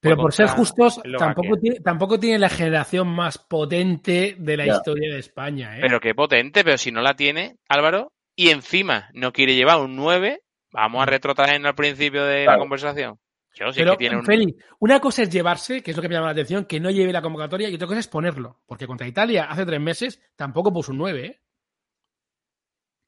Pero 0.00 0.16
por 0.16 0.32
ser 0.32 0.48
justos, 0.48 1.00
tampoco 1.18 1.58
tiene, 1.58 1.80
tampoco 1.80 2.18
tiene 2.20 2.38
la 2.38 2.48
generación 2.48 3.08
más 3.08 3.38
potente 3.38 4.36
de 4.38 4.56
la 4.56 4.66
Ya. 4.66 4.78
historia 4.78 5.12
de 5.12 5.18
España. 5.20 5.76
¿eh? 5.78 5.82
Pero 5.82 6.00
qué 6.00 6.14
potente, 6.14 6.62
pero 6.64 6.78
si 6.78 6.92
no 6.92 7.02
la 7.02 7.14
tiene, 7.14 7.56
Álvaro, 7.68 8.12
y 8.36 8.50
encima 8.50 9.10
no 9.12 9.32
quiere 9.32 9.54
llevar 9.54 9.80
un 9.80 9.96
9, 9.96 10.40
vamos 10.72 11.02
a 11.02 11.06
retrotraernos 11.06 11.70
al 11.70 11.74
principio 11.74 12.24
de 12.24 12.46
la 12.46 12.58
conversación. 12.58 13.18
Yo, 13.54 13.66
Pero, 13.74 13.92
que 13.92 13.98
tiene 13.98 14.16
un... 14.16 14.24
Feli, 14.24 14.56
una 14.78 14.98
cosa 14.98 15.22
es 15.22 15.30
llevarse, 15.30 15.82
que 15.82 15.90
es 15.90 15.96
lo 15.96 16.02
que 16.02 16.08
me 16.08 16.14
llama 16.14 16.28
la 16.28 16.32
atención, 16.32 16.64
que 16.64 16.80
no 16.80 16.90
lleve 16.90 17.12
la 17.12 17.20
convocatoria, 17.20 17.68
y 17.68 17.74
otra 17.74 17.86
cosa 17.86 18.00
es 18.00 18.08
ponerlo. 18.08 18.60
Porque 18.66 18.86
contra 18.86 19.06
Italia 19.06 19.44
hace 19.44 19.66
tres 19.66 19.80
meses 19.80 20.20
tampoco 20.36 20.72
puso 20.72 20.92
un 20.92 20.98
9, 20.98 21.26
¿eh? 21.26 21.40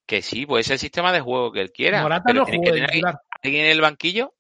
Que 0.07 0.21
sí, 0.21 0.45
pues 0.45 0.67
es 0.67 0.73
el 0.73 0.79
sistema 0.79 1.13
de 1.13 1.21
juego 1.21 1.51
que 1.51 1.61
él 1.63 1.73
quiera. 1.73 2.03
Morata 2.03 2.25
pero 2.27 2.41
no 2.41 2.45
tiene 2.45 2.59
jugó 2.59 2.65
que 2.67 2.73
de 2.73 2.77
tener 2.77 2.91
titular. 2.91 3.21
alguien 3.43 3.65
en 3.65 3.71
el 3.71 3.81
banquillo 3.81 4.35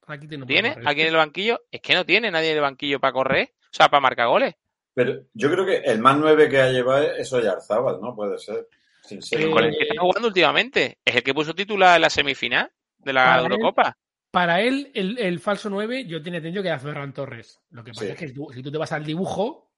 puede 0.00 0.18
¿Tiene? 0.46 0.72
correr. 0.74 0.88
¿Alguien 0.88 1.06
en 1.06 1.12
el 1.14 1.18
banquillo? 1.18 1.60
Es 1.70 1.80
que 1.80 1.94
no 1.94 2.04
tiene 2.04 2.30
nadie 2.32 2.50
en 2.50 2.56
el 2.56 2.62
banquillo 2.62 2.98
para 2.98 3.12
correr, 3.12 3.54
o 3.60 3.68
sea, 3.70 3.88
para 3.88 4.00
marcar 4.00 4.26
goles. 4.28 4.54
Pero 4.92 5.22
yo 5.32 5.50
creo 5.52 5.64
que 5.64 5.76
el 5.78 6.00
más 6.00 6.16
nueve 6.18 6.48
que 6.48 6.60
ha 6.60 6.70
llevado 6.70 7.12
es 7.12 7.32
Oyarzábal, 7.32 8.00
¿no? 8.00 8.14
Puede 8.14 8.38
ser. 8.38 8.66
Sin 9.02 9.22
ser 9.22 9.40
Eh, 9.40 9.50
Con 9.50 9.64
el 9.64 9.70
que 9.76 9.84
está 9.84 10.00
jugando 10.00 10.28
últimamente. 10.28 10.98
Es 11.04 11.14
el 11.16 11.22
que 11.22 11.34
puso 11.34 11.54
titular 11.54 11.94
en 11.96 12.02
la 12.02 12.10
semifinal 12.10 12.70
de 12.98 13.12
la 13.12 13.38
Eurocopa. 13.40 13.96
Para 14.34 14.60
él, 14.60 14.90
el, 14.94 15.18
el 15.18 15.40
falso 15.40 15.70
9, 15.70 16.04
yo 16.06 16.22
tenía 16.22 16.38
entendido 16.38 16.62
que 16.62 16.68
era 16.68 16.78
Ferran 16.78 17.14
Torres. 17.14 17.60
Lo 17.70 17.82
que 17.84 17.92
pasa 17.92 18.04
Sí. 18.06 18.10
es 18.12 18.18
que 18.18 18.28
si 18.28 18.34
tú, 18.34 18.48
si 18.52 18.62
tú 18.62 18.70
te 18.70 18.78
vas 18.78 18.92
al 18.92 19.04
dibujo, 19.06 19.70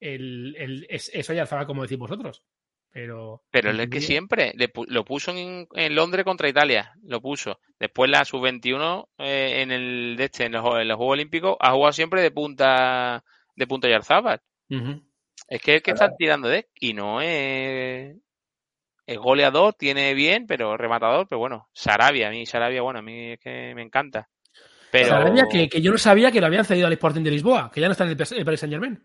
el, 0.00 0.54
el, 0.56 0.86
es, 0.88 1.10
eso 1.12 1.32
ya 1.34 1.42
estaba 1.42 1.66
como 1.66 1.82
decís 1.82 1.98
vosotros. 1.98 2.42
Pero. 2.90 3.42
Pero 3.50 3.70
él 3.70 3.76
es 3.80 3.84
el 3.84 3.90
que 3.90 4.00
siempre 4.00 4.52
le 4.54 4.70
lo 4.86 5.04
puso 5.04 5.32
en, 5.32 5.66
en 5.74 5.94
Londres 5.96 6.24
contra 6.24 6.48
Italia. 6.48 6.92
Lo 7.02 7.20
puso. 7.20 7.58
Después 7.80 8.08
la 8.08 8.24
sub-21 8.24 9.08
eh, 9.18 9.62
en 9.62 9.72
el 9.72 10.14
de 10.16 10.24
este, 10.26 10.44
en 10.46 10.52
los, 10.52 10.62
Juegos- 10.62 10.80
en 10.80 10.88
los 10.88 10.96
Juegos 10.96 11.12
Olímpicos, 11.14 11.56
ha 11.58 11.72
jugado 11.72 11.92
siempre 11.92 12.22
de 12.22 12.30
punta 12.30 13.24
de 13.56 13.66
punta 13.66 13.88
Yarzábal. 13.88 14.40
Ujú. 14.70 15.02
Es 15.48 15.60
que 15.60 15.72
es 15.72 15.76
el 15.78 15.82
que 15.82 15.90
están 15.90 16.16
tirando 16.16 16.48
de 16.48 16.68
y 16.80 16.94
no 16.94 17.20
es, 17.20 18.16
es 19.06 19.18
goleador, 19.18 19.74
tiene 19.74 20.14
bien, 20.14 20.46
pero 20.46 20.76
rematador, 20.76 21.26
pero 21.28 21.38
bueno, 21.38 21.68
Sarabia, 21.72 22.28
a 22.28 22.30
mí 22.30 22.46
Sarabia, 22.46 22.82
bueno, 22.82 23.00
a 23.00 23.02
mí 23.02 23.32
es 23.32 23.38
que 23.40 23.72
me 23.74 23.82
encanta. 23.82 24.28
Pero 24.90 25.08
Sarabia, 25.08 25.46
que, 25.50 25.68
que 25.68 25.82
yo 25.82 25.90
no 25.92 25.98
sabía 25.98 26.30
que 26.30 26.40
lo 26.40 26.46
habían 26.46 26.64
cedido 26.64 26.86
al 26.86 26.92
Sporting 26.92 27.22
de 27.22 27.30
Lisboa, 27.32 27.70
que 27.72 27.80
ya 27.80 27.88
no 27.88 27.92
está 27.92 28.04
en 28.04 28.10
el, 28.10 28.16
Paris 28.44 28.60
Saint 28.60 28.72
Germain. 28.72 29.02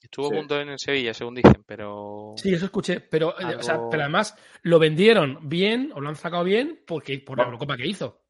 estuvo 0.00 0.28
Sí. 0.30 0.36
punto 0.36 0.60
en 0.60 0.78
Sevilla, 0.78 1.12
según 1.12 1.34
dicen, 1.34 1.64
pero 1.66 2.34
Sí, 2.36 2.54
eso 2.54 2.66
escuché. 2.66 3.00
Pero, 3.00 3.30
eh, 3.40 3.56
o 3.56 3.62
sea, 3.62 3.74
Algo- 3.74 3.90
pero 3.90 4.02
además 4.04 4.36
lo 4.62 4.78
vendieron 4.78 5.48
bien, 5.48 5.90
o 5.94 6.00
lo 6.00 6.08
han 6.08 6.16
sacado 6.16 6.44
bien, 6.44 6.82
porque 6.86 7.18
por 7.18 7.38
la. 7.38 7.44
Eurocopa 7.44 7.76
que 7.76 7.86
hizo. 7.86 8.22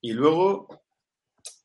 Y 0.00 0.12
luego, 0.12 0.82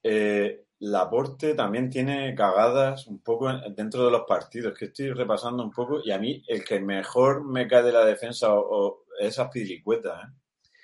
eh, 0.02 0.66
Laporte 0.92 1.54
también 1.56 1.90
tiene 1.90 2.36
cagadas 2.36 3.08
un 3.08 3.20
poco 3.22 3.50
en- 3.50 3.74
dentro 3.76 4.06
de 4.06 4.12
los 4.12 4.24
partidos, 4.28 4.78
que 4.78 4.86
estoy 4.86 5.12
repasando 5.12 5.64
un 5.64 5.72
poco, 5.72 6.02
y 6.04 6.12
a 6.12 6.18
mí 6.20 6.44
el 6.48 6.64
que 6.64 6.80
mejor 6.80 7.44
me 7.46 7.68
cae 7.68 7.84
de 7.84 7.92
la 7.94 8.04
defensa 8.06 8.54
o, 8.54 8.60
o 8.60 9.04
es 9.20 9.40
Aspilicueta, 9.40 10.22
¿eh? 10.22 10.40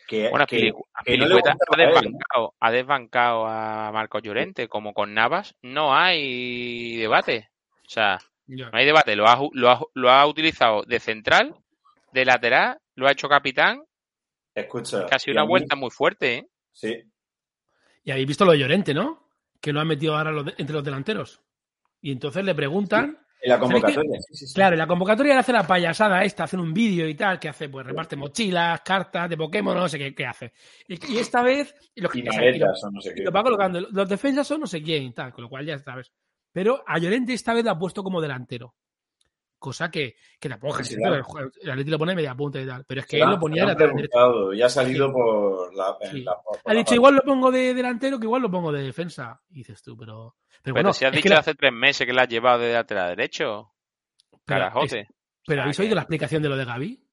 Que, 0.08 0.30
bueno, 0.30 0.46
que- 0.48 0.72
Pilicu- 0.72 0.86
que 1.06 1.18
no 1.18 1.26
le 1.28 1.36
ha 1.36 1.38
él, 1.38 1.44
¿no? 1.78 1.86
desbancado, 2.02 2.54
ha 2.60 2.72
desbancado 2.72 3.46
a 3.46 3.92
Marcos 3.92 4.24
Llorente, 4.24 4.68
como 4.68 4.94
con 4.94 5.14
Navas, 5.14 5.54
no 5.62 5.94
hay 5.96 6.96
debate. 6.98 7.50
O 7.86 7.90
sea, 7.90 8.18
Ya. 8.48 8.70
no 8.72 8.78
hay 8.78 8.86
debate, 8.86 9.16
lo 9.16 9.28
ha, 9.28 9.38
ju- 9.38 9.52
lo 9.54 9.70
ha, 9.70 9.80
lo 9.94 10.10
ha 10.10 10.26
utilizado 10.26 10.82
de 10.84 11.00
central, 11.00 11.56
de 12.12 12.26
lateral, 12.26 12.80
lo 12.96 13.08
ha 13.08 13.12
hecho 13.12 13.30
capitán, 13.30 13.84
Escucha. 14.56 15.06
casi 15.06 15.30
una 15.30 15.44
mí- 15.44 15.50
vuelta 15.50 15.76
muy 15.76 15.92
fuerte, 15.92 16.38
¿eh? 16.38 16.48
Sí, 16.72 17.04
Y 18.04 18.12
habéis 18.12 18.28
visto 18.28 18.46
lo 18.46 18.54
de 18.54 18.60
Llorente, 18.60 18.94
¿no? 18.94 19.29
Que 19.62 19.74
lo 19.74 19.80
han 19.82 19.88
metido 19.88 20.16
ahora 20.18 20.32
los 20.32 20.46
de- 20.46 20.56
entre 20.58 20.74
los 20.76 20.84
delanteros. 20.84 21.42
Y 22.02 22.12
entonces 22.12 22.44
le 22.46 22.56
preguntan. 22.56 23.18
en 23.42 23.50
la 23.50 23.56
¿Sabes 23.56 23.72
convocatoria. 23.72 24.20
sí, 24.22 24.36
sí, 24.36 24.48
sí. 24.48 24.54
Claro, 24.54 24.74
en 24.74 24.80
la 24.80 24.88
convocatoria 24.88 25.34
le 25.34 25.40
hace 25.40 25.54
la 25.54 25.66
payasada 25.66 26.24
esta, 26.24 26.44
hacen 26.44 26.60
un 26.60 26.74
vídeo 26.74 27.08
y 27.08 27.16
tal, 27.16 27.40
que 27.40 27.48
hace, 27.50 27.70
pues 27.70 27.86
reparte 27.86 28.16
mochilas, 28.18 28.82
cartas 28.82 29.30
de 29.30 29.38
Pokémon, 29.38 29.76
no 29.78 29.88
sé 29.88 29.98
qué, 29.98 30.14
qué 30.14 30.26
hace. 30.26 30.52
Y, 30.88 31.14
y 31.14 31.18
esta 31.20 31.42
vez. 31.42 31.74
Y 31.96 32.02
los, 32.02 32.14
Y 32.16 32.20
y 32.20 32.24
lo- 32.24 32.34
maletas 32.34 32.84
o 32.84 32.92
no 32.92 33.00
sé 33.02 33.12
y 33.12 33.16
qué. 33.16 33.24
lo 33.24 33.32
va 33.32 33.44
colocando. 33.44 33.80
Los 33.82 34.10
defensas 34.10 34.46
son 34.48 34.60
no 34.62 34.68
sé 34.68 34.82
quién 34.82 35.04
y 35.04 35.14
tal, 35.14 35.32
con 35.34 35.44
lo 35.44 35.50
cual 35.50 35.66
ya 35.66 35.78
sabes. 35.80 36.12
Pero 36.52 36.84
a 36.86 36.98
Llorente 37.00 37.34
esta 37.34 37.54
vez 37.54 37.64
lo 37.64 37.72
ha 37.72 37.78
puesto 37.80 38.04
como 38.04 38.20
delantero. 38.22 38.76
Cosa 39.60 39.92
que, 39.92 40.16
que 40.40 40.48
tampoco 40.48 40.80
es 40.80 40.96
claro. 40.96 41.16
el, 41.62 41.70
Atleti 41.70 41.92
lo 41.92 42.00
pone 42.00 42.16
media 42.16 42.34
punta 42.34 42.62
y 42.62 42.66
tal. 42.66 42.86
Pero 42.86 43.02
es 43.02 43.08
que 43.08 43.20
él 43.20 43.30
lo 43.30 43.38
ponía 43.38 43.66
de 43.66 43.76
preguntado 43.76 44.54
Y 44.54 44.62
ha 44.62 44.70
salido 44.70 45.12
por 45.12 45.76
la. 45.76 45.98
en 46.00 46.12
Sí. 46.12 46.22
la- 46.22 46.36
por- 46.42 46.62
por 46.62 46.72
Ha 46.72 46.74
la 46.74 46.80
dicho, 46.80 46.86
parte- 46.86 46.96
igual 46.96 47.16
lo 47.16 47.22
pongo 47.24 47.52
de 47.52 47.74
delantero 47.74 48.18
que 48.18 48.26
igual 48.26 48.42
lo 48.42 48.50
pongo 48.50 48.72
de 48.72 48.84
defensa. 48.84 49.42
Y 49.50 49.56
dices 49.56 49.84
tú, 49.84 49.98
pero. 49.98 50.36
Pero, 50.48 50.62
Pero 50.64 50.74
bueno, 50.76 50.94
si 50.94 51.04
has 51.06 51.12
dicho 51.12 51.28
la- 51.30 51.40
hace 51.40 51.56
tres 51.56 51.74
meses 51.74 52.08
que 52.08 52.14
la 52.14 52.22
has 52.24 52.30
llevado 52.30 52.60
de 52.60 52.72
lateral 52.74 53.10
derecho, 53.18 53.74
pero, 54.32 54.42
carajote. 54.46 55.00
es- 55.02 55.08
pero 55.46 55.62
¿habéis 55.64 55.76
que- 55.78 55.84
oído 55.84 55.96
la 55.96 56.02
explicación 56.02 56.42
de 56.42 56.50
lo 56.50 56.56
de 56.58 56.66
Gaby? 56.66 57.04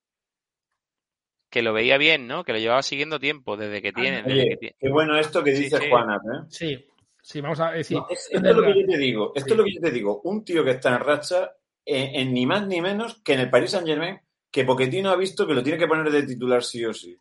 que 1.50 1.62
lo 1.62 1.72
veía 1.72 1.96
bien, 1.96 2.26
¿no? 2.26 2.44
Que 2.44 2.52
lo 2.52 2.58
llevaba 2.58 2.82
siguiendo 2.82 3.18
tiempo, 3.18 3.56
desde 3.56 3.80
que 3.80 3.92
tiene. 3.92 4.22
desde 4.22 4.32
Oye, 4.32 4.48
que 4.50 4.56
tiene. 4.56 4.76
qué 4.78 4.88
bueno 4.90 5.16
esto 5.18 5.42
que 5.42 5.54
Sí, 5.56 5.64
dice 5.64 5.78
sí. 5.78 5.86
Juana, 5.88 6.16
¿eh? 6.16 6.44
Sí, 6.48 6.86
sí, 7.22 7.40
vamos 7.40 7.60
a 7.60 7.70
decir. 7.70 7.96
No, 7.96 8.06
es- 8.10 8.28
esto 8.30 8.48
es 8.50 8.56
lo 8.56 8.62
que 8.62 8.80
yo 8.80 8.86
te 8.86 8.98
digo. 8.98 9.32
Esto 9.34 9.50
es 9.54 9.56
lo 9.58 9.64
que 9.64 9.74
yo 9.74 9.80
te 9.80 9.90
digo. 9.90 10.20
Un 10.24 10.44
tío 10.44 10.64
que 10.64 10.72
está 10.72 10.94
en 10.94 11.00
racha, 11.00 11.52
en, 11.86 12.14
en 12.28 12.34
ni 12.34 12.44
más 12.44 12.66
ni 12.66 12.82
menos 12.82 13.22
que 13.22 13.32
en 13.34 13.40
el 13.40 13.48
Paris 13.50 13.70
Saint 13.70 13.86
Germain, 13.86 14.20
que 14.50 14.64
Pochettino 14.64 15.10
ha 15.10 15.16
visto 15.16 15.46
que 15.46 15.54
lo 15.54 15.62
tiene 15.62 15.78
que 15.78 15.86
poner 15.86 16.10
de 16.10 16.24
titular 16.24 16.62
sí 16.62 16.84
o 16.84 16.92
sí. 16.92 17.16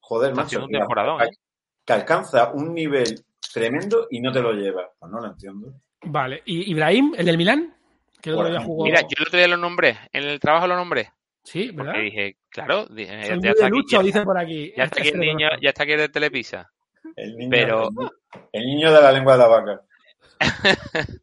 Joder, 0.00 0.30
Está 0.30 0.42
macho. 0.44 0.64
un 0.64 0.68
que- 0.70 0.78
temporadón, 0.78 1.18
que, 1.18 1.24
¿eh? 1.26 1.30
que 1.84 1.92
alcanza 1.92 2.50
un 2.52 2.72
nivel 2.74 3.24
tremendo 3.52 4.06
y 4.10 4.20
no 4.20 4.32
te 4.32 4.40
lo 4.40 4.52
lleva. 4.52 4.88
Pues 4.98 5.12
no 5.12 5.20
lo 5.20 5.26
entiendo. 5.26 5.74
Vale, 6.04 6.42
¿y 6.46 6.70
Ibrahim, 6.70 7.14
el 7.16 7.26
del 7.26 7.36
Milán? 7.38 7.74
Que 8.20 8.30
el 8.30 8.36
otro 8.36 8.48
día 8.48 8.58
Bueno, 8.58 8.66
jugó. 8.68 8.84
Mira, 8.84 9.00
yo 9.02 9.14
el 9.18 9.26
otro 9.26 9.38
día 9.38 9.48
lo 9.48 9.56
nombré, 9.56 9.98
en 10.12 10.24
el 10.24 10.40
trabajo 10.40 10.66
lo 10.66 10.76
nombré. 10.76 11.10
Sí, 11.44 11.70
¿verdad? 11.72 11.92
Porque 11.94 12.04
dije, 12.04 12.36
claro, 12.50 12.86
Soy 12.86 13.04
ya, 13.06 13.50
está 13.50 13.66
aquí, 13.66 13.70
Lucho, 13.76 13.96
ya, 13.96 14.02
dice 14.04 14.22
por 14.22 14.38
aquí. 14.38 14.72
ya 14.76 14.84
está 14.84 15.00
aquí 15.00 15.08
el 15.08 15.14
Este 15.14 15.26
niño, 15.26 15.48
ya 15.60 15.68
está 15.70 15.82
aquí 15.82 15.92
el 15.92 15.98
de 15.98 16.08
Telepisa. 16.08 16.70
El 17.16 17.36
niño, 17.36 17.50
Pero- 17.50 17.88
el 18.52 18.64
niño 18.64 18.92
de 18.92 19.00
la 19.02 19.10
lengua 19.12 19.32
de 19.32 19.38
la 19.38 19.48
vaca. 19.48 19.80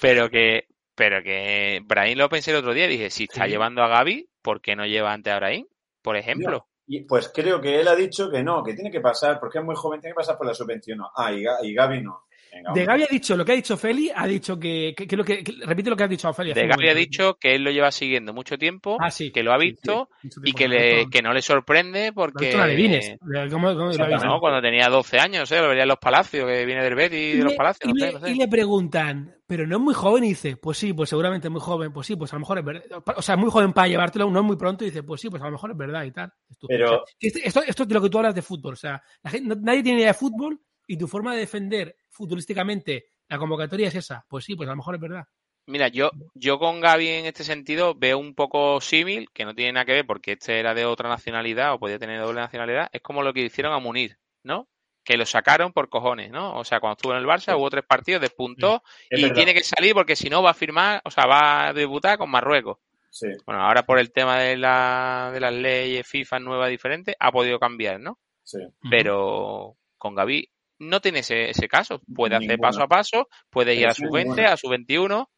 Pero 0.00 0.30
que, 0.30 0.66
pero 0.98 1.22
que 1.22 1.80
Brahim 1.86 2.18
lo 2.18 2.28
pensé 2.28 2.50
el 2.50 2.56
otro 2.58 2.74
día 2.74 2.84
y 2.86 2.90
dije, 2.90 3.08
si 3.08 3.24
está 3.24 3.44
Sí. 3.44 3.50
llevando 3.50 3.82
a 3.82 3.88
Gaby, 3.88 4.28
¿por 4.42 4.60
qué 4.60 4.76
no 4.76 4.84
lleva 4.84 5.12
antes 5.12 5.32
a 5.32 5.36
Brahim? 5.38 5.66
Por 6.02 6.16
ejemplo. 6.16 6.66
Y 6.86 7.02
pues 7.04 7.30
creo 7.32 7.60
que 7.60 7.80
él 7.80 7.86
ha 7.88 7.94
dicho 7.94 8.30
que 8.30 8.42
no, 8.42 8.62
que 8.64 8.74
tiene 8.74 8.90
que 8.90 9.00
pasar, 9.00 9.38
porque 9.38 9.58
es 9.58 9.64
muy 9.64 9.76
joven, 9.76 10.00
tiene 10.00 10.12
que 10.14 10.18
pasar 10.18 10.36
por 10.36 10.46
la 10.46 10.54
sub-21. 10.54 11.10
Ah, 11.16 11.32
y 11.32 11.74
Gaby 11.74 12.02
no. 12.02 12.24
Venga, 12.58 12.72
De. 12.74 12.84
Gaby 12.84 13.02
ha 13.02 13.06
dicho 13.10 13.36
lo 13.36 13.44
que 13.44 13.52
ha 13.52 13.54
dicho 13.56 13.76
Feli, 13.76 14.10
ha 14.14 14.26
dicho 14.26 14.58
que, 14.58 14.94
que, 14.96 15.06
que 15.06 15.16
lo 15.16 15.24
que, 15.24 15.42
que- 15.42 15.54
repite 15.64 15.90
lo 15.90 15.96
que 15.96 16.04
has 16.04 16.10
dicho 16.10 16.28
a 16.28 16.34
Feli. 16.34 16.52
De 16.52 16.66
Gaby 16.66 16.88
ha 16.88 16.94
dicho 16.94 17.34
que 17.38 17.54
él 17.54 17.62
lo 17.64 17.70
lleva 17.70 17.90
siguiendo 17.90 18.32
mucho 18.34 18.58
tiempo, 18.58 18.96
Ah, 19.00 19.10
sí. 19.10 19.30
que 19.30 19.42
lo 19.42 19.52
ha 19.52 19.58
visto 19.58 20.08
sí, 20.22 20.28
y 20.44 20.52
que, 20.52 20.68
lo 20.68 20.76
ha 20.76 20.78
le, 20.78 21.10
que 21.10 21.22
no 21.22 21.32
le 21.32 21.42
sorprende 21.42 22.04
lo 22.06 22.08
ha 22.10 22.12
porque... 22.14 22.52
en 22.52 22.60
Adivines. 22.60 23.16
¿Cómo- 23.50 23.70
lo 23.72 24.04
ha. 24.04 24.18
No, 24.24 24.40
cuando 24.40 24.60
tenía 24.60 24.88
12 24.88 25.18
años, 25.18 25.50
¿eh? 25.52 25.60
lo 25.60 25.68
vería 25.68 25.82
en 25.84 25.88
los 25.88 25.98
palacios, 25.98 26.46
que 26.46 26.64
viene 26.66 26.82
del 26.82 26.94
Betis 26.94 27.34
y 27.34 27.38
de 27.38 27.44
los 27.44 27.54
palacios, 27.54 27.90
y 27.90 27.92
no 27.92 27.98
sé, 28.00 28.06
le- 28.06 28.12
no 28.12 28.20
sé. 28.26 28.30
y 28.32 28.34
le 28.36 28.48
preguntan, 28.48 29.34
pero 29.46 29.66
no 29.66 29.76
es 29.76 29.82
muy 29.82 29.94
joven, 29.94 30.24
y 30.24 30.28
dice, 30.28 30.56
pues 30.56 30.76
sí, 30.78 30.92
pues 30.92 31.08
seguramente 31.08 31.48
es 31.48 31.52
muy 31.52 31.60
joven, 31.60 31.92
pues 31.92 32.06
sí, 32.06 32.16
pues 32.16 32.32
a 32.32 32.36
lo 32.36 32.40
mejor 32.40 32.58
es 32.58 32.64
verdad. 32.64 32.82
O 33.16 33.22
sea, 33.22 33.34
es 33.34 33.40
muy 33.40 33.50
joven 33.50 33.72
para 33.72 33.88
llevártelo, 33.88 34.30
no 34.30 34.40
es 34.40 34.44
muy 34.44 34.56
pronto, 34.56 34.84
y 34.84 34.88
dice, 34.88 35.02
pues 35.02 35.20
sí, 35.20 35.30
pues 35.30 35.40
a 35.42 35.46
lo 35.46 35.52
mejor 35.52 35.70
es 35.70 35.76
verdad 35.76 36.04
y 36.04 36.10
tal. 36.12 36.32
Esto, 36.50 36.66
Pero- 36.68 36.96
o 36.96 37.04
sea, 37.06 37.62
esto, 37.66 37.82
es 37.82 37.88
de 37.88 37.94
lo 37.94 38.02
que 38.02 38.10
tú 38.10 38.18
hablas 38.18 38.34
de 38.34 38.42
fútbol. 38.42 38.74
O 38.74 38.76
sea, 38.76 39.02
la 39.22 39.30
gente- 39.30 39.48
no- 39.48 39.60
nadie 39.62 39.82
tiene 39.82 40.00
idea 40.00 40.08
de 40.08 40.14
fútbol 40.18 40.60
y 40.86 40.96
tu 40.98 41.06
forma 41.08 41.32
de 41.34 41.40
defender 41.40 41.96
futbolísticamente 42.18 43.06
la 43.28 43.38
convocatoria 43.38 43.88
es 43.88 43.94
esa. 43.94 44.24
Pues 44.28 44.44
sí, 44.44 44.54
pues 44.54 44.68
a 44.68 44.72
lo 44.72 44.76
mejor 44.76 44.94
es 44.96 45.00
verdad. 45.00 45.24
Mira, 45.66 45.88
yo, 45.88 46.10
yo 46.34 46.58
con 46.58 46.80
Gaby 46.80 47.08
en 47.08 47.26
este 47.26 47.44
sentido 47.44 47.94
veo 47.94 48.18
un 48.18 48.34
poco 48.34 48.80
símil, 48.80 49.28
que 49.34 49.44
no 49.44 49.54
tiene 49.54 49.72
nada 49.72 49.84
que 49.84 49.92
ver 49.92 50.06
porque 50.06 50.32
este 50.32 50.58
era 50.58 50.72
de 50.74 50.86
otra 50.86 51.08
nacionalidad 51.10 51.74
o 51.74 51.78
podía 51.78 51.98
tener 51.98 52.20
doble 52.20 52.40
nacionalidad. 52.40 52.88
Es 52.92 53.02
como 53.02 53.22
lo 53.22 53.32
que 53.34 53.40
hicieron 53.42 53.72
a 53.72 53.78
Munir 53.78 54.18
¿no? 54.42 54.66
Que 55.04 55.16
lo 55.18 55.26
sacaron 55.26 55.72
por 55.74 55.88
cojones, 55.90 56.30
¿no? 56.30 56.54
O 56.56 56.64
sea, 56.64 56.80
cuando 56.80 56.94
estuvo 56.96 57.12
en 57.12 57.18
el 57.18 57.26
Barça 57.26 57.56
hubo 57.56 57.68
tres 57.68 57.84
partidos, 57.86 58.22
despuntó 58.22 58.82
Es 59.10 59.18
y 59.18 59.22
verdad. 59.22 59.36
tiene 59.36 59.52
que 59.54 59.62
salir 59.62 59.92
porque 59.94 60.16
si 60.16 60.30
no 60.30 60.42
va 60.42 60.50
a 60.50 60.54
firmar, 60.54 61.02
o 61.04 61.10
sea, 61.10 61.26
va 61.26 61.68
a 61.68 61.72
debutar 61.74 62.16
con 62.16 62.30
Marruecos. 62.30 62.78
Sí, 63.10 63.26
Bueno, 63.44 63.62
ahora 63.62 63.84
por 63.84 63.98
el 63.98 64.10
tema 64.12 64.38
de, 64.38 64.56
la, 64.56 65.30
de 65.34 65.40
las 65.40 65.52
leyes 65.52 66.06
FIFA 66.06 66.38
nuevas 66.40 66.70
diferentes 66.70 67.14
ha 67.18 67.30
podido 67.32 67.58
cambiar, 67.58 68.00
¿no? 68.00 68.18
sí. 68.42 68.58
Pero 68.90 69.76
con 69.98 70.14
Gaby 70.14 70.48
no 70.78 71.00
tiene 71.00 71.20
ese, 71.20 71.50
ese 71.50 71.68
caso. 71.68 72.00
Puede 72.14 72.36
hacer 72.36 72.58
Ninguna. 72.58 72.68
paso 72.68 72.82
a 72.82 72.88
paso, 72.88 73.28
puede 73.50 73.74
ir 73.74 73.86
a 73.88 73.94
su 73.94 74.04
sí, 74.04 74.08
20, 74.10 74.28
ninguna. 74.36 74.52
a 74.52 74.56
su 74.56 74.68
21. 74.68 75.28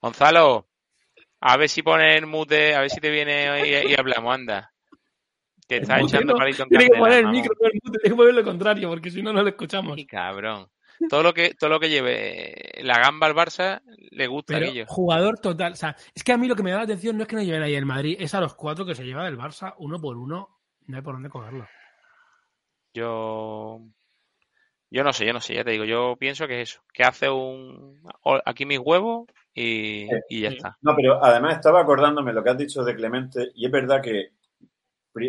Gonzalo, 0.00 0.68
a 1.40 1.56
ver 1.56 1.68
si 1.68 1.82
pones 1.82 2.16
el 2.16 2.26
mute, 2.26 2.74
a 2.74 2.80
ver 2.80 2.90
si 2.90 3.00
te 3.00 3.10
viene 3.10 3.66
y, 3.66 3.92
y 3.92 3.94
hablamos, 3.98 4.34
anda. 4.34 4.72
Que 5.68 5.76
El 5.76 5.82
está 5.82 6.00
echando 6.00 6.32
no, 6.32 6.38
palito 6.38 6.62
en 6.62 6.68
Tiene 6.68 6.88
que 6.88 6.98
poner 6.98 7.18
el 7.18 7.28
micro, 7.28 7.52
no 7.60 7.66
el 7.68 7.80
mute, 7.84 7.98
tiene 8.00 8.14
que 8.14 8.16
poner 8.16 8.34
lo 8.34 8.44
contrario, 8.44 8.88
porque 8.88 9.10
si 9.10 9.22
no, 9.22 9.32
no 9.32 9.42
lo 9.42 9.48
escuchamos. 9.48 9.98
Y 9.98 10.06
cabrón. 10.06 10.68
Todo 11.08 11.22
lo 11.22 11.32
que 11.34 11.54
todo 11.54 11.70
lo 11.70 11.78
que 11.78 11.90
lleve 11.90 12.72
la 12.82 12.98
gamba 12.98 13.26
al 13.28 13.34
Barça 13.34 13.82
le 14.10 14.26
gusta 14.26 14.54
Pero 14.54 14.66
aquello. 14.66 14.84
jugador 14.86 15.38
total. 15.38 15.72
O 15.74 15.76
sea, 15.76 15.96
es 16.14 16.24
que 16.24 16.32
a 16.32 16.38
mí 16.38 16.48
lo 16.48 16.56
que 16.56 16.62
me 16.64 16.70
da 16.72 16.78
la 16.78 16.82
atención 16.84 17.16
no 17.16 17.22
es 17.22 17.28
que 17.28 17.36
no 17.36 17.42
lleven 17.42 17.62
ahí 17.62 17.74
el 17.74 17.86
Madrid, 17.86 18.16
es 18.18 18.34
a 18.34 18.40
los 18.40 18.54
cuatro 18.54 18.84
que 18.84 18.94
se 18.94 19.04
lleva 19.04 19.24
del 19.24 19.38
Barça 19.38 19.74
uno 19.78 20.00
por 20.00 20.16
uno. 20.16 20.48
No 20.86 20.96
hay 20.96 21.02
por 21.02 21.14
dónde 21.14 21.28
cogerlo. 21.28 21.68
Yo 22.94 23.80
yo 24.90 25.04
no 25.04 25.12
sé, 25.12 25.26
yo 25.26 25.32
no 25.34 25.40
sé, 25.40 25.54
ya 25.54 25.64
te 25.64 25.72
digo, 25.72 25.84
yo 25.84 26.16
pienso 26.18 26.46
que 26.46 26.62
es 26.62 26.70
eso, 26.70 26.80
que 26.94 27.02
hace 27.02 27.28
un 27.28 28.00
aquí 28.46 28.64
mis 28.64 28.78
huevos 28.78 29.26
y, 29.52 30.06
y 30.30 30.40
ya 30.42 30.50
Sí. 30.50 30.56
está. 30.56 30.78
No, 30.80 30.96
pero 30.96 31.22
además 31.22 31.56
estaba 31.56 31.80
acordándome 31.82 32.32
lo 32.32 32.42
que 32.42 32.50
has 32.50 32.58
dicho 32.58 32.82
de 32.82 32.94
Clemente 32.96 33.50
y 33.54 33.66
es 33.66 33.70
verdad 33.72 34.00
que 34.02 34.30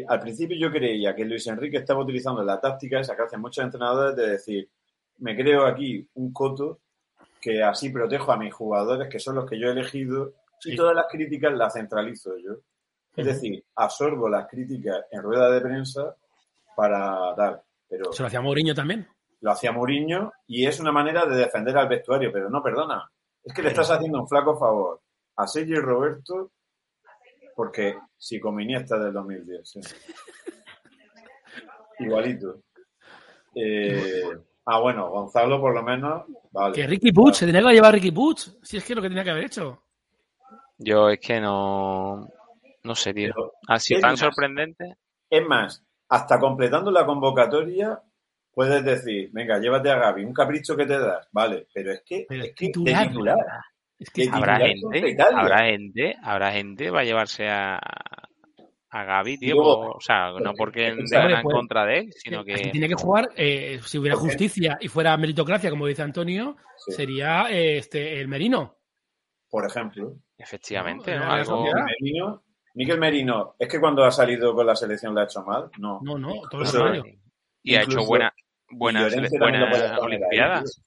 al 0.08 0.20
principio 0.20 0.56
yo 0.58 0.72
creía 0.72 1.16
que 1.16 1.26
Luis 1.26 1.48
Enrique 1.48 1.78
estaba 1.78 2.02
utilizando 2.02 2.44
la 2.44 2.60
táctica 2.62 3.00
esa 3.00 3.16
que 3.16 3.24
hacen 3.24 3.42
muchos 3.42 3.64
entrenadores 3.64 4.16
de 4.16 4.30
decir, 4.32 4.70
me 5.18 5.36
creo 5.36 5.66
aquí 5.66 6.08
un 6.14 6.32
coto 6.32 6.80
que 7.42 7.64
así 7.64 7.90
protejo 7.90 8.32
a 8.32 8.38
mis 8.38 8.54
jugadores 8.54 9.10
que 9.10 9.20
son 9.20 9.36
los 9.36 9.50
que 9.50 9.60
yo 9.60 9.68
he 9.68 9.72
elegido 9.72 10.34
Sí. 10.62 10.74
y 10.74 10.76
todas 10.76 10.94
las 10.96 11.06
críticas 11.10 11.54
las 11.54 11.74
centralizo 11.74 12.38
yo. 12.38 12.52
Es 13.16 13.26
decir, 13.26 13.64
absorbo 13.76 14.30
las 14.30 14.48
críticas 14.48 15.06
en 15.12 15.22
rueda 15.24 15.50
de 15.50 15.62
prensa 15.62 16.16
para 16.80 17.34
dar. 17.36 17.62
Pero 17.90 18.14
Se 18.14 18.24
lo 18.24 18.28
hacía 18.28 18.40
Mourinho 18.40 18.74
también. 18.74 19.06
lo 19.42 19.52
hacía 19.52 19.74
Mourinho 19.74 20.32
y 20.48 20.66
es 20.66 20.80
una 20.80 20.94
manera 20.94 21.26
de 21.26 21.36
defender 21.36 21.78
al 21.78 21.90
vestuario, 21.90 22.32
pero 22.32 22.50
no, 22.50 22.64
perdona. 22.64 23.12
Es 23.44 23.54
que 23.54 23.62
le 23.62 23.70
estás 23.70 23.92
haciendo 23.92 24.22
un 24.22 24.30
flaco 24.30 24.58
favor 24.58 25.02
a 25.36 25.46
Sergio 25.46 25.78
y 25.78 25.82
Roberto 25.82 26.52
porque 27.54 27.98
si 28.18 28.40
con 28.40 28.62
Iniesta 28.62 28.98
del 28.98 29.12
2010, 29.12 29.70
sí. 29.70 29.82
Igualito. 32.00 32.62
Eh, 33.56 34.24
ah, 34.66 34.80
bueno, 34.80 35.10
Gonzalo 35.10 35.60
por 35.60 35.74
lo 35.74 35.84
menos, 35.84 36.24
vale. 36.52 36.76
Que 36.76 36.88
Ricky 36.88 37.12
Puig, 37.12 37.36
se 37.36 37.46
tenía 37.46 37.62
que 37.62 37.74
llevar 37.74 37.90
a 37.90 37.96
Ricky 37.96 38.12
Puig. 38.12 38.38
Si 38.64 38.78
es 38.78 38.86
que 38.86 38.94
es 38.94 38.96
lo 38.96 39.02
que 39.02 39.10
tenía 39.10 39.26
que 39.26 39.32
haber 39.32 39.46
hecho. 39.46 39.84
Yo 40.78 41.10
es 41.10 41.20
que 41.20 41.42
no 41.42 42.30
no 42.84 42.96
sé, 42.96 43.14
tío. 43.14 43.34
Pero, 43.36 43.52
Ha 43.68 43.80
sido 43.80 43.98
es 43.98 44.02
tan 44.02 44.12
más, 44.12 44.20
sorprendente. 44.20 44.96
Es 45.30 45.46
más, 45.46 45.84
hasta 46.10 46.40
completando 46.40 46.92
la 46.92 47.06
convocatoria 47.06 48.02
puedes 48.52 48.84
decir, 48.84 49.30
venga, 49.32 49.58
llévate 49.60 49.90
a 49.90 49.98
Gaby, 49.98 50.26
un 50.26 50.34
capricho 50.34 50.76
que 50.76 50.86
te 50.86 51.00
das, 51.00 51.28
vale, 51.32 51.68
pero 51.74 51.94
es 51.94 52.02
que, 52.06 52.26
Pero 52.28 52.44
es 52.44 52.54
que 52.56 52.66
titular. 52.68 53.04
de 53.04 53.08
titular. 53.10 53.38
Es 53.98 54.10
que 54.10 54.30
Habrá 54.32 54.58
titular 54.58 54.62
gente, 54.98 55.24
habrá 55.34 55.66
gente, 55.66 56.16
habrá 56.24 56.52
gente 56.52 56.90
va 56.90 57.00
a 57.02 57.04
llevarse 57.04 57.48
a 57.50 57.80
a 58.92 59.04
Gaby, 59.04 59.38
tío, 59.38 59.54
Luego, 59.54 59.92
o 59.92 60.02
sea, 60.02 60.32
no 60.44 60.54
porque 60.56 60.92
vengan 60.92 61.30
en 61.32 61.42
pues, 61.44 61.54
contra 61.54 61.86
de 61.86 62.00
él, 62.00 62.10
sino 62.16 62.44
que 62.44 62.56
tiene 62.72 62.88
que 62.88 62.96
jugar, 62.96 63.30
eh, 63.36 63.80
si 63.86 64.00
hubiera 64.00 64.18
justicia 64.18 64.80
y 64.82 64.88
fuera 64.88 65.16
meritocracia, 65.16 65.70
como 65.70 65.86
dice 65.86 66.02
Antonio, 66.02 66.58
Sí, 66.76 66.94
sería 66.94 67.46
eh, 67.52 67.78
este 67.78 68.20
el 68.20 68.28
Merino. 68.28 68.78
por 69.48 69.64
ejemplo. 69.68 70.16
efectivamente, 70.38 71.14
No, 71.16 71.20
¿no? 71.20 71.26
la 71.28 71.34
Algo 71.36 71.58
sociedad. 71.58 71.86
Merino, 71.86 72.44
Miquel 72.76 73.00
Merino, 73.00 73.56
¿es 73.60 73.68
que 73.68 73.80
cuando 73.80 74.04
ha 74.04 74.12
salido 74.12 74.54
con 74.54 74.66
la 74.66 74.76
selección 74.76 75.14
lo 75.14 75.22
ha 75.22 75.26
hecho 75.26 75.44
mal? 75.44 75.70
No. 75.80 76.00
No, 76.04 76.18
no, 76.18 76.34
todo 76.50 76.62
lo 76.62 76.66
contrario. 76.72 77.04
y 77.64 77.76
ha 77.76 77.82
hecho 77.84 78.06
buena 78.06 78.34
Y 78.70 78.76
buena 78.76 79.02
Llorente 79.02 79.30
sele- 79.30 79.40
también 79.40 79.62
lo 79.62 79.70
buena 79.70 79.70
puede 79.70 80.00
poner 80.00 80.24
ahí, 80.24 80.28
olimpiada, 80.30 80.64
tío. 80.64 80.84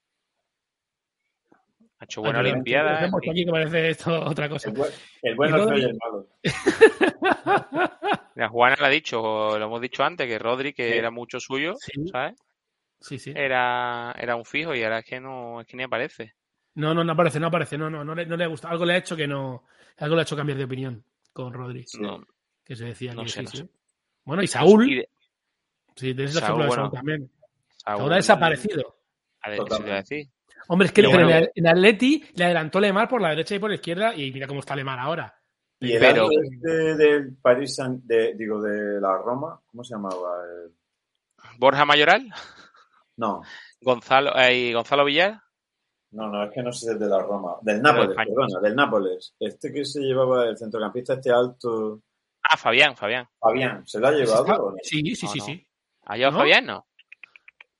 ha 1.99 2.05
hecho 2.05 2.21
buena 2.23 2.39
Ah, 2.39 2.43
olimpiada. 2.43 2.99
Hemos 3.01 3.11
puesto 3.11 3.31
aquí 3.31 3.45
que 3.45 3.51
parece 3.51 3.89
esto 3.91 4.25
otra 4.25 4.49
cosa. 4.49 4.69
El, 4.71 4.75
buen- 4.77 4.91
el 5.23 5.35
bueno, 5.37 5.59
Y 5.59 5.61
el 5.61 5.69
feo 5.69 5.77
y 5.77 5.81
Rodri- 5.83 5.89
el 5.91 5.99
malo. 5.99 6.27
La 8.35 8.49
Juana 8.49 8.77
lo 8.79 8.87
ha 8.87 8.89
dicho, 8.89 9.59
lo 9.59 9.65
hemos 9.65 9.81
dicho 9.81 10.03
antes, 10.05 10.27
que 10.27 10.39
Rodri, 10.39 10.73
que 10.73 10.91
Sí. 10.93 10.99
era 10.99 11.11
mucho 11.11 11.39
suyo, 11.39 11.75
Sí. 11.79 12.09
¿sabes? 12.11 12.35
Sí, 13.01 13.19
sí. 13.19 13.33
Era, 13.37 14.15
era 14.19 14.37
un 14.37 14.45
fijo 14.45 14.75
y 14.75 14.83
ahora 14.83 15.01
es 15.01 15.05
que 15.05 15.21
no, 15.21 15.61
es 15.61 15.67
que 15.67 15.77
ni 15.77 15.83
aparece. 15.83 16.35
No, 16.77 16.95
no, 16.95 17.05
no 17.05 17.13
aparece, 17.13 17.39
no 17.41 17.49
aparece. 17.49 17.77
No, 17.77 17.91
no, 17.91 18.05
no 18.05 18.15
le, 18.15 18.25
no 18.25 18.37
le 18.37 18.47
gusta. 18.47 18.71
Algo 18.71 18.85
le 18.87 18.95
ha 18.95 18.99
hecho 18.99 19.17
que 19.17 19.27
no. 19.27 19.65
Algo 19.99 20.15
le 20.15 20.23
ha 20.23 20.25
hecho 20.25 20.37
cambiar 20.37 20.57
de 20.59 20.65
opinión 20.65 21.05
con 21.33 21.53
Rodri. 21.53 21.85
No, 22.01 22.25
Que 22.65 22.77
se 22.77 22.87
decía 22.87 23.15
No 23.15 23.23
que 23.25 23.29
sé, 23.29 23.41
sí, 23.41 23.45
no 23.45 23.51
sí. 23.51 23.57
sé. 23.59 23.69
Bueno, 24.25 24.43
y 24.43 24.47
Saúl. 24.47 24.91
Y 24.91 24.95
de- 24.97 25.09
Sí, 25.95 26.15
tienes 26.15 26.35
el 26.35 26.41
Saúl, 26.41 26.63
ejemplo 26.63 26.63
de 26.65 26.69
bueno, 26.69 26.83
Saúl 26.85 26.93
también. 26.95 27.31
Saúl- 27.85 27.99
Saúl 27.99 28.13
ha 28.13 28.17
desaparecido. 28.17 28.97
A 29.43 29.51
ver, 29.51 29.59
eso 29.61 29.77
te 29.77 29.83
iba 29.87 29.93
a 29.95 30.01
decir. 30.01 30.29
Hombre, 30.69 30.87
es 30.87 30.93
que 30.93 31.03
pero 31.03 31.13
bueno. 31.27 31.49
en, 31.55 31.67
Atleti 31.67 32.25
le 32.35 32.45
adelantó 32.45 32.81
Lemar 32.81 33.09
por 33.09 33.21
la 33.21 33.31
derecha 33.31 33.55
y 33.57 33.59
por 33.59 33.69
la 33.71 33.75
izquierda 33.75 34.15
y 34.15 34.33
mira 34.33 34.47
cómo 34.47 34.61
está 34.61 34.77
Lemar 34.77 34.99
ahora. 35.01 35.35
Y 35.81 35.93
el 35.95 35.99
Pero- 36.01 36.29
del 36.63 37.35
París, 37.43 37.77
de, 38.05 38.35
digo, 38.37 38.63
de 38.63 39.01
la 39.01 39.17
Roma, 39.19 39.61
¿cómo 39.67 39.83
se 39.83 39.95
llamaba? 39.95 40.31
El- 40.47 40.73
Borja 41.59 41.85
Mayoral, 41.85 42.33
No, 43.17 43.43
Gonzalo, 43.81 44.33
eh, 44.39 44.55
y 44.57 44.73
Gonzalo 44.73 45.05
Villar, 45.05 45.41
no, 46.13 46.29
no, 46.29 46.45
es 46.45 46.51
que 46.53 46.63
no 46.63 46.73
sé 46.73 46.87
si 46.87 46.93
es 46.93 46.99
de 47.01 47.07
la 47.07 47.21
Roma. 47.21 47.57
Del 47.63 47.83
Nápoles, 47.83 48.11
España. 48.11 48.31
perdona, 48.35 48.61
del 48.61 48.77
Nápoles. 48.77 49.35
Este 49.41 49.73
que 49.73 49.85
se 49.85 50.01
llevaba 50.01 50.47
el 50.49 50.57
centrocampista, 50.57 51.15
este 51.15 51.31
alto. 51.31 52.01
ah, 52.43 52.57
Fabián, 52.57 52.97
Fabián. 52.97 53.27
Fabián, 53.39 53.87
¿se 53.87 53.99
lo 54.01 54.09
ha 54.09 54.13
llevado? 54.13 54.47
no? 54.47 54.75
Sí, 54.83 55.03
sí, 55.15 55.27
sí, 55.27 55.39
no. 55.39 55.45
sí. 55.45 55.67
¿Ha 56.07 56.17
llevado 56.17 56.33
¿No? 56.33 56.39
Fabián? 56.41 56.67
No. 56.67 56.87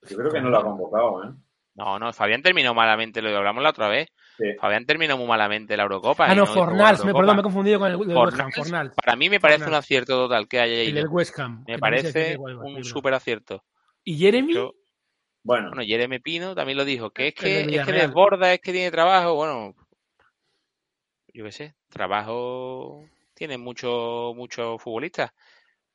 Yo 0.09 0.17
creo 0.17 0.33
que 0.33 0.41
no 0.41 0.51
lo 0.51 0.59
ha 0.59 0.63
convocado, 0.65 1.25
¿eh? 1.25 1.29
No, 1.75 1.99
no, 1.99 2.13
Fabián 2.13 2.43
terminó 2.43 2.75
malamente, 2.75 3.23
lo 3.23 3.35
hablamos 3.37 3.63
la 3.63 3.71
otra 3.71 3.89
vez. 3.89 4.09
Sí. 4.37 4.45
Fabián 4.61 4.85
terminó 4.85 5.17
muy 5.17 5.27
malamente 5.27 5.75
la 5.77 5.85
Eurocopa. 5.85 6.27
Ah, 6.27 6.35
no, 6.35 6.45
Fornals. 6.47 7.03
Me, 7.05 7.15
perdón, 7.15 7.37
me 7.37 7.41
he 7.41 7.43
confundido 7.43 7.79
con 7.79 7.91
el 7.91 7.99
del 7.99 8.09
West 8.17 8.39
Ham. 8.39 8.51
Fornals, 8.51 8.57
Fornals. 8.57 8.95
Para 8.95 9.17
mí 9.17 9.31
me 9.31 9.41
parece 9.41 9.61
Fornals. 9.61 9.73
un 9.77 9.79
acierto 9.79 10.17
total 10.17 10.49
que 10.49 10.61
haya 10.61 10.75
El 10.83 10.95
del 10.95 11.05
ido. 11.05 11.11
West 11.11 11.39
Ham. 11.39 11.65
Me 11.67 11.79
parece 11.79 12.37
un 12.39 12.85
súper 12.85 13.15
acierto. 13.15 13.65
¿Y 14.05 14.19
Jeremy? 14.19 14.55
Yo- 14.55 14.73
Bueno, 15.45 15.69
Bueno, 15.71 15.83
Jeremy 15.85 16.19
Pino 16.21 16.55
también 16.55 16.79
lo 16.79 16.85
dijo, 16.85 17.11
que 17.11 17.29
es 17.29 17.35
que, 17.35 17.61
es 17.63 17.85
que 17.85 17.93
desborda, 17.93 18.53
es 18.53 18.61
que 18.61 18.73
tiene 18.73 18.91
trabajo. 18.91 19.35
Bueno, 19.35 19.75
yo 21.35 21.45
qué 21.45 21.53
sé, 21.53 21.75
trabajo 21.89 23.05
tiene 23.35 23.59
muchos 23.59 24.37
muchos 24.37 24.81
futbolistas, 24.81 25.33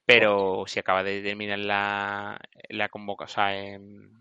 pero 0.06 0.66
si 0.68 0.80
acaba 0.80 1.04
de 1.04 1.22
terminar 1.22 1.60
la, 1.60 2.40
la 2.70 2.90
convoca, 2.90 3.26
o 3.26 3.28
sea, 3.28 3.56
en, 3.56 4.12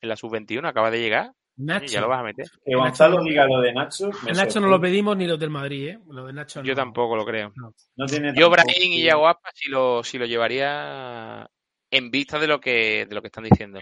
en 0.00 0.08
la 0.08 0.16
sub-21 0.16 0.66
acaba 0.68 0.90
de 0.90 1.00
llegar, 1.00 1.32
Nacho. 1.56 1.86
ya 1.86 2.00
lo 2.02 2.08
vas 2.08 2.20
a 2.20 2.24
meter. 2.24 2.46
que 2.64 2.74
Gonzalo 2.74 3.22
diga 3.22 3.46
lo 3.46 3.60
de 3.60 3.72
Nacho. 3.72 4.10
Nacho 4.34 4.60
no 4.60 4.68
lo 4.68 4.80
pedimos 4.80 5.16
ni 5.16 5.26
los 5.26 5.38
del 5.38 5.50
Madrid, 5.50 5.88
¿eh? 5.88 5.98
Lo 6.08 6.26
de 6.26 6.32
Nacho 6.34 6.62
Yo 6.62 6.74
no. 6.74 6.76
tampoco 6.76 7.16
lo 7.16 7.24
creo. 7.24 7.52
No 7.96 8.06
tiene 8.06 8.34
Yo, 8.34 8.50
Brahim 8.50 8.92
y 8.92 9.02
Yago 9.02 9.26
Aspas 9.26 9.52
sí 9.54 9.70
lo, 9.70 10.04
sí 10.04 10.18
lo 10.18 10.26
llevaría 10.26 11.48
en 11.90 12.10
vista 12.10 12.38
de 12.38 12.46
lo 12.46 12.60
que, 12.60 13.06
de 13.06 13.14
lo 13.14 13.22
que 13.22 13.28
están 13.28 13.44
diciendo. 13.44 13.80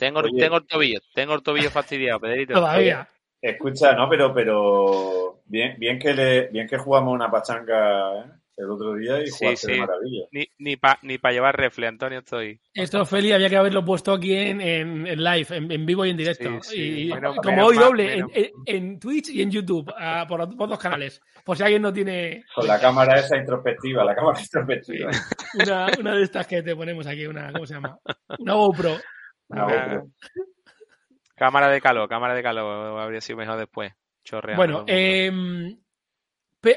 Tengo, 0.00 0.20
Oye. 0.20 0.40
tengo 0.40 0.56
el 0.56 0.66
tobillo, 0.66 0.98
tengo 1.14 1.34
el 1.34 1.42
tobillo 1.42 1.70
fastidiado, 1.70 2.18
Pedrito. 2.20 2.54
Todavía. 2.54 3.06
Escucha, 3.42 3.92
no, 3.94 4.08
pero, 4.08 4.34
pero 4.34 5.42
bien, 5.44 5.76
bien 5.78 5.98
que 5.98 6.12
le, 6.14 6.48
bien 6.48 6.66
que 6.66 6.78
jugamos 6.78 7.14
una 7.14 7.30
pachanga 7.30 8.18
¿eh? 8.18 8.24
el 8.56 8.70
otro 8.70 8.94
día 8.94 9.22
y 9.22 9.26
Sí, 9.28 9.44
jugaste 9.44 9.72
de 9.72 9.78
maravilla. 9.78 10.24
Ni, 10.32 10.46
ni 10.58 10.76
para 10.76 10.98
ni 11.02 11.18
pa 11.18 11.30
llevar 11.32 11.56
refle, 11.56 11.86
Antonio, 11.86 12.18
estoy. 12.20 12.60
Esto, 12.74 13.04
Feli, 13.06 13.32
había 13.32 13.48
que 13.50 13.56
haberlo 13.58 13.82
puesto 13.84 14.12
aquí 14.14 14.34
en, 14.34 14.60
en, 14.60 15.06
en 15.06 15.22
live, 15.24 15.46
en, 15.56 15.70
en 15.72 15.86
vivo 15.86 16.04
y 16.06 16.10
en 16.10 16.16
directo. 16.18 16.50
Sí, 16.62 16.76
sí. 16.76 17.02
Y 17.08 17.12
Menos- 17.12 17.36
como 17.36 17.50
menos 17.56 17.68
hoy 17.70 17.76
doble, 17.78 18.04
en, 18.14 18.26
menos- 18.26 18.32
en- 18.34 18.50
en 18.66 18.98
Twitch 19.00 19.28
y 19.30 19.42
en 19.42 19.50
YouTube, 19.50 19.92
por, 20.28 20.56
por 20.56 20.68
dos 20.68 20.78
canales. 20.78 21.20
Por 21.44 21.56
si 21.56 21.62
alguien 21.62 21.80
no 21.82 21.92
tiene 21.92 22.44
Con 22.54 22.66
la 22.66 22.78
cámara 22.80 23.18
esa 23.20 23.36
introspectiva, 23.38 24.04
la 24.04 24.14
cámara 24.14 24.40
introspectiva. 24.40 25.10
una, 25.62 25.86
una 25.98 26.14
de 26.16 26.22
estas 26.22 26.46
que 26.46 26.62
te 26.62 26.74
ponemos 26.76 27.06
aquí, 27.06 27.26
una, 27.26 27.52
¿cómo 27.52 27.66
se 27.66 27.74
llama? 27.74 27.98
Una 28.38 28.54
GoPro. 28.54 28.96
Ah. 29.52 30.02
Cámara 31.34 31.68
de 31.70 31.80
calor, 31.80 32.08
cámara 32.08 32.34
de 32.34 32.42
calor, 32.42 33.00
habría 33.00 33.20
sido 33.20 33.38
mejor 33.38 33.58
después. 33.58 33.92
Chorreando 34.22 34.60
Bueno, 34.62 34.84
eh, 34.86 35.32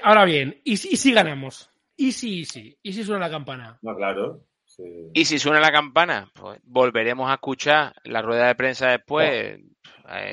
ahora 0.01 0.23
bien, 0.25 0.61
¿y 0.63 0.77
si, 0.77 0.93
y 0.93 0.97
si 0.97 1.11
ganamos? 1.13 1.69
¿Y 1.97 2.13
si, 2.13 2.39
y 2.39 2.45
si? 2.45 2.77
¿Y 2.81 2.93
si 2.93 3.03
suena 3.03 3.19
la 3.27 3.29
campana? 3.31 3.77
No, 3.81 3.95
claro. 3.95 4.45
sí. 4.65 4.83
Y 5.13 5.25
si 5.25 5.37
suena 5.39 5.59
la 5.59 5.71
campana, 5.71 6.31
pues 6.33 6.59
volveremos 6.63 7.29
a 7.29 7.33
escuchar 7.35 7.93
la 8.05 8.21
rueda 8.21 8.47
de 8.47 8.55
prensa 8.55 8.89
después. 8.91 9.29
eh, 9.31 9.63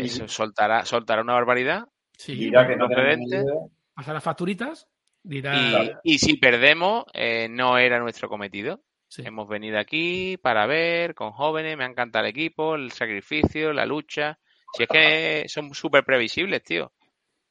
Y- 0.03 0.09
soltará, 0.09 0.85
soltará 0.85 1.23
una 1.23 1.35
barbaridad. 1.35 1.87
Sí, 2.17 2.35
Dirá 2.35 2.67
que 2.69 2.77
no 2.77 2.87
tenemos 2.89 3.19
ni 3.19 3.25
procedente. 3.31 3.51
idea. 3.53 3.69
pasa 3.95 4.13
las 4.13 4.23
facturitas, 4.23 4.89
dirá... 5.23 5.83
Y, 6.05 6.15
y 6.15 6.19
si 6.19 6.37
perdemos, 6.37 7.05
eh, 7.15 7.49
no 7.51 7.77
era 7.79 7.99
nuestro 7.99 8.29
cometido. 8.29 8.81
Sí. 9.11 9.23
Hemos 9.27 9.49
venido 9.49 9.77
aquí 9.77 10.37
para 10.37 10.67
ver, 10.67 11.17
con 11.17 11.33
jóvenes, 11.33 11.77
me 11.77 11.83
ha 11.83 11.89
encantado 11.89 12.25
el 12.25 12.31
equipo, 12.31 12.77
el 12.77 12.93
sacrificio, 12.93 13.73
la 13.73 13.85
lucha. 13.85 14.39
Si 14.73 14.85
es 14.85 14.89
que 14.89 15.45
son 15.49 15.75
súper 15.75 16.05
previsibles, 16.05 16.63
tío. 16.63 16.87
O 16.87 16.93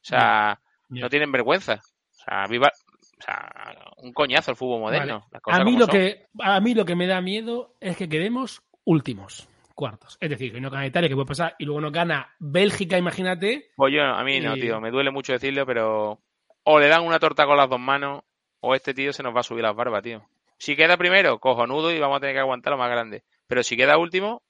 sea, 0.01 0.57
no 0.87 1.09
tienen 1.09 1.33
vergüenza. 1.33 1.73
O 1.73 2.23
sea, 2.23 2.45
viva, 2.47 2.69
o 2.69 3.21
sea, 3.21 3.51
un 3.97 4.13
coñazo 4.13 4.51
el 4.51 4.57
fútbol 4.57 4.79
moderno. 4.79 5.27
Las 5.31 5.41
A 5.47 5.65
mí, 5.65 5.73
lo 5.73 5.85
son. 5.85 5.95
que, 5.95 6.27
a 6.39 6.61
mí 6.61 6.73
lo 6.73 6.85
que 6.85 6.95
me 6.95 7.07
da 7.07 7.19
miedo 7.19 7.75
es 7.81 7.97
que 7.97 8.07
quedemos 8.07 8.63
últimos, 8.85 9.49
cuartos. 9.75 10.17
Es 10.21 10.29
decir, 10.29 10.53
que 10.53 10.61
no 10.61 10.69
gana 10.69 10.87
Italia, 10.87 11.09
que 11.09 11.15
puede 11.15 11.27
pasar, 11.27 11.55
y 11.59 11.65
luego 11.65 11.81
no 11.81 11.91
gana 11.91 12.33
Bélgica, 12.39 12.97
imagínate. 12.97 13.71
Pues 13.75 13.93
yo, 13.93 14.01
a 14.01 14.23
mí 14.23 14.39
no, 14.39 14.53
tío. 14.53 14.79
Me 14.79 14.91
duele 14.91 15.11
mucho 15.11 15.33
decirlo, 15.33 15.65
pero 15.65 16.21
o 16.63 16.79
le 16.79 16.87
dan 16.87 17.03
una 17.03 17.19
torta 17.19 17.45
con 17.45 17.57
las 17.57 17.69
dos 17.69 17.81
manos 17.81 18.23
o 18.61 18.75
este 18.75 18.93
tío 18.93 19.11
se 19.11 19.23
nos 19.23 19.35
va 19.35 19.41
a 19.41 19.43
subir 19.43 19.63
las 19.63 19.75
barbas, 19.75 20.03
tío. 20.03 20.25
Si 20.59 20.75
queda 20.75 20.97
primero, 20.97 21.39
cojonudo 21.39 21.91
y 21.91 21.99
vamos 21.99 22.17
a 22.17 22.19
tener 22.19 22.35
que 22.35 22.39
aguantar 22.41 22.71
lo 22.73 22.77
más 22.77 22.91
grande. 22.91 23.23
Pero 23.47 23.63
si 23.63 23.75
queda 23.75 23.97
último, 23.97 24.43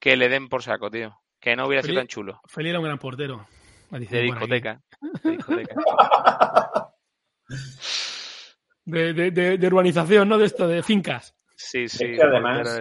que 0.00 0.16
le 0.16 0.28
den 0.28 0.48
por 0.48 0.62
saco, 0.62 0.90
tío. 0.90 1.16
Que 1.38 1.54
no 1.54 1.66
hubiera 1.66 1.82
sido 1.82 1.96
tan 2.00 2.06
chulo. 2.08 2.40
Feli 2.48 2.70
era 2.70 2.78
un 2.80 2.84
gran 2.86 2.98
portero. 2.98 3.46
De 3.90 4.22
discoteca. 4.22 4.80
De 5.22 5.30
discoteca. 5.32 5.74
De, 8.84 9.12
de- 9.12 9.30
de- 9.30 9.58
de 9.58 9.66
urbanización, 9.66 10.28
¿no? 10.28 10.38
De 10.38 10.46
esto, 10.46 10.66
de 10.66 10.82
fincas. 10.82 11.36
Sí, 11.54 11.88
sí. 11.88 12.12
que 12.16 12.22
además-. 12.22 12.80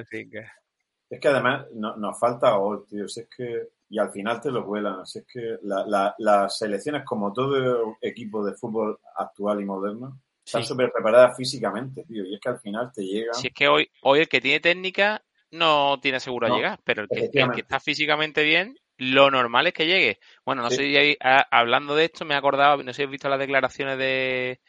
Es 1.10 1.20
que 1.20 1.28
además 1.28 1.66
no- 1.74 1.97
nos 1.97 2.20
falta 2.20 2.52
gol, 2.52 2.86
tío. 2.89 3.08
Si 3.08 3.20
es 3.22 3.28
que, 3.36 3.68
y 3.89 4.00
al 4.00 4.10
final 4.12 4.39
te 4.41 4.50
lo 4.52 4.64
vuelan. 4.64 5.06
Si 5.06 5.20
es 5.20 5.26
que 5.32 5.58
la- 5.64 5.86
la- 5.86 6.16
las 6.18 6.58
selecciones, 6.58 7.04
como 7.06 7.32
todo 7.34 7.97
equipo 8.02 8.43
de 8.43 8.54
fútbol 8.56 9.00
actual 9.18 9.62
y 9.62 9.66
moderno, 9.66 10.20
están 10.50 10.62
Sí. 10.64 10.68
súper 10.70 10.91
preparadas 10.91 11.38
físicamente, 11.38 12.04
tío. 12.04 12.26
Y 12.26 12.36
es 12.36 12.41
que 12.41 12.50
al 12.50 12.60
final 12.60 12.91
te 12.93 13.04
llegan. 13.04 13.34
Si 13.36 13.47
es 13.47 13.54
que 13.54 13.68
hoy, 13.68 13.89
hoy 14.02 14.20
el 14.20 14.28
que 14.28 14.41
tiene 14.41 14.60
técnica 14.60 15.24
no 15.52 16.00
tiene 16.02 16.20
seguro 16.20 16.47
No, 16.47 16.56
llegar, 16.58 16.80
pero 16.84 17.04
el 17.04 17.08
que, 17.10 17.30
el 17.41 17.52
que 17.52 17.62
está 17.62 17.80
físicamente 17.80 18.43
bien, 18.43 18.78
lo 18.97 19.32
normal 19.32 19.68
es 19.68 19.74
que 19.74 19.86
llegue. 19.88 20.20
Bueno, 20.45 20.62
no 20.62 20.70
Sí. 20.70 20.76
sé 20.78 20.84
si 20.84 20.97
hay- 20.97 21.18
a- 21.22 21.47
hablando 21.52 21.95
de 21.95 22.06
esto 22.06 22.26
me 22.26 22.34
he 22.34 22.38
acordado, 22.38 22.78
no 22.84 22.91
sé 22.91 22.97
si 22.97 23.02
habéis 23.04 23.14
visto 23.14 23.30
las 23.30 23.39
declaraciones 23.39 23.97
de, 23.97 24.60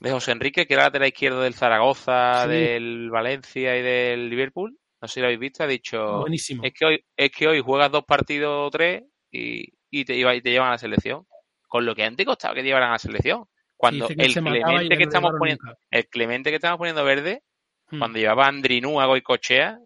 de 0.00 0.10
José 0.10 0.32
Enrique, 0.32 0.66
que 0.66 0.74
era 0.74 0.84
lateral 0.84 1.08
izquierdo 1.08 1.40
del 1.42 1.54
Zaragoza, 1.54 2.44
Sí. 2.44 2.48
del 2.50 3.10
Valencia 3.10 3.76
y 3.76 3.82
del 3.82 4.28
Liverpool. 4.30 4.76
No 5.00 5.08
sé 5.08 5.14
si 5.14 5.20
lo 5.20 5.26
habéis 5.26 5.40
visto, 5.40 5.62
ha 5.62 5.66
dicho, 5.66 6.20
Buenísimo. 6.20 6.64
es 6.64 6.72
que 6.72 6.84
hoy, 6.86 7.04
es 7.16 7.30
que 7.30 7.46
hoy 7.46 7.60
juegas 7.60 7.90
dos 7.92 8.04
partidos 8.04 8.66
o 8.68 8.70
tres 8.70 9.02
y, 9.30 9.68
y 9.90 10.04
te, 10.04 10.14
iba- 10.16 10.34
y 10.34 10.40
te 10.40 10.50
llevan 10.50 10.68
a 10.68 10.72
la 10.72 10.78
selección. 10.78 11.26
Con 11.68 11.84
lo 11.84 11.94
que 11.94 12.04
antes 12.04 12.24
costaba 12.24 12.54
que 12.54 12.60
te 12.60 12.66
llevaran 12.68 12.90
a 12.90 12.92
la 12.92 12.98
selección. 12.98 13.44
Cuando 13.90 14.08
el 14.08 14.30
y 14.30 14.34
Clemente 14.34 14.96
que 14.96 15.02
estamos 15.04 15.32
poniendo, 15.38 15.64
nunca. 15.64 15.78
el 15.90 16.06
Clemente 16.08 16.50
que 16.50 16.56
estamos 16.56 16.78
poniendo 16.78 17.04
verde, 17.04 17.42
Hmm. 17.90 17.98
cuando 17.98 18.18
llevaba 18.18 18.46
a 18.46 18.48
Andrinú 18.48 19.00
a 19.00 19.06
Goicochea, 19.06 19.78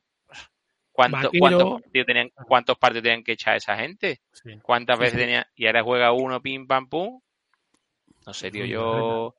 ¿cuánto- 0.93 1.17
Vaquero. 1.17 1.41
cuántos, 1.41 1.81
partidos 1.83 2.07
tenían, 2.07 2.31
¿cuántos 2.47 2.79
partidos 2.79 3.03
tenían 3.03 3.25
que 3.25 3.33
echar 3.33 3.57
esa 3.57 3.77
gente? 3.77 4.21
Sí. 4.33 4.59
¿Cuántas 4.63 4.97
Sí, 4.97 5.01
veces 5.01 5.15
sí. 5.15 5.21
tenía? 5.25 5.47
Y 5.57 5.67
ahora 5.67 5.83
juega 5.83 6.13
uno, 6.13 6.41
pim, 6.41 6.67
pam, 6.67 6.89
pum. 6.89 7.21
No 8.27 8.33
sé, 8.35 8.51
tío, 8.51 8.65
yo, 8.67 9.35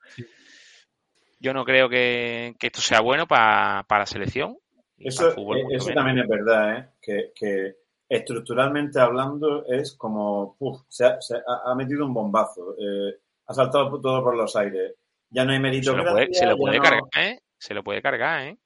yo 1.39 1.53
no 1.53 1.64
creo 1.64 1.88
que, 1.89 2.55
que 2.60 2.68
esto 2.68 2.82
sea 2.82 3.01
bueno 3.01 3.28
para 3.28 3.86
la 3.89 4.05
selección. 4.05 4.57
y 4.97 5.07
Eso, 5.07 5.18
para 5.20 5.30
el 5.30 5.36
fútbol 5.36 5.57
eh, 5.60 5.64
eso 5.72 5.93
también 5.93 6.20
es 6.20 6.28
verdad, 6.28 6.78
¿eh? 6.78 6.89
Que, 7.01 7.32
que 7.36 7.76
estructuralmente 8.10 8.99
hablando 8.99 9.66
es 9.68 9.95
como, 9.95 10.55
puf, 10.57 10.82
se 10.89 11.05
ha, 11.05 11.22
se 11.22 11.38
ha- 11.38 11.72
ha 11.72 11.76
metido 11.76 12.05
un 12.05 12.14
bombazo, 12.14 12.76
eh, 12.78 13.20
ha 13.49 13.53
saltado 13.53 13.99
todo 13.99 14.23
por 14.23 14.35
los 14.37 14.55
aires. 14.55 14.93
Ya 15.31 15.43
no 15.45 15.51
hay 15.51 15.57
Se 15.57 15.61
meritocracia. 15.61 16.03
lo 16.09 16.15
puede, 16.15 16.33
se 16.33 16.45
lo 16.45 16.57
puede 16.57 16.77
no- 16.77 16.83
cargar, 16.83 17.03
¿eh? 17.17 17.39
Se 17.57 17.73
lo 17.73 17.83
puede 17.83 18.01
cargar, 18.01 18.41
¿eh? 18.47 18.57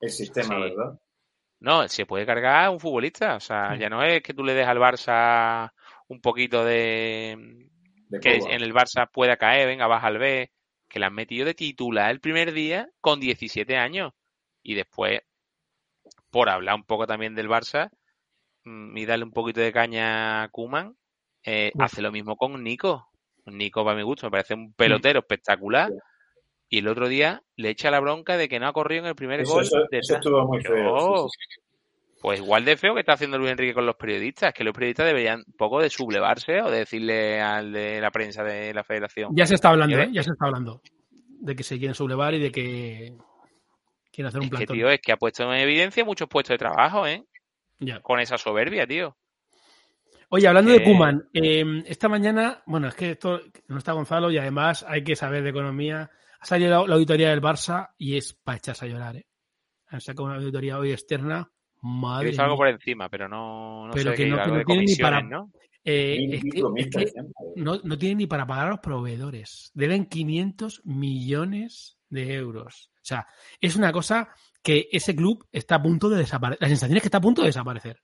El 0.00 0.10
sistema, 0.10 0.54
Sí. 0.56 0.60
¿verdad? 0.62 0.98
No, 1.60 1.88
se 1.88 2.06
puede 2.06 2.24
cargar 2.26 2.70
un 2.70 2.80
futbolista. 2.80 3.36
O 3.36 3.40
sea, 3.40 3.74
Sí. 3.74 3.80
ya 3.80 3.88
no 3.88 4.02
es 4.02 4.22
que 4.22 4.34
tú 4.34 4.44
le 4.44 4.54
des 4.54 4.66
al 4.66 4.78
Barça 4.78 5.70
un 6.08 6.20
poquito 6.20 6.64
de, 6.64 7.66
De 8.08 8.20
que 8.20 8.36
en 8.36 8.62
el 8.62 8.72
Barça 8.72 9.08
pueda 9.10 9.36
caer, 9.36 9.66
venga, 9.66 9.86
baja 9.86 10.06
al 10.06 10.18
B, 10.18 10.50
que 10.88 10.98
la 10.98 11.08
han 11.08 11.14
metido 11.14 11.44
de 11.46 11.54
titular 11.54 12.10
el 12.10 12.20
primer 12.20 12.52
día 12.52 12.88
con 13.00 13.20
17 13.20 13.76
años. 13.76 14.12
Y 14.62 14.74
después, 14.74 15.20
por 16.30 16.48
hablar 16.48 16.74
un 16.76 16.84
poco 16.84 17.06
también 17.06 17.34
del 17.34 17.48
Barça 17.48 17.90
mm, 18.64 18.96
y 18.96 19.04
darle 19.06 19.24
un 19.24 19.32
poquito 19.32 19.60
de 19.60 19.72
caña 19.72 20.42
a 20.44 20.48
Kuman, 20.48 20.88
Uf. 20.90 21.80
hace 21.80 22.02
lo 22.02 22.12
mismo 22.12 22.36
con 22.36 22.62
Nico. 22.62 23.10
Nico, 23.56 23.84
para 23.84 23.96
mi 23.96 24.02
gusto, 24.02 24.26
me 24.26 24.30
parece 24.32 24.54
un 24.54 24.72
pelotero 24.74 25.20
espectacular. 25.20 25.90
Sí. 25.90 25.96
Y 26.70 26.78
el 26.80 26.88
otro 26.88 27.08
día 27.08 27.42
le 27.56 27.70
echa 27.70 27.90
la 27.90 28.00
bronca 28.00 28.36
de 28.36 28.48
que 28.48 28.60
no 28.60 28.68
ha 28.68 28.72
corrido 28.72 29.02
en 29.04 29.08
el 29.08 29.14
primer 29.14 29.40
Eso, 29.40 29.54
gol. 29.54 29.62
eso- 29.64 29.78
de 29.90 29.98
eso 29.98 30.14
tal. 30.14 30.20
estuvo 30.20 30.46
muy 30.46 30.62
feo. 30.62 31.28
sí, 31.28 31.38
sí. 31.48 31.60
Pues 32.20 32.40
igual 32.40 32.64
de 32.64 32.76
feo 32.76 32.94
que 32.94 33.00
está 33.00 33.12
haciendo 33.12 33.38
Luis 33.38 33.52
Enrique 33.52 33.72
con 33.72 33.86
los 33.86 33.94
periodistas, 33.94 34.52
que 34.52 34.64
los 34.64 34.74
periodistas 34.74 35.06
deberían 35.06 35.38
un 35.46 35.52
poco 35.56 35.80
de 35.80 35.88
sublevarse 35.88 36.60
o 36.62 36.68
de 36.70 36.78
decirle 36.78 37.40
al 37.40 37.72
de 37.72 38.00
la 38.00 38.10
prensa 38.10 38.42
de 38.42 38.74
la 38.74 38.82
federación. 38.82 39.30
Ya 39.36 39.46
se 39.46 39.54
está 39.54 39.68
hablando, 39.70 39.96
¿eh? 40.00 40.08
Ya 40.12 40.24
se 40.24 40.32
está 40.32 40.46
hablando. 40.46 40.82
De 41.40 41.54
que 41.54 41.62
se 41.62 41.78
quieren 41.78 41.94
sublevar 41.94 42.34
y 42.34 42.40
de 42.40 42.50
que 42.50 43.16
quieren 44.10 44.26
hacer 44.28 44.40
un 44.40 44.46
Es 44.46 44.58
que, 44.58 44.66
tío, 44.66 44.90
es 44.90 45.00
que 45.00 45.12
ha 45.12 45.16
puesto 45.16 45.44
en 45.44 45.60
evidencia 45.60 46.04
muchos 46.04 46.28
puestos 46.28 46.54
de 46.54 46.58
trabajo, 46.58 47.06
¿eh? 47.06 47.24
Ya. 47.78 48.00
Con 48.00 48.18
esa 48.18 48.36
soberbia, 48.36 48.84
tío. 48.84 49.16
Oye, 50.30 50.46
hablando 50.46 50.70
de 50.70 50.78
Eh, 50.78 50.84
Kuman, 50.84 51.28
esta 51.32 52.08
mañana, 52.08 52.62
bueno, 52.66 52.88
es 52.88 52.94
que 52.94 53.12
esto 53.12 53.40
no 53.68 53.78
está 53.78 53.92
Gonzalo 53.92 54.30
y 54.30 54.38
además 54.38 54.84
hay 54.86 55.02
que 55.02 55.16
saber 55.16 55.42
de 55.42 55.50
economía. 55.50 56.10
Ha 56.40 56.44
salido 56.46 56.70
la, 56.70 56.86
la 56.86 56.94
auditoría 56.96 57.30
del 57.30 57.40
Barça 57.40 57.90
y 57.96 58.16
es 58.16 58.34
para 58.34 58.58
echarse 58.58 58.84
a 58.84 58.88
llorar, 58.88 59.16
¿eh? 59.16 59.26
Han 59.88 60.00
sacado 60.02 60.24
una 60.26 60.36
auditoría 60.36 60.78
hoy 60.78 60.92
externa. 60.92 61.50
He 61.50 61.86
Madre 61.86 62.28
visto 62.28 62.42
algo 62.42 62.56
por 62.56 62.68
encima, 62.68 63.08
pero 63.08 63.28
no, 63.28 63.86
no 63.86 63.92
Pero 63.94 64.10
sé 64.10 64.16
que 64.16 64.24
qué, 64.24 64.30
no- 64.30 64.42
que 64.44 64.50
no 64.50 64.64
tiene 64.64 64.84
ni 64.84 64.96
para- 64.96 65.22
¿no? 65.22 65.50
Eh, 65.84 66.18
es 66.32 66.42
que, 66.42 66.50
que 66.50 66.90
trescientos. 66.90 67.32
no, 67.56 67.80
no 67.82 67.96
tienen 67.96 68.18
ni 68.18 68.26
para 68.26 68.46
pagar 68.46 68.66
a 68.66 68.70
los 68.70 68.80
proveedores. 68.80 69.70
Deben 69.72 70.04
500 70.06 70.82
millones 70.84 71.96
de 72.10 72.34
euros. 72.34 72.90
O 72.96 73.04
sea, 73.08 73.26
es 73.60 73.76
una 73.76 73.90
cosa 73.92 74.28
que 74.62 74.88
ese 74.92 75.16
club 75.16 75.46
está 75.52 75.76
a 75.76 75.82
punto 75.82 76.10
de 76.10 76.18
desaparecer. 76.18 76.60
La 76.60 76.68
sensación 76.68 76.96
es 76.98 77.02
que 77.02 77.06
está 77.08 77.18
a 77.18 77.22
punto 77.22 77.40
de 77.42 77.48
desaparecer. 77.48 78.02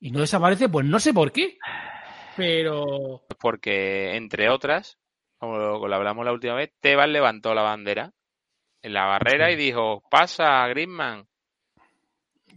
Y 0.00 0.10
no 0.10 0.20
desaparece, 0.20 0.68
pues 0.68 0.84
no 0.86 0.98
sé 1.00 1.12
por 1.14 1.32
qué. 1.32 1.58
Pero. 2.36 3.24
Porque, 3.40 4.16
entre 4.16 4.48
otras, 4.48 4.98
como 5.38 5.56
lo, 5.58 5.94
hablamos 5.94 6.24
la 6.24 6.32
última 6.32 6.54
vez, 6.54 6.72
Tebas 6.80 7.08
levantó 7.08 7.54
la 7.54 7.62
bandera 7.62 8.12
en 8.82 8.92
la 8.92 9.06
barrera 9.06 9.48
Sí. 9.48 9.54
y 9.54 9.56
dijo, 9.56 10.02
pasa, 10.10 10.66
Griezmann. 10.68 11.26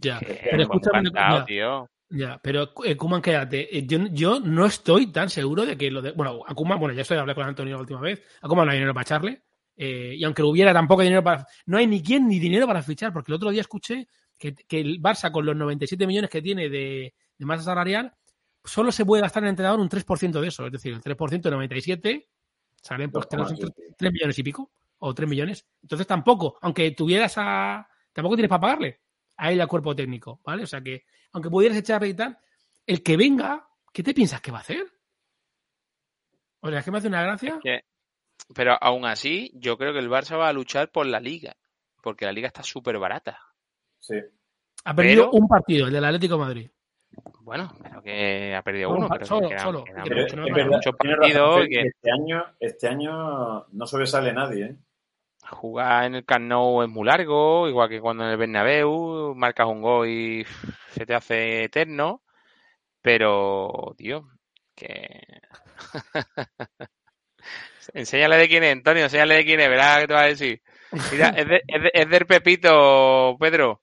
Ya. 0.00 0.18
Pero 0.20 0.62
escúchame 0.62 1.08
una 1.10 1.10
cosa. 1.46 1.90
Ya, 2.12 2.40
pero 2.42 2.72
eh, 2.84 2.96
Kuman, 2.96 3.22
quédate. 3.22 3.76
Eh, 3.78 3.86
Yo, 3.86 3.98
yo 4.10 4.40
no 4.40 4.66
estoy 4.66 5.12
tan 5.12 5.30
seguro 5.30 5.64
de 5.64 5.76
que 5.76 5.90
lo 5.90 6.02
de. 6.02 6.10
Bueno, 6.12 6.40
a 6.46 6.54
Kuman, 6.54 6.78
bueno, 6.78 6.92
ya 6.94 7.02
estoy 7.02 7.18
hablé 7.18 7.34
con 7.34 7.44
Antonio 7.46 7.74
la 7.74 7.80
última 7.80 8.00
vez. 8.00 8.22
A 8.42 8.48
Kuman 8.48 8.66
no 8.66 8.72
hay 8.72 8.78
dinero 8.78 8.94
para 8.94 9.02
echarle. 9.02 9.42
eh, 9.76 10.14
y 10.16 10.24
aunque 10.24 10.42
hubiera 10.42 10.72
tampoco 10.72 11.02
hay 11.02 11.06
dinero 11.08 11.22
para. 11.22 11.46
No 11.66 11.78
hay 11.78 11.86
ni 11.86 12.02
quién 12.02 12.26
ni 12.26 12.38
dinero 12.40 12.66
para 12.66 12.82
fichar, 12.82 13.12
porque 13.12 13.30
el 13.30 13.36
otro 13.36 13.50
día 13.50 13.60
escuché 13.60 14.08
que, 14.36 14.54
que 14.54 14.80
el 14.80 15.00
Barça, 15.00 15.30
con 15.30 15.46
los 15.46 15.54
97 15.56 16.04
millones 16.06 16.30
que 16.30 16.42
tiene 16.42 16.68
de, 16.68 17.14
de 17.40 17.46
masa 17.46 17.64
salarial, 17.64 18.14
solo 18.62 18.92
se 18.92 19.04
puede 19.06 19.22
gastar 19.22 19.42
en 19.42 19.48
entrenador 19.50 19.80
un 19.80 19.88
3% 19.88 20.40
de 20.40 20.48
eso. 20.48 20.66
Es 20.66 20.72
decir, 20.72 20.92
el 20.92 21.00
3% 21.00 21.40
de 21.40 21.50
97 21.50 22.28
salen 22.80 23.10
pues 23.10 23.26
3, 23.28 23.42
2,7. 23.52 24.12
millones 24.12 24.38
y 24.38 24.42
pico. 24.42 24.70
O 24.98 25.14
3 25.14 25.26
millones. 25.28 25.66
Entonces 25.82 26.06
tampoco, 26.06 26.58
aunque 26.60 26.90
tuvieras 26.90 27.34
a. 27.38 27.88
Tampoco 28.12 28.36
tienes 28.36 28.50
para 28.50 28.60
pagarle 28.60 29.00
a 29.38 29.50
él 29.50 29.60
al 29.60 29.68
cuerpo 29.68 29.96
técnico, 29.96 30.40
¿vale? 30.44 30.64
O 30.64 30.66
sea 30.66 30.82
que, 30.82 31.04
aunque 31.32 31.48
pudieras 31.48 31.78
echar 31.78 32.04
y 32.04 32.12
tal, 32.12 32.36
el 32.86 33.02
que 33.02 33.16
venga, 33.16 33.66
¿qué 33.94 34.02
te 34.02 34.12
piensas 34.12 34.42
que 34.42 34.50
va 34.50 34.58
a 34.58 34.60
hacer? 34.60 34.86
O 36.60 36.68
sea, 36.68 36.80
es 36.80 36.84
que 36.84 36.90
me 36.90 36.98
hace 36.98 37.08
una 37.08 37.22
gracia. 37.22 37.58
Que- 37.62 37.80
pero 38.54 38.76
aún 38.78 39.06
así, 39.06 39.50
yo 39.54 39.78
creo 39.78 39.92
que 39.94 39.98
el 40.00 40.10
Barça 40.10 40.36
va 40.38 40.48
a 40.48 40.52
luchar 40.52 40.90
por 40.90 41.06
la 41.06 41.20
liga, 41.20 41.56
porque 42.02 42.26
la 42.26 42.32
liga 42.32 42.48
está 42.48 42.62
súper 42.62 42.98
barata. 42.98 43.38
Sí. 43.98 44.16
Ha 44.84 44.94
perdido 44.94 45.30
pero- 45.30 45.42
un 45.42 45.48
partido, 45.48 45.86
el 45.86 45.92
del 45.94 46.04
Atlético 46.04 46.34
de 46.34 46.40
Madrid. 46.40 46.70
Bueno, 47.40 47.72
pero 47.82 48.02
que 48.02 48.54
ha 48.54 48.62
perdido 48.62 48.90
uno, 48.90 49.08
pero 49.08 49.26
solo, 49.26 49.48
que 49.48 49.54
Que 49.56 50.02
Pero 50.04 50.22
mucho, 50.22 50.44
es 50.46 50.54
verdad, 50.54 50.80
razón, 51.54 51.68
que 51.68 51.80
este 51.82 52.10
año, 52.12 52.44
este 52.60 52.88
año 52.88 53.66
no 53.72 53.86
sobresale 53.86 54.32
nadie, 54.32 54.64
¿eh? 54.66 54.76
jugar 55.52 56.04
en 56.04 56.14
el 56.14 56.24
Camp 56.24 56.44
Nou 56.46 56.82
es 56.82 56.88
muy 56.88 57.04
largo, 57.04 57.66
igual 57.68 57.88
que 57.88 58.00
cuando 58.00 58.22
en 58.24 58.30
el 58.30 58.36
Bernabéu 58.36 59.34
marcas 59.34 59.66
un 59.66 59.82
gol 59.82 60.06
y 60.08 60.44
se 60.90 61.04
te 61.04 61.14
hace 61.14 61.64
eterno, 61.64 62.22
pero, 63.02 63.94
tío, 63.96 64.28
que... 64.76 65.24
Enséñale 67.94 68.36
de 68.36 68.48
quién 68.48 68.62
es, 68.62 68.72
Antonio, 68.72 69.04
enséñale 69.04 69.36
de 69.36 69.44
quién 69.44 69.60
es, 69.60 69.68
verás 69.68 70.00
qué 70.00 70.06
te 70.06 70.14
va 70.14 70.20
a 70.22 70.26
decir. 70.26 70.62
Mira, 71.10 71.28
es, 71.30 71.48
de- 71.48 71.62
es, 71.66 71.82
de- 71.82 71.90
es 71.92 72.08
del 72.10 72.26
Pepito, 72.26 73.36
Pedro. 73.40 73.82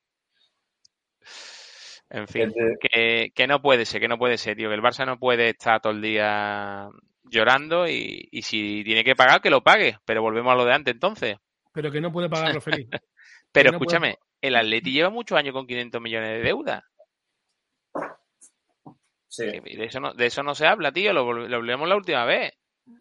En 2.10 2.28
fin, 2.28 2.49
de- 2.49 2.78
que, 2.80 3.32
que 3.36 3.47
no 3.47 3.62
puede 3.62 3.86
ser, 3.86 3.99
que 4.01 4.08
no 4.08 4.18
puede 4.18 4.38
ser, 4.38 4.55
tío, 4.55 4.70
que 4.70 4.76
el 4.76 4.82
Barça 4.82 5.05
no 5.05 5.18
puede 5.20 5.49
estar 5.49 5.82
todo 5.82 5.93
el 5.93 6.01
día 6.01 6.88
llorando 7.26 7.88
y, 7.88 8.28
y 8.32 8.41
si 8.43 8.84
tiene 8.86 9.03
que 9.03 9.16
pagar, 9.16 9.41
que 9.41 9.49
lo 9.49 9.62
pague, 9.62 9.97
pero 10.05 10.22
volvemos 10.22 10.53
a 10.53 10.55
lo 10.55 10.64
de 10.66 10.74
antes 10.74 10.93
entonces. 10.93 11.36
pero 11.74 11.91
que 11.91 11.99
no 12.01 12.12
puede 12.12 12.30
pagarlo 12.30 12.62
feliz. 12.62 12.88
Pero 13.51 13.72
no 13.72 13.80
puede- 13.80 13.88
escúchame, 13.97 14.18
el 14.41 14.55
Atleti 14.55 14.91
lleva 14.91 15.10
muchos 15.10 15.38
años 15.38 15.53
con 15.53 15.66
500 15.68 16.01
millones 16.01 16.30
de 16.32 16.43
deuda. 16.43 16.84
Sí. 19.28 19.45
De 19.45 19.86
eso 19.86 19.99
no, 19.99 20.14
de 20.14 20.26
eso 20.26 20.43
no 20.43 20.55
se 20.55 20.66
habla, 20.68 20.91
tío. 20.91 21.14
Lo, 21.14 21.32
lo 21.47 21.55
hablamos 21.58 21.88
la 21.88 21.95
última 21.95 22.26
vez. 22.26 22.53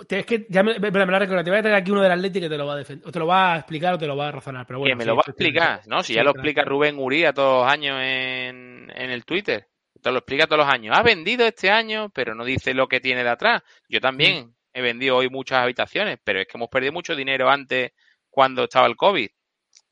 Es 0.08 0.26
que 0.26 0.46
ya 0.48 0.62
me, 0.62 0.78
me, 0.78 0.90
me 0.90 1.18
recuerdo, 1.18 1.42
te 1.42 1.50
voy 1.50 1.58
a 1.58 1.62
traer 1.62 1.76
aquí 1.76 1.90
uno 1.90 2.02
del 2.02 2.12
Atleti 2.12 2.40
que 2.40 2.48
te 2.48 2.58
lo 2.58 2.66
va 2.66 2.74
a 2.74 2.76
defender, 2.76 3.08
o 3.08 3.12
te 3.12 3.18
lo 3.18 3.26
va 3.26 3.54
a 3.54 3.56
explicar 3.58 3.94
o 3.94 3.98
te 3.98 4.06
lo 4.06 4.16
va 4.16 4.28
a 4.28 4.32
razonar, 4.32 4.66
pero 4.66 4.78
bueno. 4.78 4.92
que 4.92 4.96
me 4.96 5.04
sí, 5.04 5.08
lo 5.08 5.16
va 5.16 5.22
a 5.26 5.30
explicar. 5.30 5.80
¿no? 5.86 6.02
Si 6.02 6.08
Sí, 6.08 6.14
ya 6.14 6.22
lo 6.22 6.30
explica 6.30 6.64
Rubén 6.64 6.98
Uría 6.98 7.32
todos 7.32 7.64
los 7.64 7.72
años 7.72 7.98
en, 8.00 8.92
en 8.94 9.10
el 9.10 9.24
Twitter. 9.24 9.68
Te 10.02 10.12
lo 10.12 10.18
explica 10.18 10.46
todos 10.46 10.64
los 10.64 10.72
años. 10.72 10.96
Ha 10.96 11.02
vendido 11.02 11.46
este 11.46 11.70
año, 11.70 12.10
pero 12.10 12.34
no 12.34 12.44
dice 12.44 12.74
lo 12.74 12.86
que 12.88 13.00
tiene 13.00 13.24
de 13.24 13.30
atrás. 13.30 13.62
Yo 13.88 14.00
también 14.00 14.54
he 14.72 14.82
vendido 14.82 15.16
hoy 15.16 15.30
muchas 15.30 15.58
habitaciones, 15.58 16.18
pero 16.22 16.40
es 16.40 16.46
que 16.46 16.58
hemos 16.58 16.68
perdido 16.68 16.92
mucho 16.92 17.16
dinero 17.16 17.48
antes 17.48 17.92
cuando 18.28 18.64
estaba 18.64 18.86
el 18.86 18.96
COVID. 18.96 19.28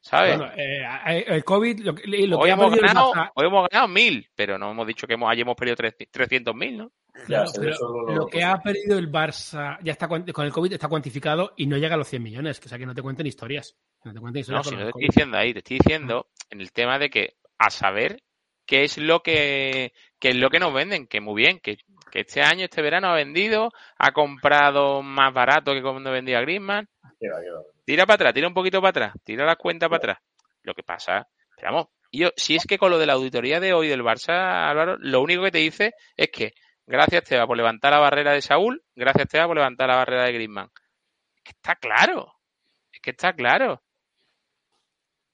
¿Sabes? 0.00 0.36
Bueno, 0.36 0.52
eh, 0.54 1.24
el 1.28 1.42
COVID, 1.44 1.80
lo, 1.80 1.92
lo 1.92 2.38
hoy, 2.38 2.48
que 2.48 2.52
hemos 2.52 2.76
ganado, 2.76 3.12
hoy 3.34 3.46
hemos 3.46 3.68
ganado 3.70 3.88
mil, 3.88 4.28
pero 4.34 4.58
no 4.58 4.70
hemos 4.70 4.86
dicho 4.86 5.06
que 5.06 5.14
hemos, 5.14 5.30
hayamos 5.30 5.56
perdido 5.56 5.76
300 5.76 6.54
mil, 6.54 6.76
¿no? 6.76 6.92
Ya, 7.28 7.44
pero 7.54 7.74
solo 7.74 8.12
lo 8.12 8.26
que 8.26 8.42
ha 8.42 8.58
perdido 8.58 8.98
el 8.98 9.10
Barça 9.10 9.78
ya 9.82 9.92
está 9.92 10.08
con 10.08 10.24
el 10.26 10.52
COVID 10.52 10.72
está 10.72 10.88
cuantificado 10.88 11.52
y 11.56 11.66
no 11.66 11.76
llega 11.76 11.94
a 11.94 11.98
los 11.98 12.08
100 12.08 12.22
millones. 12.22 12.60
Que, 12.60 12.66
o 12.66 12.68
sea, 12.68 12.78
que 12.78 12.86
no 12.86 12.94
te 12.94 13.02
cuenten 13.02 13.26
historias. 13.26 13.76
No 14.04 14.12
te 14.12 14.20
cuenten 14.20 14.44
No, 14.48 14.60
historias 14.60 14.66
si 14.66 14.74
no 14.74 14.80
el 14.80 14.84
te 14.84 14.88
estoy 14.90 15.06
diciendo 15.06 15.36
ahí, 15.38 15.52
te 15.52 15.58
estoy 15.60 15.78
diciendo 15.78 16.26
en 16.50 16.60
el 16.60 16.72
tema 16.72 16.98
de 16.98 17.10
que 17.10 17.34
a 17.58 17.70
saber 17.70 18.22
qué 18.66 18.82
es 18.82 18.98
lo 18.98 19.22
que 19.22 19.92
qué 20.18 20.30
es 20.30 20.36
lo 20.36 20.50
que 20.50 20.58
nos 20.58 20.74
venden, 20.74 21.06
que 21.06 21.20
muy 21.20 21.40
bien, 21.40 21.60
que, 21.60 21.78
que 22.10 22.20
este 22.20 22.42
año, 22.42 22.64
este 22.64 22.82
verano 22.82 23.08
ha 23.08 23.14
vendido, 23.14 23.70
ha 23.98 24.12
comprado 24.12 25.02
más 25.02 25.32
barato 25.32 25.72
que 25.72 25.82
cuando 25.82 26.10
vendía 26.10 26.40
Griezmann. 26.40 26.88
Va. 27.02 27.12
Tira 27.84 28.06
para 28.06 28.14
atrás, 28.14 28.34
tira 28.34 28.48
un 28.48 28.54
poquito 28.54 28.80
para 28.80 28.90
atrás, 28.90 29.14
tira 29.22 29.44
la 29.44 29.56
cuenta 29.56 29.88
para 29.88 29.98
atrás. 29.98 30.18
Lo 30.62 30.74
que 30.74 30.82
pasa, 30.82 31.28
pero 31.56 31.72
vamos, 31.72 31.88
yo, 32.10 32.30
si 32.36 32.56
es 32.56 32.64
que 32.64 32.78
con 32.78 32.90
lo 32.90 32.98
de 32.98 33.06
la 33.06 33.14
auditoría 33.14 33.60
de 33.60 33.72
hoy 33.72 33.88
del 33.88 34.02
Barça, 34.02 34.68
Álvaro, 34.68 34.96
lo 34.98 35.20
único 35.20 35.42
que 35.42 35.50
te 35.50 35.58
dice 35.58 35.92
es 36.16 36.30
que 36.30 36.54
gracias 36.86 37.24
Teba 37.24 37.46
por 37.46 37.56
levantar 37.56 37.92
la 37.92 37.98
barrera 38.00 38.32
de 38.32 38.42
Saúl, 38.42 38.82
gracias 38.94 39.28
Teba 39.28 39.46
por 39.46 39.56
levantar 39.56 39.88
la 39.88 39.96
barrera 39.96 40.24
de 40.24 40.32
Griezmann. 40.32 40.70
Es 41.36 41.42
que 41.44 41.50
está 41.52 41.74
claro, 41.76 42.32
es 42.92 43.00
que 43.00 43.10
está 43.10 43.32
claro. 43.32 43.82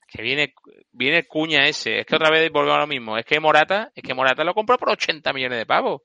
Es 0.00 0.16
que 0.16 0.22
viene, 0.22 0.54
viene 0.92 1.26
cuña 1.26 1.66
ese, 1.66 2.00
es 2.00 2.06
que 2.06 2.16
otra 2.16 2.30
vez 2.30 2.50
volvemos 2.50 2.76
a 2.78 2.80
lo 2.82 2.86
mismo, 2.86 3.16
es 3.16 3.24
que 3.24 3.38
Morata, 3.40 3.90
es 3.94 4.02
que 4.02 4.14
Morata 4.14 4.42
lo 4.44 4.54
compró 4.54 4.76
por 4.78 4.90
80 4.90 5.32
millones 5.32 5.58
de 5.58 5.66
pavos 5.66 6.02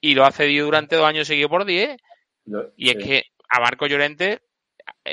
y 0.00 0.14
lo 0.14 0.24
ha 0.24 0.32
cedido 0.32 0.64
durante 0.66 0.96
dos 0.96 1.06
años 1.06 1.26
seguidos 1.26 1.50
por 1.50 1.64
10 1.64 1.96
Lo- 2.46 2.72
y 2.76 2.90
es 2.90 2.96
sí. 3.02 3.08
que 3.08 3.22
a 3.48 3.60
Marco 3.60 3.86
Llorente, 3.86 4.40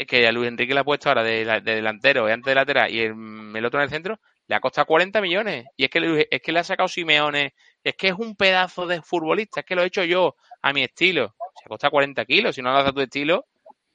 que 0.08 0.26
a 0.28 0.32
Luis 0.32 0.48
Enrique 0.48 0.74
le 0.74 0.80
ha 0.80 0.84
puesto 0.86 1.10
ahora 1.10 1.24
de, 1.24 1.44
de 1.46 1.76
delantero 1.76 2.28
y 2.30 2.32
antes 2.32 2.50
de 2.50 2.56
lateral 2.56 2.90
y 2.92 3.02
el, 3.02 3.14
el 3.56 3.66
otro 3.66 3.80
en 3.80 3.84
el 3.84 3.90
centro, 3.90 4.20
le 4.50 4.56
ha 4.56 4.60
costado 4.60 4.86
40 4.88 5.22
millones. 5.22 5.66
Y 5.78 5.86
es 5.86 5.90
que, 5.90 6.00
Luis- 6.02 6.28
es 6.30 6.42
que 6.42 6.52
le 6.52 6.60
ha 6.60 6.64
sacado 6.66 6.90
Simeone, 6.90 7.54
es 7.84 7.96
que 7.96 8.08
es 8.10 8.14
un 8.18 8.36
pedazo 8.36 8.86
de 8.88 9.02
futbolista, 9.02 9.62
es 9.62 9.66
que 9.66 9.76
lo 9.76 9.84
he 9.84 9.86
hecho 9.86 10.04
yo 10.04 10.36
a 10.62 10.74
mi 10.74 10.84
estilo. 10.84 11.36
Se 11.56 11.66
ha 11.66 11.70
costado 11.70 11.92
40 11.92 12.26
kilos, 12.26 12.56
si 12.56 12.62
no 12.62 12.72
lo 12.72 12.78
haces 12.80 12.90
a 12.90 12.94
tu 12.94 13.02
estilo, 13.02 13.46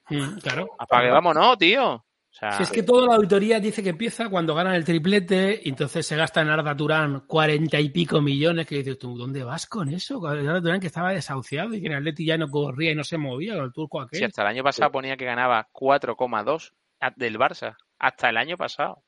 Mm, 0.09 0.39
claro. 0.39 0.71
apague, 0.79 1.11
vámonos, 1.11 1.59
tío. 1.59 1.95
O 1.95 2.37
sea, 2.37 2.51
Si 2.53 2.63
es 2.65 2.71
que 2.73 2.83
toda 2.83 3.07
la 3.07 3.15
auditoría 3.15 3.59
dice 3.61 3.81
que 3.83 3.91
empieza 3.91 4.29
cuando 4.29 4.55
ganan 4.57 4.75
el 4.75 4.85
triplete 4.85 5.61
y 5.65 5.69
entonces 5.69 6.05
se 6.07 6.17
gasta 6.17 6.41
en 6.43 6.49
Arda 6.51 6.77
Turán 6.77 7.21
cuarenta 7.27 7.79
y 7.81 7.91
pico 7.91 8.21
millones, 8.21 8.67
que 8.67 8.77
dices 8.77 8.99
tú, 8.99 9.17
¿dónde 9.17 9.45
vas 9.45 9.67
con 9.67 9.89
eso? 9.89 10.25
Arda 10.27 10.61
Turán 10.61 10.81
que 10.81 10.89
estaba 10.89 11.13
desahuciado 11.13 11.75
y 11.75 11.81
que 11.81 11.87
en 11.87 11.93
el 11.93 11.99
Atleti 11.99 12.27
ya 12.27 12.37
no 12.37 12.49
corría 12.49 12.91
y 12.91 12.95
no 12.97 13.05
se 13.05 13.19
movía 13.19 13.55
con 13.55 13.65
el 13.65 13.73
turco 13.73 14.01
aquel. 14.01 14.19
si 14.19 14.25
hasta 14.25 14.43
el 14.43 14.49
año 14.49 14.63
pasado 14.65 14.91
ponía 14.93 15.17
que 15.17 15.25
ganaba 15.25 15.69
4,2 15.73 16.73
a- 17.01 17.13
del 17.17 17.39
Barça. 17.39 17.77
Hasta 17.99 18.29
el 18.31 18.37
año 18.37 18.57
pasado. 18.57 19.03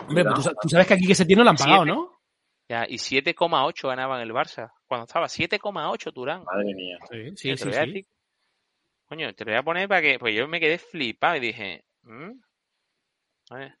Hombre, 0.00 0.24
pues 0.24 0.34
tú, 0.36 0.42
sa- 0.42 0.54
tú 0.60 0.68
sabes 0.68 0.86
que 0.86 0.94
aquí 0.94 1.06
que 1.06 1.14
se 1.14 1.24
tiene 1.24 1.44
lo 1.44 1.50
han 1.50 1.56
pagado. 1.56 1.84
¿no? 1.84 2.10
Ya, 2.68 2.86
y 2.88 2.94
7,8 2.98 3.88
ganaba 3.88 4.16
en 4.16 4.22
el 4.22 4.32
Barça. 4.34 4.72
Cuando 4.86 5.04
estaba 5.06 5.26
7,8 5.28 6.12
Turán. 6.12 6.44
Madre 6.44 6.74
mía. 6.74 6.98
Sí, 7.10 7.30
sí, 7.36 7.56
sí. 7.56 7.70
sí. 7.72 8.06
Coño, 9.06 9.34
te 9.34 9.44
lo 9.44 9.50
voy 9.52 9.58
a 9.58 9.62
poner 9.62 9.88
para 9.88 10.00
que. 10.02 10.18
Pues 10.18 10.34
yo 10.34 10.48
me 10.48 10.60
quedé 10.60 10.78
flipado 10.78 11.36
y 11.36 11.40
dije. 11.40 11.84
¿mm? 12.02 12.30
A 13.50 13.54
ver. 13.56 13.74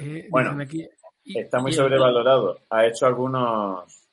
Eh, 0.00 0.26
Bueno, 0.30 0.60
aquí- 0.62 0.86
y- 1.24 1.38
Está 1.38 1.60
muy 1.60 1.70
y- 1.70 1.74
sobrevalorado. 1.74 2.58
Ha 2.70 2.86
hecho 2.86 3.06
algunos. 3.06 4.08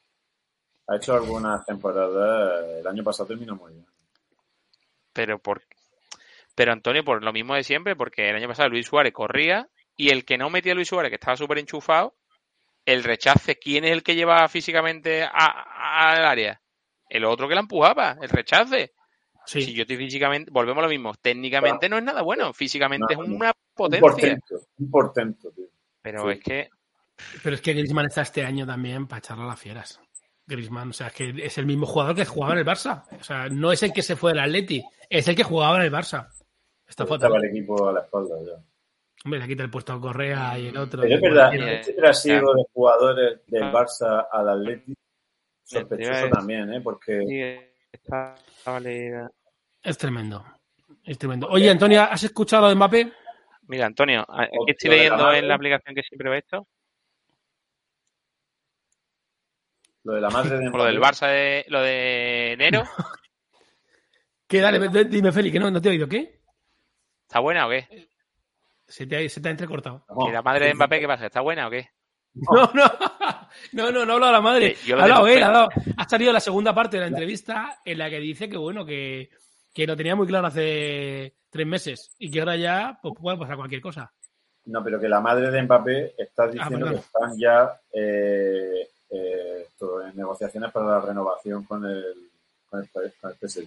Ha 0.88 0.95
hecho 0.95 1.14
algunas 1.16 1.66
temporadas. 1.66 2.66
El 2.80 2.88
año 2.88 3.03
pasado 3.03 3.28
terminó 3.28 3.55
muy 3.55 3.74
bien. 3.74 3.86
Pero 5.14 5.39
por. 5.39 5.64
Pero 6.60 6.74
Antonio, 6.74 7.05
por 7.05 7.24
lo 7.24 7.32
mismo 7.32 7.55
de 7.55 7.64
siempre, 7.64 7.95
porque 7.95 8.30
el 8.30 8.36
año 8.36 8.49
pasado 8.49 8.68
Luis 8.68 8.86
Suárez 8.86 9.14
corría 9.14 9.70
y 9.95 10.10
el 10.10 10.26
que 10.26 10.38
no 10.38 10.49
metía 10.49 10.74
a 10.74 10.76
Luis 10.76 10.89
Suárez, 10.89 11.10
que 11.10 11.16
estaba 11.16 11.38
súper 11.38 11.57
enchufado, 11.57 12.18
el 12.86 13.01
rechace, 13.05 13.57
¿quién 13.57 13.86
es 13.86 13.91
el 13.93 14.03
que 14.03 14.14
llevaba 14.14 14.45
físicamente 14.49 15.24
a- 15.24 16.12
al 16.12 16.26
área? 16.26 16.62
El 17.07 17.24
otro 17.24 17.47
que 17.47 17.53
la 17.55 17.62
empujaba, 17.62 18.18
el 18.22 18.28
rechace. 18.28 18.91
Sí. 19.45 19.62
Si 19.62 19.74
yo 19.74 19.84
estoy 19.84 19.95
físicamente, 19.95 20.51
volvemos 20.51 20.80
a 20.80 20.88
lo 20.88 20.89
mismo, 20.89 21.14
técnicamente 21.22 21.88
no 21.88 21.97
es 21.97 22.03
nada 22.03 22.24
bueno, 22.24 22.51
físicamente 22.51 23.16
No, 23.16 23.24
es 23.24 23.30
una 23.30 23.47
Un 23.47 23.53
potencia. 23.74 24.01
portento. 24.01 24.55
Un 24.80 24.91
portento, 24.91 25.51
tío. 25.55 25.66
Pero 26.01 26.24
Sí. 26.26 26.30
es 26.39 26.43
que 26.43 26.70
Pero 27.41 27.55
es 27.55 27.62
que 27.62 27.72
Griezmann 27.74 28.07
está 28.07 28.24
este 28.24 28.43
año 28.43 28.66
también 28.68 29.07
para 29.07 29.20
echarle 29.20 29.45
a 29.45 29.47
las 29.47 29.60
fieras. 29.62 30.01
Griezmann, 30.45 30.89
o 30.89 30.93
sea, 30.93 31.07
es 31.07 31.14
que 31.14 31.34
es 31.41 31.57
el 31.57 31.66
mismo 31.66 31.86
jugador 31.86 32.18
que 32.18 32.26
jugaba 32.26 32.51
en 32.51 32.60
el 32.60 32.66
Barça. 32.66 33.05
O 33.18 33.24
sea, 33.24 33.47
no 33.47 33.72
es 33.72 33.82
el 33.82 33.93
que 33.93 34.01
se 34.01 34.18
fue 34.18 34.32
del 34.32 34.39
Atleti, 34.41 34.84
es 35.10 35.26
el 35.30 35.36
que 35.38 35.43
jugaba 35.43 35.78
en 35.78 35.84
el 35.84 35.91
Barça. 35.91 36.28
Está 36.89 37.03
Estaba 37.03 37.19
fatal. 37.19 37.43
el 37.43 37.49
equipo 37.51 37.87
a 37.87 37.93
la 37.93 37.99
espalda 38.01 38.35
ya. 38.45 38.63
Hombre, 39.23 39.39
le 39.41 39.47
quita 39.47 39.63
el 39.63 39.69
puesto 39.69 39.93
a 39.93 40.01
Correa 40.01 40.57
y 40.57 40.67
el 40.67 40.77
otro. 40.77 41.01
Pero 41.03 41.15
es 41.15 41.21
verdad, 41.21 41.53
este 41.53 41.93
trasiego 41.93 42.53
de 42.55 42.63
jugadores 42.73 43.39
del 43.47 43.63
Ah. 43.63 43.71
Barça 43.71 44.27
al 44.31 44.49
Atleti, 44.49 44.93
sospechoso 45.63 46.29
también, 46.29 46.73
¿eh? 46.73 46.81
Porque 46.81 47.21
Sí, 47.27 47.69
está 47.91 48.33
válida. 48.65 49.29
Es 49.83 49.97
tremendo. 49.97 50.43
Es 51.03 51.17
tremendo. 51.17 51.47
Oye, 51.49 51.69
Antonio, 51.69 52.01
¿has 52.01 52.23
escuchado 52.23 52.63
lo 52.63 52.69
de 52.69 52.75
Mbappé? 52.75 53.13
Mira, 53.67 53.85
Antonio, 53.85 54.25
¿a- 54.27 54.45
¿qué 54.47 54.57
Otro 54.57 54.71
estoy 54.73 54.89
leyendo 54.89 55.31
en 55.33 55.47
la 55.47 55.55
aplicación 55.55 55.93
que 55.95 56.01
siempre 56.03 56.29
ve 56.29 56.37
esto? 56.39 56.67
lo 60.05 60.13
de 60.13 60.21
la 60.21 60.29
madre 60.29 60.57
de 60.57 60.69
lo 60.71 60.83
del 60.85 60.99
Barça 60.99 61.27
de 61.27 61.65
lo 61.67 61.81
de 61.81 62.53
enero, 62.53 62.83
¿Qué? 64.47 64.61
Dale, 64.61 64.79
dime, 65.05 65.31
Félix, 65.31 65.53
que 65.53 65.59
no, 65.59 65.69
no 65.69 65.79
te 65.79 65.89
he 65.89 65.91
oído. 65.91 66.07
¿Qué? 66.07 66.38
¿Está 67.30 67.39
buena 67.41 67.67
o 67.67 67.69
qué? 67.69 68.09
Se 68.88 69.05
te 69.05 69.23
ha, 69.23 69.30
se 69.30 69.39
te 69.39 69.49
ha 69.49 69.51
entrecortado. 69.51 70.03
¿Y 70.27 70.32
la 70.32 70.41
madre 70.41 70.65
de 70.65 70.73
Mbappé 70.73 70.99
qué 70.99 71.07
pasa? 71.07 71.27
¿Está 71.27 71.41
buena 71.41 71.67
o 71.67 71.69
qué? 71.69 71.88
No, 72.34 72.71
no, 72.73 73.91
no, 73.91 73.91
no, 73.91 74.05
no 74.05 74.13
habla 74.15 74.32
la 74.32 74.41
madre. 74.41 74.67
Eh, 74.69 74.77
yo 74.84 74.95
lo 74.95 75.03
ha 75.03 75.05
de 75.05 75.11
hablado 75.11 75.27
él, 75.27 75.43
ha, 75.43 75.51
dado- 75.51 75.69
ha 75.95 76.09
salido 76.09 76.34
la 76.34 76.39
segunda 76.39 76.73
parte 76.73 76.97
de 76.97 77.01
la 77.01 77.07
entrevista 77.09 77.80
en 77.86 77.99
la 77.99 78.09
que 78.09 78.19
dice 78.19 78.49
que, 78.49 78.57
bueno, 78.57 78.84
que, 78.84 79.30
que 79.75 79.86
lo 79.86 79.95
tenía 79.95 80.15
muy 80.15 80.25
claro 80.25 80.47
hace 80.47 81.36
tres 81.51 81.67
meses 81.67 82.15
y 82.17 82.32
que 82.32 82.39
ahora 82.39 82.55
ya 82.55 82.97
pues, 82.99 83.13
puede 83.21 83.38
pasar 83.38 83.57
cualquier 83.57 83.82
cosa. 83.82 84.11
No, 84.65 84.84
pero 84.84 84.99
que 84.99 85.07
la 85.07 85.21
madre 85.21 85.51
de 85.51 85.61
Mbappé 85.61 86.15
está 86.17 86.47
diciendo 86.47 86.88
perdón. 86.88 86.93
que 86.93 86.99
están 86.99 87.38
ya 87.38 87.80
eh, 87.93 88.89
eh, 89.11 89.67
en 90.09 90.15
negociaciones 90.15 90.71
para 90.71 90.88
la 90.88 91.01
renovación 91.01 91.63
con 91.63 91.86
el, 91.86 92.28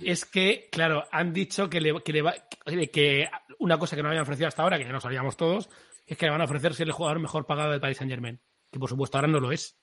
Es 0.04 0.24
que, 0.24 0.68
claro, 0.70 1.04
han 1.10 1.32
dicho 1.32 1.68
que, 1.68 1.80
le, 1.80 2.02
que, 2.02 2.12
le 2.12 2.22
va- 2.22 2.34
que 2.92 3.28
una 3.58 3.78
cosa 3.78 3.96
que 3.96 4.02
no 4.02 4.08
habían 4.08 4.22
ofrecido 4.22 4.48
hasta 4.48 4.62
ahora, 4.62 4.78
que 4.78 4.84
ya 4.84 4.92
lo 4.92 5.00
sabíamos 5.00 5.36
todos, 5.36 5.68
es 6.06 6.16
que 6.16 6.26
le 6.26 6.32
van 6.32 6.40
a 6.40 6.44
ofrecer 6.44 6.74
ser 6.74 6.86
el 6.86 6.92
jugador 6.92 7.18
mejor 7.18 7.46
pagado 7.46 7.70
del 7.70 7.80
Paris 7.80 7.98
Saint 7.98 8.10
Germain. 8.12 8.40
Que 8.70 8.78
por 8.78 8.88
supuesto 8.88 9.18
ahora 9.18 9.28
no 9.28 9.40
lo 9.40 9.52
es. 9.52 9.76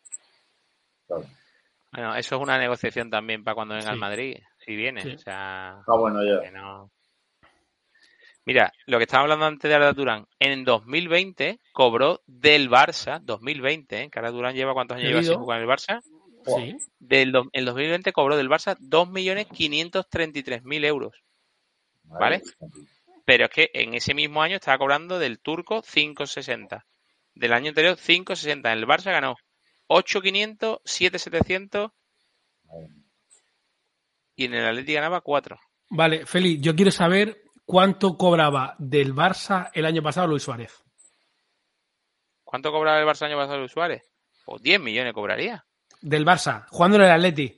Claro. 1.08 1.26
Bueno, 1.92 2.16
eso 2.16 2.36
es 2.36 2.42
una 2.42 2.58
negociación 2.58 3.10
también 3.10 3.44
para 3.44 3.56
cuando 3.56 3.74
venga 3.74 3.88
Sí. 3.88 3.92
al 3.94 3.98
Madrid, 4.00 4.38
si 4.66 4.76
viene. 4.76 5.02
Sí. 5.02 5.14
O 5.16 5.18
sea, 5.18 5.80
Ah, 5.88 5.98
bueno, 5.98 6.24
ya. 6.24 6.52
no. 6.52 6.92
Mira, 8.46 8.72
lo 8.88 8.98
que 8.98 9.04
estaba 9.04 9.24
hablando 9.24 9.46
antes 9.46 9.70
de 9.70 9.76
Arda 9.76 9.94
Durán, 9.94 10.26
en 10.40 10.64
2020 10.66 11.60
cobró 11.72 12.22
del 12.26 12.70
Barça, 12.70 13.20
2020, 13.22 14.04
¿eh? 14.04 14.10
que 14.10 14.18
Arda 14.20 14.32
Durán 14.32 14.56
lleva 14.56 14.74
cuántos 14.74 14.98
años 14.98 15.10
lleva 15.10 15.24
sin 15.24 15.36
jugar 15.36 15.58
en 15.62 15.64
el 15.64 15.70
Barça, 15.70 16.02
Sí. 16.46 16.78
del 17.00 17.32
do- 17.32 17.50
en 17.54 17.66
2020 17.66 18.12
cobró 18.14 18.38
del 18.38 18.50
Barça 18.50 18.78
2.533.000 18.80 20.86
euros. 20.86 21.16
¿Vale? 22.04 22.42
Pero 23.26 23.46
es 23.46 23.52
que 23.52 23.70
en 23.74 23.94
ese 23.94 24.14
mismo 24.14 24.42
año 24.42 24.56
estaba 24.56 24.78
cobrando 24.80 25.20
del 25.20 25.40
turco 25.40 25.82
5.60. 25.84 26.84
Del 27.36 27.54
año 27.54 27.70
anterior 27.70 27.96
5.60. 27.98 28.72
En 28.72 28.80
el 28.80 28.88
Barça 28.88 29.12
ganó 29.12 29.36
8.500, 29.88 30.82
7.700 30.84 31.92
y 34.36 34.46
en 34.46 34.54
el 34.54 34.66
Atleti 34.66 34.94
ganaba 34.94 35.22
4. 35.22 35.60
Vale, 35.92 36.26
Félix, 36.26 36.62
yo 36.62 36.76
quiero 36.76 36.92
saber 36.92 37.44
cuánto 37.66 38.18
cobraba 38.18 38.76
del 38.80 39.14
Barça 39.14 39.70
el 39.74 39.86
año 39.86 40.02
pasado 40.02 40.28
Luis 40.28 40.44
Suárez. 40.44 40.74
¿Cuánto 42.44 42.72
cobraba 42.72 43.00
el 43.00 43.06
Barça 43.06 43.26
el 43.26 43.34
año 43.34 43.42
pasado 43.42 43.60
Luis 43.60 43.72
Suárez? 43.72 44.10
Pues 44.46 44.62
10 44.64 44.80
millones 44.80 45.14
cobraría. 45.14 45.64
Del 46.02 46.26
Barça, 46.26 46.66
jugando 46.70 46.98
en 46.98 47.04
el 47.04 47.12
Atleti. 47.12 47.56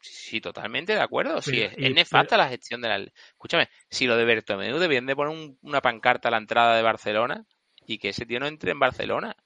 Sí, 0.00 0.40
totalmente 0.40 0.94
de 0.94 1.00
acuerdo. 1.00 1.42
Sí, 1.42 1.60
es, 1.62 1.72
es 1.76 1.94
nefasta 1.94 2.36
la 2.36 2.48
gestión 2.48 2.80
de 2.80 2.88
la... 2.88 2.96
Escúchame, 2.96 3.68
si 3.90 4.06
lo 4.06 4.16
de 4.16 4.24
Bertomeu 4.24 4.78
debían 4.78 5.06
de 5.06 5.14
poner 5.14 5.36
un- 5.36 5.58
una 5.62 5.80
pancarta 5.82 6.28
a 6.28 6.30
la 6.30 6.38
entrada 6.38 6.74
de 6.76 6.82
Barcelona 6.82 7.44
y 7.86 7.98
que 7.98 8.08
ese 8.10 8.24
tío 8.26 8.40
no 8.40 8.46
entre 8.46 8.70
en 8.72 8.78
Barcelona. 8.78 9.36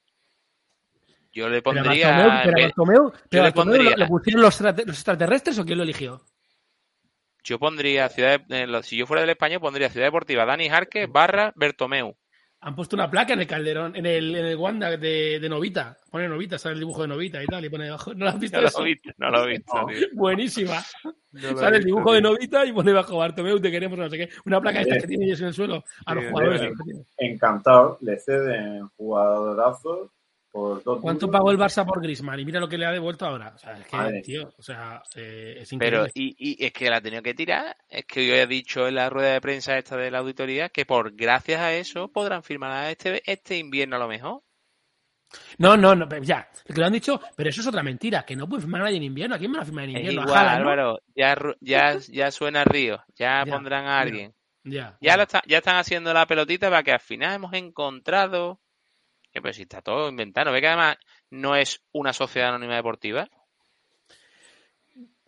Yo 1.33 1.49
le 1.49 1.61
pondría... 1.61 2.41
Pero 2.45 2.57
Bartomeu- 2.57 3.11
pero 3.29 3.43
le 3.43 3.49
a 3.49 3.51
Bartomeu 3.51 3.53
pondría- 3.53 3.89
¿le- 3.91 3.97
¿le 3.97 4.07
pusieron 4.07 4.41
los, 4.41 4.61
extra- 4.61 4.85
los 4.85 4.95
extraterrestres 4.95 5.59
o 5.59 5.65
quién 5.65 5.77
lo 5.77 5.83
eligió? 5.83 6.25
Yo 7.43 7.59
pondría 7.59 8.07
ciudad 8.09 8.39
de- 8.39 8.63
eh, 8.63 8.83
si 8.83 8.97
yo 8.97 9.05
fuera 9.05 9.21
del 9.21 9.29
español 9.31 9.59
pondría 9.59 9.89
Ciudad 9.89 10.07
Deportiva 10.07 10.45
Dani 10.45 10.69
Jarque 10.69 11.05
barra 11.05 11.51
Bertomeu. 11.55 12.15
Han 12.65 12.75
puesto 12.75 12.95
una 12.95 13.11
placa 13.11 13.33
en 13.33 13.41
el 13.41 13.45
Calderón, 13.47 13.95
en 13.95 14.07
el, 14.07 14.35
en 14.35 14.43
el 14.47 14.55
Wanda 14.55 14.97
de, 14.97 15.39
de 15.39 15.49
Novita. 15.49 15.95
Pone 16.09 16.27
Novita, 16.27 16.57
sale 16.57 16.73
el 16.73 16.79
dibujo 16.79 17.03
de 17.03 17.09
Novita 17.09 17.43
y 17.43 17.45
tal, 17.45 17.63
y 17.63 17.69
pone 17.69 17.83
debajo. 17.85 18.11
¿No 18.15 18.25
lo 18.25 18.31
has 18.31 18.39
visto 18.39 18.57
No 18.57 18.63
lo 18.63 18.67
eso? 18.69 18.81
he 18.81 18.85
visto, 18.85 19.09
no 19.17 19.29
lo 19.29 19.43
he 19.43 19.47
visto, 19.51 19.73
No. 19.81 19.85
tío. 19.85 20.07
Buenísima. 20.13 20.83
No 21.33 21.55
Sale 21.57 21.77
el 21.77 21.83
dibujo 21.83 22.11
de. 22.11 22.21
Novita 22.21 22.65
y 22.65 22.73
pone 22.73 22.89
debajo 22.89 23.17
Bartomeu, 23.17 23.59
te 23.59 23.69
queremos, 23.69 23.99
no 23.99 24.09
sé 24.09 24.17
qué. 24.17 24.29
Una 24.47 24.59
placa 24.59 24.81
esta 24.81 24.97
que 24.97 25.05
tiene 25.05 25.25
ellos 25.25 25.41
en 25.41 25.47
el 25.47 25.53
suelo 25.53 25.83
a 26.07 26.15
los 26.15 26.23
Sí, 26.23 26.29
jugadores. 26.31 26.71
Encantado, 27.19 27.99
le 28.01 28.17
ceden 28.19 28.87
jugadorazos 28.97 30.09
por 30.55 30.83
dos 30.83 31.01
¿Cuánto 31.01 31.29
pagó 31.29 31.51
el 31.51 31.57
Barça 31.57 31.85
por 31.85 32.01
Griezmann? 32.01 32.39
Y 32.39 32.45
mira 32.45 32.59
lo 32.61 32.69
que 32.69 32.77
le 32.77 32.85
ha 32.85 32.91
devuelto 32.91 33.25
ahora. 33.25 33.51
O 33.55 33.57
sea, 33.57 33.73
es 33.77 33.85
que, 33.87 33.97
Madre. 33.97 34.21
tío, 34.21 34.49
o 34.57 34.61
sea, 34.61 35.03
eh, 35.15 35.57
es 35.59 35.69
Pero, 35.77 36.05
increíble. 36.05 36.35
y, 36.39 36.63
y 36.63 36.65
es 36.65 36.71
que 36.71 36.89
la 36.89 36.97
ha 36.97 37.01
tenido 37.01 37.21
que 37.21 37.33
tirar. 37.33 37.75
Es 37.89 38.05
que 38.05 38.25
yo 38.25 38.35
he 38.35 38.47
dicho 38.47 38.87
en 38.87 38.95
la 38.95 39.09
rueda 39.09 39.33
de 39.33 39.41
prensa 39.41 39.77
esta 39.77 39.97
de 39.97 40.09
la 40.11 40.19
auditoría 40.19 40.69
que 40.69 40.85
por 40.85 41.13
gracias 41.13 41.59
a 41.59 41.73
eso 41.73 42.07
podrán 42.11 42.41
firmar 42.43 42.71
a 42.71 42.91
este, 42.91 43.21
este 43.29 43.57
invierno 43.57 43.97
a 43.97 43.99
lo 43.99 44.07
mejor. 44.07 44.43
No, 45.57 45.75
no, 45.75 45.95
no, 45.95 46.07
pero 46.07 46.23
ya, 46.23 46.47
que 46.65 46.73
lo 46.79 46.85
han 46.85 46.93
dicho, 46.93 47.19
pero 47.35 47.49
eso 47.49 47.59
es 47.59 47.67
otra 47.67 47.83
mentira, 47.83 48.23
que 48.23 48.35
no 48.37 48.47
puede 48.47 48.61
firmar 48.61 48.81
a 48.81 48.83
nadie 48.85 48.97
en 48.97 49.03
invierno. 49.03 49.35
¿A 49.35 49.39
quién 49.39 49.51
van 49.51 49.63
a 49.63 49.65
firmar 49.65 49.83
en 49.85 49.89
Es 49.91 50.01
invierno? 50.03 50.21
igual. 50.23 50.47
Álvaro. 50.47 50.99
Ya, 51.15 51.35
ya, 51.59 51.97
ya 52.07 52.31
suena 52.31 52.63
Río. 52.63 53.03
Ya, 53.17 53.43
Ya, 53.45 53.51
pondrán 53.51 53.83
ya. 53.85 53.89
a 53.97 53.99
alguien. 53.99 54.33
Ya. 54.63 54.97
Ya, 55.01 55.17
lo 55.17 55.23
está- 55.23 55.43
ya 55.47 55.57
están 55.57 55.75
haciendo 55.77 56.13
la 56.13 56.25
pelotita 56.25 56.69
para 56.69 56.83
que 56.83 56.91
al 56.93 56.99
final 56.99 57.35
hemos 57.35 57.53
encontrado. 57.53 58.61
Que 59.35 59.41
pues 59.41 59.57
si 59.57 59.63
está 59.63 59.81
todo 59.81 60.07
inventado. 60.07 60.53
¿Ve 60.53 60.61
que 60.61 60.67
además 60.69 60.95
no 61.29 61.57
es 61.57 61.83
una 61.91 62.13
sociedad 62.13 62.49
anónima 62.49 62.75
deportiva? 62.75 63.27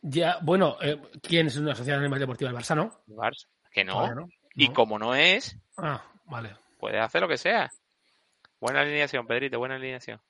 Ya, 0.01 0.37
bueno, 0.41 0.77
eh, 0.81 0.97
¿quién 1.21 1.47
es 1.47 1.57
una 1.57 1.75
sociedad 1.75 1.97
anónima 1.99 2.17
deportiva? 2.17 2.49
El 2.49 2.55
Barça, 2.55 2.73
¿no? 2.73 3.01
El 3.05 3.15
Barça. 3.15 3.47
Que 3.69 3.83
no. 3.83 4.15
No. 4.15 4.29
Y 4.55 4.69
No. 4.69 4.73
como 4.73 4.97
no 4.97 5.13
es, 5.13 5.57
Ah, 5.75 6.01
vale. 6.23 6.55
puedes 6.79 7.01
hacer 7.01 7.19
lo 7.21 7.27
que 7.27 7.37
sea. 7.37 7.69
Buena 8.61 8.79
alineación, 8.79 9.27
Pedrito, 9.27 9.59
buena 9.59 9.75
alineación. 9.75 10.21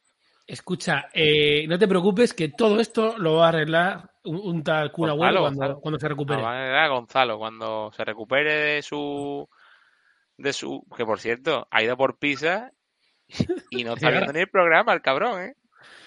Escucha, 0.48 1.10
eh, 1.14 1.68
no 1.68 1.78
te 1.78 1.88
preocupes 1.88 2.34
que 2.34 2.50
todo 2.50 2.80
esto 2.80 3.16
lo 3.20 3.36
va 3.36 3.46
a 3.46 3.50
arreglar 3.50 4.10
un, 4.24 4.38
un 4.38 4.64
tal 4.64 4.92
Kun 4.92 5.12
Agüero 5.12 5.42
cuando, 5.82 6.00
se 6.00 6.08
recupere. 6.08 6.42
No, 6.42 6.48
va 6.48 6.58
a 6.58 6.66
llegar 6.66 6.90
Gonzalo 6.90 7.38
cuando 7.38 7.92
se 7.92 8.04
recupere 8.04 8.54
de 8.56 8.82
su 8.82 9.48
de 10.36 10.52
su 10.54 10.84
que 10.96 11.06
por 11.06 11.20
cierto 11.20 11.68
ha 11.70 11.84
ido 11.84 11.96
por 11.96 12.18
pizza 12.18 12.72
y 13.70 13.84
no 13.84 13.94
está 13.94 14.10
viendo 14.12 14.32
ni 14.34 14.40
el 14.42 14.50
programa 14.50 14.94
el 14.94 15.02
cabrón 15.02 15.42
eh 15.42 15.56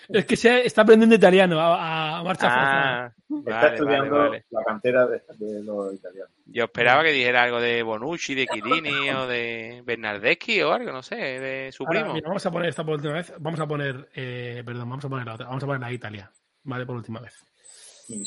Es 0.08 0.24
que 0.26 0.36
se 0.36 0.66
está 0.66 0.82
aprendiendo 0.82 1.14
italiano 1.14 1.60
a, 1.60 2.18
a 2.18 2.22
marcha 2.24 2.50
forzada. 2.50 3.06
ah, 3.06 3.14
Está 3.46 3.50
vale, 3.60 3.74
estudiando 3.76 4.16
vale. 4.16 4.44
la 4.50 4.64
cantera 4.64 5.06
de, 5.06 5.22
de 5.38 5.62
los 5.62 5.94
italianos. 5.94 6.32
yo 6.46 6.64
esperaba 6.64 7.04
que 7.04 7.12
dijera 7.12 7.44
algo 7.44 7.60
de 7.60 7.82
Bonucci 7.82 8.34
de 8.34 8.46
Chiellini 8.46 9.10
o 9.10 9.26
de 9.26 9.82
Bernardeschi 9.84 10.60
o 10.62 10.72
algo 10.72 10.90
no 10.92 11.02
sé 11.02 11.16
de 11.16 11.70
su 11.72 11.84
Ahora, 11.86 12.00
primo 12.00 12.14
mira, 12.14 12.28
vamos 12.28 12.44
a 12.46 12.50
poner 12.50 12.68
esta 12.70 12.84
por 12.84 12.94
última 12.94 13.14
vez. 13.14 13.32
Vamos 13.38 13.60
a 13.60 13.66
poner, 13.66 14.08
eh, 14.14 14.62
perdón, 14.66 14.88
vamos 14.90 15.04
a 15.04 15.08
poner 15.08 15.26
la 15.26 15.34
otra. 15.34 15.46
Vamos 15.46 15.62
a 15.62 15.66
poner 15.66 15.80
la 15.80 15.88
de 15.88 15.94
Italia. 15.94 16.30
Vale, 16.64 16.86
por 16.86 16.96
última 16.96 17.20
vez. 17.20 17.34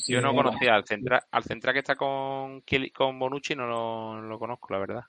yo 0.07 0.21
no 0.21 0.33
conocía 0.33 0.75
al 0.75 0.85
central 0.85 1.21
al 1.31 1.43
central 1.43 1.73
que 1.73 1.79
está 1.79 1.95
con 1.95 2.63
con 2.93 3.19
Bonucci 3.19 3.55
no 3.55 3.67
lo, 3.67 4.15
no 4.21 4.27
lo 4.27 4.39
conozco 4.39 4.73
la 4.73 4.79
verdad 4.79 5.03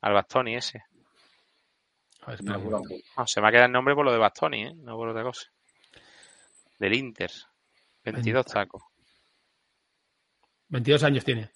al 0.00 0.14
Bastoni 0.14 0.56
ese 0.56 0.82
A 2.22 2.30
ver, 2.30 2.40
espera 2.40 2.58
un 2.58 2.70
No. 2.70 2.82
No, 3.16 3.26
se 3.26 3.40
me 3.40 3.48
ha 3.48 3.50
quedado 3.50 3.66
el 3.66 3.72
nombre 3.72 3.94
por 3.94 4.04
lo 4.04 4.12
de 4.12 4.18
Bastoni, 4.18 4.64
¿eh? 4.64 4.72
No 4.76 4.96
por 4.96 5.08
otra 5.08 5.22
cosa. 5.22 5.46
Del 6.78 6.94
Inter. 6.94 7.30
22 8.04 8.46
tacos. 8.46 8.82
22 10.68 11.02
años 11.04 11.24
tiene. 11.24 11.50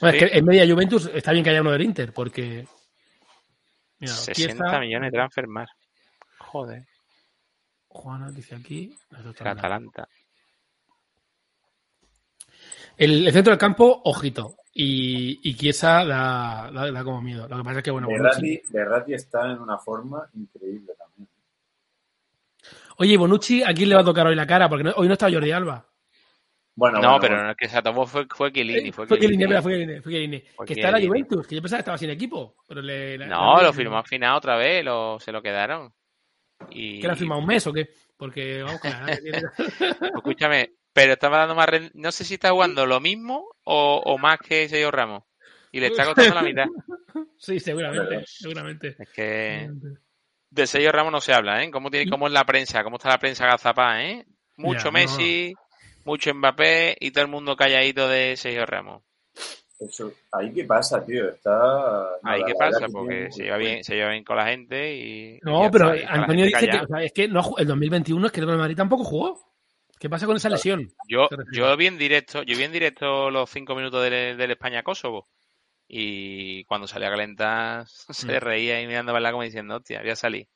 Bueno, 0.00 0.18
Sí. 0.18 0.24
es 0.24 0.30
que 0.32 0.38
en 0.38 0.44
media 0.44 0.66
Juventus 0.72 1.06
está 1.12 1.32
bien 1.32 1.42
que 1.44 1.50
haya 1.50 1.60
uno 1.60 1.72
del 1.72 1.82
Inter, 1.82 2.12
porque. 2.12 2.66
Mira, 3.98 4.12
aquí 4.14 4.34
60 4.34 4.64
está. 4.66 4.80
millones 4.80 5.10
de 5.12 5.16
transfer 5.16 5.46
más. 5.46 5.70
Joder. 6.38 6.84
Juana 7.88 8.30
dice 8.30 8.56
aquí. 8.56 8.96
El. 9.10 9.46
Atalanta. 9.48 10.08
El, 12.96 13.26
el 13.26 13.32
centro 13.32 13.52
del 13.52 13.58
campo, 13.58 14.02
ojito. 14.04 14.56
Y, 14.74 15.40
y 15.50 15.54
Chiesa 15.54 16.04
da, 16.04 16.70
da, 16.72 16.90
da 16.90 17.04
como 17.04 17.20
miedo. 17.20 17.46
Lo 17.46 17.58
que 17.58 17.62
pasa 17.64 17.78
es 17.78 17.84
que, 17.84 17.90
bueno, 17.90 18.08
Berratti, 18.08 18.62
Berratti 18.70 19.14
está 19.14 19.50
en 19.52 19.58
una 19.60 19.76
forma 19.78 20.26
increíble 20.34 20.94
también. 20.98 21.28
Oye, 22.96 23.12
¿y 23.12 23.16
Bonucci, 23.16 23.62
¿a 23.62 23.74
quién 23.74 23.88
le 23.90 23.94
va 23.96 24.00
a 24.00 24.04
tocar 24.04 24.26
hoy 24.26 24.34
la 24.34 24.46
cara? 24.46 24.68
Porque 24.68 24.84
no- 24.84 24.92
hoy 24.96 25.06
no 25.08 25.12
está 25.14 25.30
Jordi 25.30 25.50
Alba. 25.50 25.86
Bueno, 26.74 27.00
No, 27.00 27.08
bueno, 27.08 27.20
pero 27.20 27.34
bueno. 27.34 27.44
no 27.44 27.50
es 27.50 27.56
que 27.58 27.68
se 27.68 27.82
tomó 27.82 28.06
fue, 28.06 28.26
fue 28.34 28.50
Chiellini. 28.50 28.92
Fue 28.92 29.06
Fue 29.06 29.18
Chiellini, 29.18 29.42
Chiellini. 29.44 29.62
fue 29.62 29.72
Chiellini, 29.72 30.00
fue 30.00 30.12
Chiellini. 30.12 30.42
Fue 30.56 30.66
Que 30.66 30.72
está 30.72 30.86
en 30.88 30.92
la 30.92 30.98
Chiellini. 31.00 31.20
Juventus, 31.24 31.46
que 31.46 31.54
yo 31.56 31.60
pensaba 31.62 31.78
que 31.78 31.82
estaba 31.82 31.98
sin 31.98 32.10
equipo. 32.10 32.54
Pero 32.66 32.80
le, 32.80 33.18
la- 33.18 33.26
No, 33.26 33.56
la- 33.58 33.62
lo 33.64 33.72
firmó 33.74 33.98
al 33.98 34.06
final 34.06 34.36
otra 34.36 34.56
vez, 34.56 34.82
lo, 34.82 35.20
se 35.20 35.32
lo 35.32 35.42
quedaron. 35.42 35.92
Y, 36.70 36.98
¿Que 37.00 37.06
lo 37.08 37.12
ha 37.12 37.16
firmado 37.16 37.40
un 37.42 37.46
mes 37.46 37.66
o 37.66 37.72
qué? 37.74 37.90
Porque, 38.16 38.62
vamos, 38.62 38.80
con 38.80 38.90
la 38.90 39.06
Escúchame, 40.16 40.70
pero 40.92 41.12
estaba 41.14 41.38
dando 41.38 41.54
más. 41.54 41.66
ren- 41.68 41.90
No 41.94 42.12
sé 42.12 42.24
si 42.24 42.34
está 42.34 42.50
jugando 42.50 42.86
lo 42.86 43.00
mismo 43.00 43.46
o, 43.64 44.02
o 44.04 44.18
más 44.18 44.38
que 44.40 44.68
Sergio 44.68 44.90
Ramos. 44.90 45.24
Y 45.72 45.80
le 45.80 45.86
está 45.86 46.04
costando 46.04 46.34
la 46.34 46.42
mitad. 46.42 46.66
Sí, 47.38 47.58
seguramente, 47.58 48.22
seguramente. 48.26 48.96
Es 48.98 49.08
que 49.10 49.68
de 50.50 50.66
Sergio 50.66 50.92
Ramos 50.92 51.10
no 51.12 51.20
se 51.20 51.32
habla, 51.34 51.62
¿eh? 51.64 51.70
¿Cómo, 51.72 51.90
tiene, 51.90 52.08
cómo 52.08 52.28
es 52.28 52.32
la 52.32 52.44
prensa? 52.44 52.84
¿Cómo 52.84 52.96
está 52.98 53.08
la 53.08 53.18
prensa 53.18 53.46
gazapá, 53.46 54.00
eh? 54.04 54.24
Mucho 54.56 54.78
Ya, 54.78 54.84
no. 54.84 54.92
Messi, 54.92 55.54
mucho 56.04 56.32
Mbappé 56.32 56.96
y 57.00 57.10
todo 57.10 57.24
el 57.24 57.30
mundo 57.30 57.56
calladito 57.56 58.08
de 58.08 58.36
Sergio 58.36 58.64
Ramos. 58.64 59.02
Eso, 59.80 60.12
ahí 60.30 60.52
qué 60.54 60.64
pasa, 60.64 61.04
tío. 61.04 61.28
Está. 61.30 62.14
Ahí 62.22 62.42
qué 62.46 62.54
pasa, 62.54 62.86
que 62.86 62.92
porque 62.92 63.14
tiene- 63.14 63.32
se 63.32 63.42
lleva 63.42 63.56
bien, 63.56 63.82
se 63.84 63.94
lleva 63.96 64.10
bien 64.10 64.22
con 64.24 64.36
la 64.36 64.46
gente 64.46 64.94
y. 64.94 65.38
No, 65.42 65.68
pero 65.72 65.92
Antonio 66.08 66.44
dice 66.44 66.60
que 66.60 66.66
callada. 66.68 66.84
o 66.84 66.86
sea, 66.86 67.02
es 67.02 67.12
que 67.12 67.26
no, 67.26 67.42
el 67.58 67.66
2021 67.66 68.26
es 68.26 68.32
que 68.32 68.40
el 68.40 68.46
Real 68.46 68.58
Madrid 68.58 68.76
tampoco 68.76 69.02
jugó. 69.04 69.51
¿Qué 70.02 70.10
pasa 70.10 70.26
con 70.26 70.34
esa 70.34 70.48
lesión? 70.50 70.90
Yo, 71.08 71.28
yo 71.52 71.76
vi 71.76 71.86
en 71.86 71.96
directo, 71.96 72.42
yo 72.42 72.56
vi 72.56 72.64
en 72.64 72.72
directo 72.72 73.30
los 73.30 73.48
cinco 73.48 73.76
minutos 73.76 74.02
del, 74.02 74.36
del 74.36 74.50
España-Kosovo. 74.50 75.28
Y 75.86 76.64
cuando 76.64 76.88
salía 76.88 77.06
a 77.06 77.12
calentar, 77.12 77.86
se 78.10 78.40
Mm. 78.40 78.42
reía 78.42 78.82
y 78.82 78.88
mirando 78.88 79.12
para 79.12 79.30
como 79.30 79.44
diciendo, 79.44 79.76
hostia, 79.76 80.00
voy 80.00 80.10
a 80.10 80.16
salir. 80.16 80.48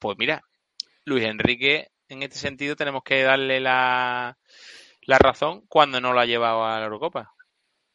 Pues 0.00 0.18
mira, 0.18 0.42
Luis 1.04 1.22
Enrique, 1.24 1.92
en 2.08 2.24
este 2.24 2.36
sentido, 2.36 2.74
tenemos 2.74 3.04
que 3.04 3.22
darle 3.22 3.60
la, 3.60 4.36
la 5.02 5.18
razón 5.18 5.64
cuando 5.68 6.00
no 6.00 6.12
lo 6.12 6.18
ha 6.18 6.26
llevado 6.26 6.64
a 6.64 6.80
la 6.80 6.86
Eurocopa. 6.86 7.32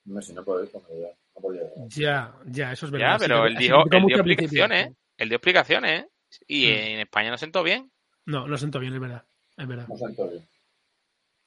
No 0.05 0.21
sé, 0.21 0.33
no 0.33 0.45
puedo 0.45 0.63
ir, 0.63 0.71
ya, 0.71 1.09
no 1.41 1.53
ir. 1.53 1.61
Ya, 1.89 2.33
ya, 2.45 2.71
eso 2.71 2.85
es 2.85 2.91
Ya, 2.93 2.99
verdad. 2.99 3.19
sí, 3.19 3.25
pero 3.27 3.45
él 3.47 3.55
dijo, 3.57 3.83
él 3.91 4.05
dio 4.05 4.15
explicaciones, 4.15 4.87
él 5.17 5.27
dio 5.27 5.35
explicaciones, 5.35 6.05
y 6.47 6.67
Mm. 6.67 6.69
en 6.69 6.99
España 7.01 7.31
no 7.31 7.37
sentó 7.37 7.63
bien. 7.63 7.91
No, 8.25 8.47
no 8.47 8.57
sentó 8.57 8.79
bien, 8.79 8.93
es 8.93 9.01
verdad. 9.01 9.25
Es 9.57 9.67
verdad. 9.67 9.87
No. 9.89 9.97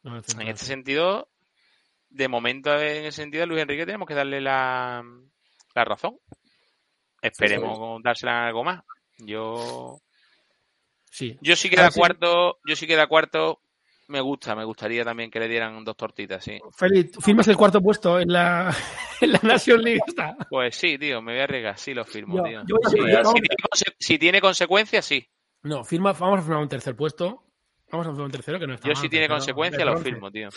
No 0.03 0.17
En 0.41 0.49
este 0.49 0.65
sentido, 0.65 1.29
de 2.09 2.29
momento, 2.29 2.73
en 2.81 3.05
ese 3.05 3.23
sentido, 3.23 3.45
a 3.45 3.47
Luis 3.47 3.61
Enrique 3.63 3.87
tenemos 3.87 4.09
que 4.09 4.15
darle 4.15 4.41
la, 4.41 5.05
la 5.75 5.85
razón. 5.85 6.19
Esperemos 7.23 8.03
dársela 8.03 8.47
algo 8.47 8.65
más. 8.65 8.83
Yo, 9.19 10.01
Sí. 11.11 11.37
yo 11.43 11.55
sí 11.57 11.69
que 11.69 11.77
da 11.77 11.91
cuarto, 11.91 12.59
yo 12.67 12.77
sí 12.77 12.87
que 12.87 12.97
da 12.97 13.07
cuarto, 13.07 13.61
me 14.09 14.21
gusta, 14.23 14.55
me 14.57 14.65
gustaría 14.65 15.05
también 15.05 15.31
que 15.31 15.39
le 15.39 15.49
dieran 15.49 15.85
dos 15.85 15.97
tortitas, 15.97 16.43
sí. 16.43 16.59
Félix, 16.75 17.13
¿tú 17.13 17.21
firmas 17.21 17.47
el 17.49 17.57
cuarto 17.57 17.81
puesto 17.83 18.19
en 18.19 18.33
la, 18.33 18.75
en 19.21 19.33
la 19.33 19.41
Nation 19.43 19.83
League 19.83 20.01
esta? 20.07 20.35
Pues 20.49 20.75
sí, 20.77 20.97
tío, 20.99 21.21
me 21.21 21.33
voy 21.33 21.41
a 21.43 21.45
arriesgar, 21.45 21.79
sí 21.79 21.93
lo 21.93 22.05
firmo, 22.07 22.37
Yo- 22.39 22.43
tío. 22.45 22.63
yo 22.67 22.77
Sí, 22.89 22.97
si, 22.97 23.03
tiene 23.05 23.97
si 23.99 24.19
tiene 24.19 24.41
consecuencias, 24.41 25.05
sí. 25.05 25.29
No, 25.63 25.85
firma, 25.85 26.13
vamos 26.15 26.39
a 26.41 26.43
firmar 26.43 26.63
un 26.63 26.69
tercer 26.71 26.97
puesto. 26.97 27.45
Vamos 27.91 28.07
a 28.07 28.11
firmar 28.11 28.27
un 28.27 28.33
tercero 28.33 28.59
que 28.59 28.67
no 28.67 28.75
está 28.75 28.87
Yo 28.89 28.95
mal, 28.95 29.03
si 29.03 29.09
tiene 29.09 29.29
de 29.29 29.85
lo 29.85 29.97
firmo, 29.99 30.31
tío. 30.31 30.49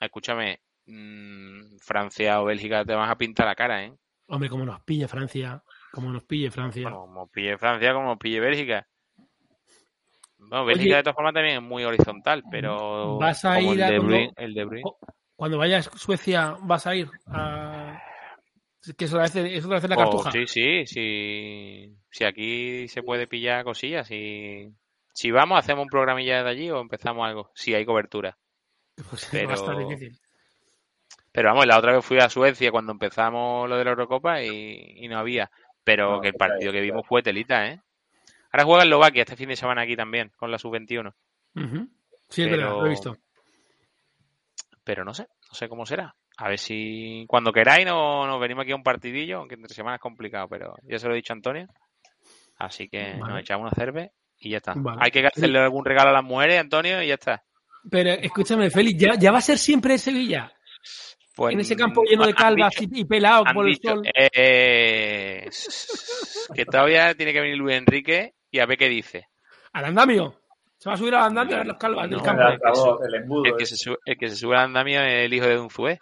Escúchame, 0.00 0.60
mm, 0.86 1.78
Francia 1.78 2.40
o 2.40 2.46
Bélgica 2.46 2.84
te 2.84 2.94
vas 2.94 3.10
a 3.10 3.16
pintar 3.16 3.46
la 3.46 3.54
cara, 3.54 3.84
¿eh? 3.84 3.92
Hombre, 4.28 4.48
como 4.48 4.64
nos 4.64 4.80
pille 4.82 5.06
Francia, 5.08 5.62
como 5.92 6.10
nos 6.10 6.24
pille 6.24 6.50
Francia. 6.50 6.90
Como 6.90 7.28
pille 7.28 7.56
Francia, 7.56 7.92
como 7.94 8.18
pille 8.18 8.40
Bélgica. 8.40 8.86
Bueno, 10.38 10.64
Oye, 10.64 10.74
Bélgica 10.74 10.96
de 10.96 11.02
todas 11.02 11.14
formas 11.14 11.34
también 11.34 11.56
es 11.56 11.62
muy 11.62 11.84
horizontal, 11.84 12.44
pero 12.50 13.18
¿vas 13.18 13.44
a 13.44 13.60
ir 13.60 13.70
el 13.72 13.82
a 13.82 13.90
de 13.90 13.98
cuando- 13.98 14.32
el 14.36 14.54
de 14.54 14.64
Bruyne. 14.64 14.82
Oh, 14.84 14.98
Cuando 15.34 15.58
vayas 15.58 15.88
a 15.88 15.98
Suecia, 15.98 16.56
vas 16.62 16.86
a 16.86 16.94
ir 16.94 17.08
a. 17.26 18.02
Es 18.82 18.94
que 18.94 19.04
es 19.06 19.12
otra 19.12 19.22
vez, 19.24 19.36
es 19.36 19.64
otra 19.64 19.80
vez 19.80 19.88
la 19.90 19.96
Oh, 19.96 20.00
cartuja. 20.00 20.30
sí, 20.32 20.46
sí, 20.46 20.86
sí. 20.86 21.96
Si 22.10 22.24
aquí 22.24 22.88
se 22.88 23.02
puede 23.02 23.26
pillar 23.26 23.64
cosillas, 23.64 24.06
si, 24.06 24.68
si 25.16 25.30
vamos, 25.30 25.58
hacemos 25.58 25.82
un 25.84 25.88
programilla 25.88 26.42
de 26.42 26.50
allí 26.50 26.70
o 26.70 26.78
empezamos 26.80 27.26
algo, 27.26 27.50
si 27.54 27.74
hay 27.74 27.86
cobertura. 27.86 28.36
Pues 29.08 29.28
Pero- 29.30 29.48
va 29.48 29.54
a 29.54 29.56
estar 29.56 29.76
difícil. 29.78 30.18
Pero 31.32 31.48
vamos, 31.50 31.66
la 31.66 31.78
otra 31.78 31.92
vez 31.92 32.04
fui 32.04 32.18
a 32.18 32.28
Suecia 32.30 32.70
cuando 32.70 32.92
empezamos 32.92 33.68
lo 33.68 33.76
de 33.76 33.84
la 33.84 33.90
Eurocopa 33.90 34.42
y, 34.42 34.94
y 34.96 35.08
no 35.08 35.18
había. 35.18 35.50
Pero 35.84 36.16
No, 36.16 36.20
que 36.20 36.28
el 36.28 36.34
partido 36.34 36.70
que 36.72 36.80
vimos 36.80 37.06
fue 37.06 37.22
telita, 37.22 37.66
¿eh? 37.66 37.80
Ahora 38.52 38.64
juega 38.64 38.82
Eslovaquia 38.84 39.22
este 39.22 39.36
fin 39.36 39.48
de 39.48 39.56
semana 39.56 39.82
aquí 39.82 39.96
también, 39.96 40.32
con 40.36 40.50
la 40.50 40.58
sub-21. 40.58 41.12
Ujú. 41.56 41.88
Sí, 42.28 42.42
es 42.42 42.48
Pero- 42.48 42.56
verdad, 42.56 42.70
lo 42.80 42.86
he 42.86 42.90
visto. 42.90 43.16
Pero 44.84 45.04
no 45.04 45.14
sé, 45.14 45.24
no 45.48 45.54
sé 45.54 45.68
cómo 45.68 45.84
será. 45.86 46.14
A 46.38 46.48
ver 46.48 46.58
si 46.58 47.24
cuando 47.28 47.52
queráis 47.52 47.86
no- 47.86 48.26
nos 48.26 48.40
venimos 48.40 48.62
aquí 48.62 48.72
a 48.72 48.76
un 48.76 48.82
partidillo, 48.82 49.38
aunque 49.38 49.54
entre 49.54 49.74
semanas 49.74 49.98
es 49.98 50.02
complicado, 50.02 50.48
pero 50.48 50.74
ya 50.84 50.98
se 50.98 51.06
lo 51.06 51.14
he 51.14 51.16
dicho 51.16 51.32
a 51.32 51.36
Antonio. 51.36 51.66
Así 52.58 52.88
que 52.88 53.14
Vale. 53.18 53.32
nos 53.34 53.40
echamos 53.40 53.62
una 53.72 53.74
cerve 53.84 54.12
y 54.38 54.50
ya 54.50 54.58
está. 54.58 54.74
Vale. 54.76 54.98
Hay 55.02 55.10
que 55.10 55.26
hacerle 55.26 55.58
algún 55.58 55.84
regalo 55.84 56.10
a 56.10 56.14
las 56.14 56.24
mujeres, 56.24 56.60
Antonio, 56.60 57.02
y 57.02 57.08
ya 57.08 57.14
está. 57.14 57.42
Pero 57.90 58.10
escúchame, 58.10 58.70
Félix, 58.70 58.98
¿ya, 59.00 59.14
ya 59.14 59.30
va 59.32 59.38
a 59.38 59.42
ser 59.42 59.58
siempre 59.58 59.92
en 59.94 59.98
Sevilla? 59.98 60.52
Pues, 61.34 61.52
en 61.54 61.60
ese 61.60 61.76
campo 61.76 62.02
lleno 62.02 62.26
de 62.26 62.32
calvas 62.34 62.72
dicho- 62.78 62.90
y, 62.94 63.24
han 63.24 63.54
por 63.54 63.66
el 63.66 63.72
dicho, 63.74 63.90
sol. 63.90 64.02
eh, 64.14 65.48
que 66.54 66.64
todavía 66.64 67.14
tiene 67.14 67.32
que 67.34 67.40
venir 67.40 67.56
Luis 67.58 67.76
Enrique 67.76 68.34
y 68.50 68.58
a 68.58 68.66
ver 68.66 68.78
qué 68.78 68.88
dice. 68.88 69.28
Al 69.72 69.84
andamio. 69.84 70.40
Se 70.78 70.88
va 70.88 70.94
a 70.94 70.98
subir 70.98 71.14
al 71.14 71.24
andamio 71.24 71.56
a 71.56 71.58
ver 71.58 71.66
los 71.66 71.76
calvas 71.76 72.08
del 72.08 72.22
campo. 72.22 72.42
el, 72.42 72.54
es 72.54 72.58
que 72.60 72.66
altavoz, 72.68 73.00
el 73.06 73.14
embudo. 73.14 73.44
El 73.44 73.56
que, 73.56 73.66
se 73.66 73.76
sube, 73.76 73.96
el 74.06 74.16
que 74.16 74.28
se 74.30 74.36
sube 74.36 74.56
al 74.56 74.64
andamio 74.64 75.02
es 75.02 75.24
el 75.26 75.34
hijo 75.34 75.46
de 75.46 75.58
Unzué. 75.58 75.98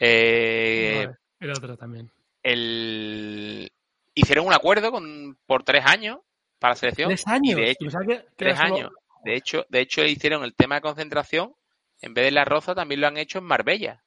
Eh, 0.00 1.04
Vale, 1.06 1.16
el 1.40 1.50
otro 1.50 1.76
también. 1.76 2.10
el... 2.42 3.70
Hicieron 4.14 4.46
un 4.46 4.52
acuerdo 4.52 4.90
con, 4.92 5.36
por 5.46 5.62
tres 5.64 5.84
años 5.86 6.18
para 6.58 6.72
la 6.72 6.76
selección. 6.76 7.08
Tres 7.08 7.26
años. 7.26 7.56
de 7.56 7.70
hecho, 7.70 7.84
que- 8.06 8.24
tres 8.36 8.58
solo-. 8.58 8.92
De 9.24 9.34
hecho, 9.34 9.66
de 9.68 9.80
hecho, 9.80 10.04
hicieron 10.04 10.44
el 10.44 10.54
tema 10.54 10.76
de 10.76 10.80
concentración. 10.80 11.54
En 12.00 12.14
vez 12.14 12.24
de 12.26 12.30
La 12.30 12.44
Roza, 12.44 12.74
también 12.74 13.00
lo 13.00 13.08
han 13.08 13.16
hecho 13.16 13.38
en 13.38 13.44
Marbella. 13.44 14.02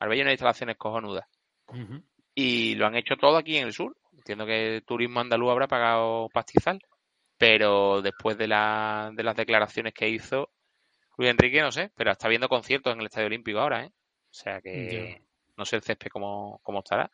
Marbella 0.00 0.20
hay 0.20 0.22
unas 0.24 0.32
instalaciones 0.32 0.76
cojonudas. 0.76 1.26
Y 2.34 2.74
lo 2.74 2.86
han 2.86 2.96
hecho 2.96 3.16
todo 3.16 3.36
aquí 3.36 3.56
en 3.56 3.66
el 3.68 3.72
sur. 3.72 3.96
Entiendo 4.12 4.44
que 4.46 4.76
el 4.76 4.84
turismo 4.84 5.20
andaluz 5.20 5.50
habrá 5.50 5.68
pagado 5.68 6.28
pastizal. 6.32 6.80
Pero 7.38 8.02
después 8.02 8.36
de, 8.38 8.48
la, 8.48 9.10
de 9.14 9.22
las 9.22 9.36
declaraciones 9.36 9.92
que 9.94 10.08
hizo 10.08 10.50
Luis 11.16 11.30
Enrique, 11.30 11.60
no 11.60 11.70
sé. 11.70 11.92
Pero 11.96 12.10
está 12.10 12.28
viendo 12.28 12.48
conciertos 12.48 12.92
en 12.92 13.00
el 13.00 13.06
Estadio 13.06 13.26
Olímpico 13.28 13.60
ahora, 13.60 13.84
¿eh? 13.84 13.90
O 14.30 14.34
sea 14.34 14.60
que 14.60 15.22
no 15.56 15.64
sé 15.64 15.76
el 15.76 15.82
césped 15.82 16.08
cómo, 16.10 16.60
cómo 16.62 16.80
estará. 16.80 17.10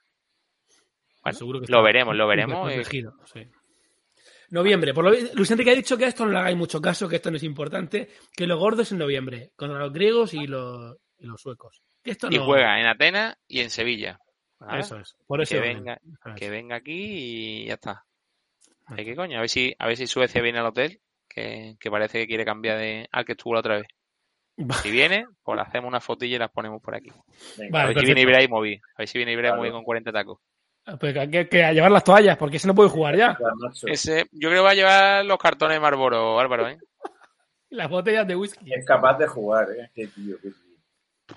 Bueno, 1.23 1.39
Seguro 1.39 1.61
que 1.61 1.67
lo 1.71 1.83
veremos, 1.83 2.17
lo 2.17 2.27
veremos. 2.57 2.73
eh, 2.73 2.85
sí. 3.27 3.47
Noviembre. 4.53 4.93
Por 4.95 5.05
lo, 5.05 5.11
Luis 5.35 5.51
Enrique 5.51 5.71
ha 5.71 5.75
dicho 5.75 5.97
que 5.97 6.05
a 6.05 6.09
esto 6.09 6.25
no 6.27 6.33
le 6.33 6.39
hagáis 6.39 6.57
mucho 6.57 6.81
caso, 6.81 7.09
que 7.09 7.17
esto 7.17 7.31
no 7.31 7.37
es 7.39 7.43
importante, 7.43 8.09
que 8.37 8.47
lo 8.47 8.59
gordo 8.59 8.83
es 8.83 8.93
en 8.93 8.99
noviembre, 8.99 9.51
con 9.57 9.77
los 9.79 9.93
griegos 9.93 10.35
y 10.35 10.47
los, 10.47 10.97
y 11.19 11.27
los 11.27 11.41
suecos. 11.41 11.83
Que 12.03 12.11
esto 12.13 12.29
y 12.31 12.37
no- 12.37 12.45
juega 12.45 12.79
en 12.81 12.87
Atenas 12.87 13.37
y 13.49 13.61
en 13.61 13.71
Sevilla. 13.71 14.19
¿vale? 14.59 14.81
Eso 14.81 14.99
es. 14.99 15.17
Por 15.27 15.41
eso 15.41 15.55
que 15.55 15.61
venga, 15.61 15.95
Eso 15.95 16.29
es. 16.31 16.35
que 16.39 16.51
venga 16.51 16.77
aquí 16.77 16.93
y 17.63 17.67
ya 17.67 17.75
está. 17.75 18.05
Ay, 18.87 19.05
qué 19.05 19.17
coño, 19.17 19.39
a 19.39 19.41
ver 19.41 19.49
si, 19.49 19.75
a 19.79 19.87
ver 19.87 19.97
si 19.97 20.07
Suecia 20.07 20.43
viene 20.43 20.59
al 20.59 20.67
hotel, 20.67 21.01
que, 21.29 21.77
que 21.81 21.91
parece 21.91 22.19
que 22.19 22.27
quiere 22.27 22.45
cambiar 22.45 22.79
de 22.79 23.09
al 23.11 23.25
que 23.25 23.33
estuvo 23.33 23.55
la 23.55 23.61
otra 23.61 23.77
vez. 23.79 23.87
Si 24.83 24.91
viene, 24.91 25.25
pues 25.43 25.57
le 25.57 25.63
hacemos 25.63 25.89
una 25.89 26.01
fotilla 26.01 26.37
y 26.37 26.39
las 26.39 26.51
ponemos 26.51 26.83
por 26.83 26.95
aquí. 26.95 27.11
Venga, 27.57 27.69
A 27.81 27.83
Vale, 27.85 27.95
ver 27.95 27.99
si 28.01 28.05
viene. 28.05 28.21
Ibrahimovic, 28.21 28.83
a 28.85 28.99
ver 28.99 29.09
si 29.09 29.19
viene 29.19 29.33
Ibrahimovic 29.33 29.71
Claro. 29.71 29.79
con 29.79 29.85
40 29.85 30.13
tacos. 30.13 30.39
Pues 30.99 31.13
que 31.15 31.21
hay 31.21 31.31
que, 31.31 31.49
que 31.49 31.65
a 31.65 31.73
llevar 31.73 31.93
las 31.93 32.03
toallas, 32.05 32.37
porque 32.37 32.57
ese 32.57 32.67
no 32.67 32.75
puede 32.75 32.89
jugar 32.91 33.17
ya. 33.17 33.39
Ese, 33.87 34.27
yo 34.33 34.49
creo 34.49 34.63
que 34.63 34.65
va 34.67 34.71
a 34.71 34.75
llevar 34.75 35.25
los 35.25 35.39
cartones 35.39 35.77
de 35.77 35.81
Marlboro, 35.81 36.39
Álvaro, 36.41 36.69
¿eh? 36.69 36.79
Las 37.71 37.89
botellas 37.89 38.27
de 38.27 38.37
whisky. 38.37 38.71
Es 38.75 38.85
capaz 38.85 39.17
de 39.19 39.27
jugar, 39.27 39.69
¿eh? 39.71 39.91
Qué 39.95 40.07
tío, 40.09 40.37
qué 40.43 40.51
tío. 40.51 41.37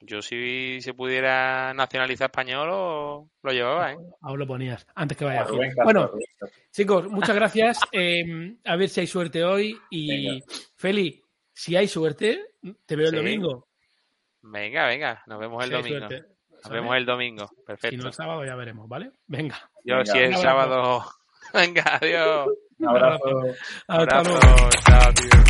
Yo 0.00 0.22
si 0.22 0.80
se 0.80 0.94
pudiera 0.94 1.72
nacionalizar 1.74 2.26
español 2.26 2.68
lo, 2.68 3.30
lo 3.42 3.52
llevaba, 3.52 3.92
¿eh? 3.92 3.96
Aún 4.22 4.38
lo 4.38 4.46
ponías, 4.46 4.86
antes 4.94 5.16
que 5.16 5.24
vaya. 5.24 5.40
A 5.40 5.44
a. 5.44 5.46
Rubén 5.46 5.72
Bueno, 5.82 6.06
Rubén 6.06 6.24
Castro. 6.38 6.62
chicos, 6.70 7.08
muchas 7.08 7.34
gracias. 7.34 7.80
Eh, 7.92 8.56
a 8.64 8.76
ver 8.76 8.88
si 8.88 9.00
hay 9.00 9.06
suerte 9.06 9.44
hoy. 9.44 9.78
Y 9.90 10.28
Venga. 10.28 10.44
Feli, 10.76 11.22
si 11.52 11.76
hay 11.76 11.88
suerte, 11.88 12.44
te 12.86 12.96
veo 12.96 13.06
el 13.06 13.12
Sí. 13.12 13.16
domingo. 13.16 13.68
Venga, 14.42 14.86
venga, 14.86 15.22
nos 15.26 15.38
vemos 15.40 15.64
el 15.64 15.70
Si 15.70 15.74
hay 15.76 15.82
domingo. 16.00 16.24
Nos 16.64 16.68
¿sabes? 16.70 16.82
vemos 16.82 16.96
el 16.96 17.04
domingo, 17.06 17.46
Si 17.48 17.54
no, 17.54 17.64
perfecto. 17.66 18.06
el 18.06 18.12
sábado 18.14 18.44
ya 18.44 18.54
veremos, 18.56 18.88
¿vale? 18.88 19.10
Venga. 19.26 19.56
Yo 19.84 19.96
Venga, 19.98 20.12
si 20.12 20.18
es 20.18 20.28
un 20.30 20.46
abrazo. 20.46 20.48
sábado. 20.48 21.04
Venga, 21.54 21.98
adiós. 22.00 22.48
Un 22.78 22.88
abrazo. 22.88 23.24
Hasta 23.86 24.18
Abrazo. 24.18 24.30
luego. 24.30 24.70
Chao, 24.86 25.12
tío. 25.14 25.43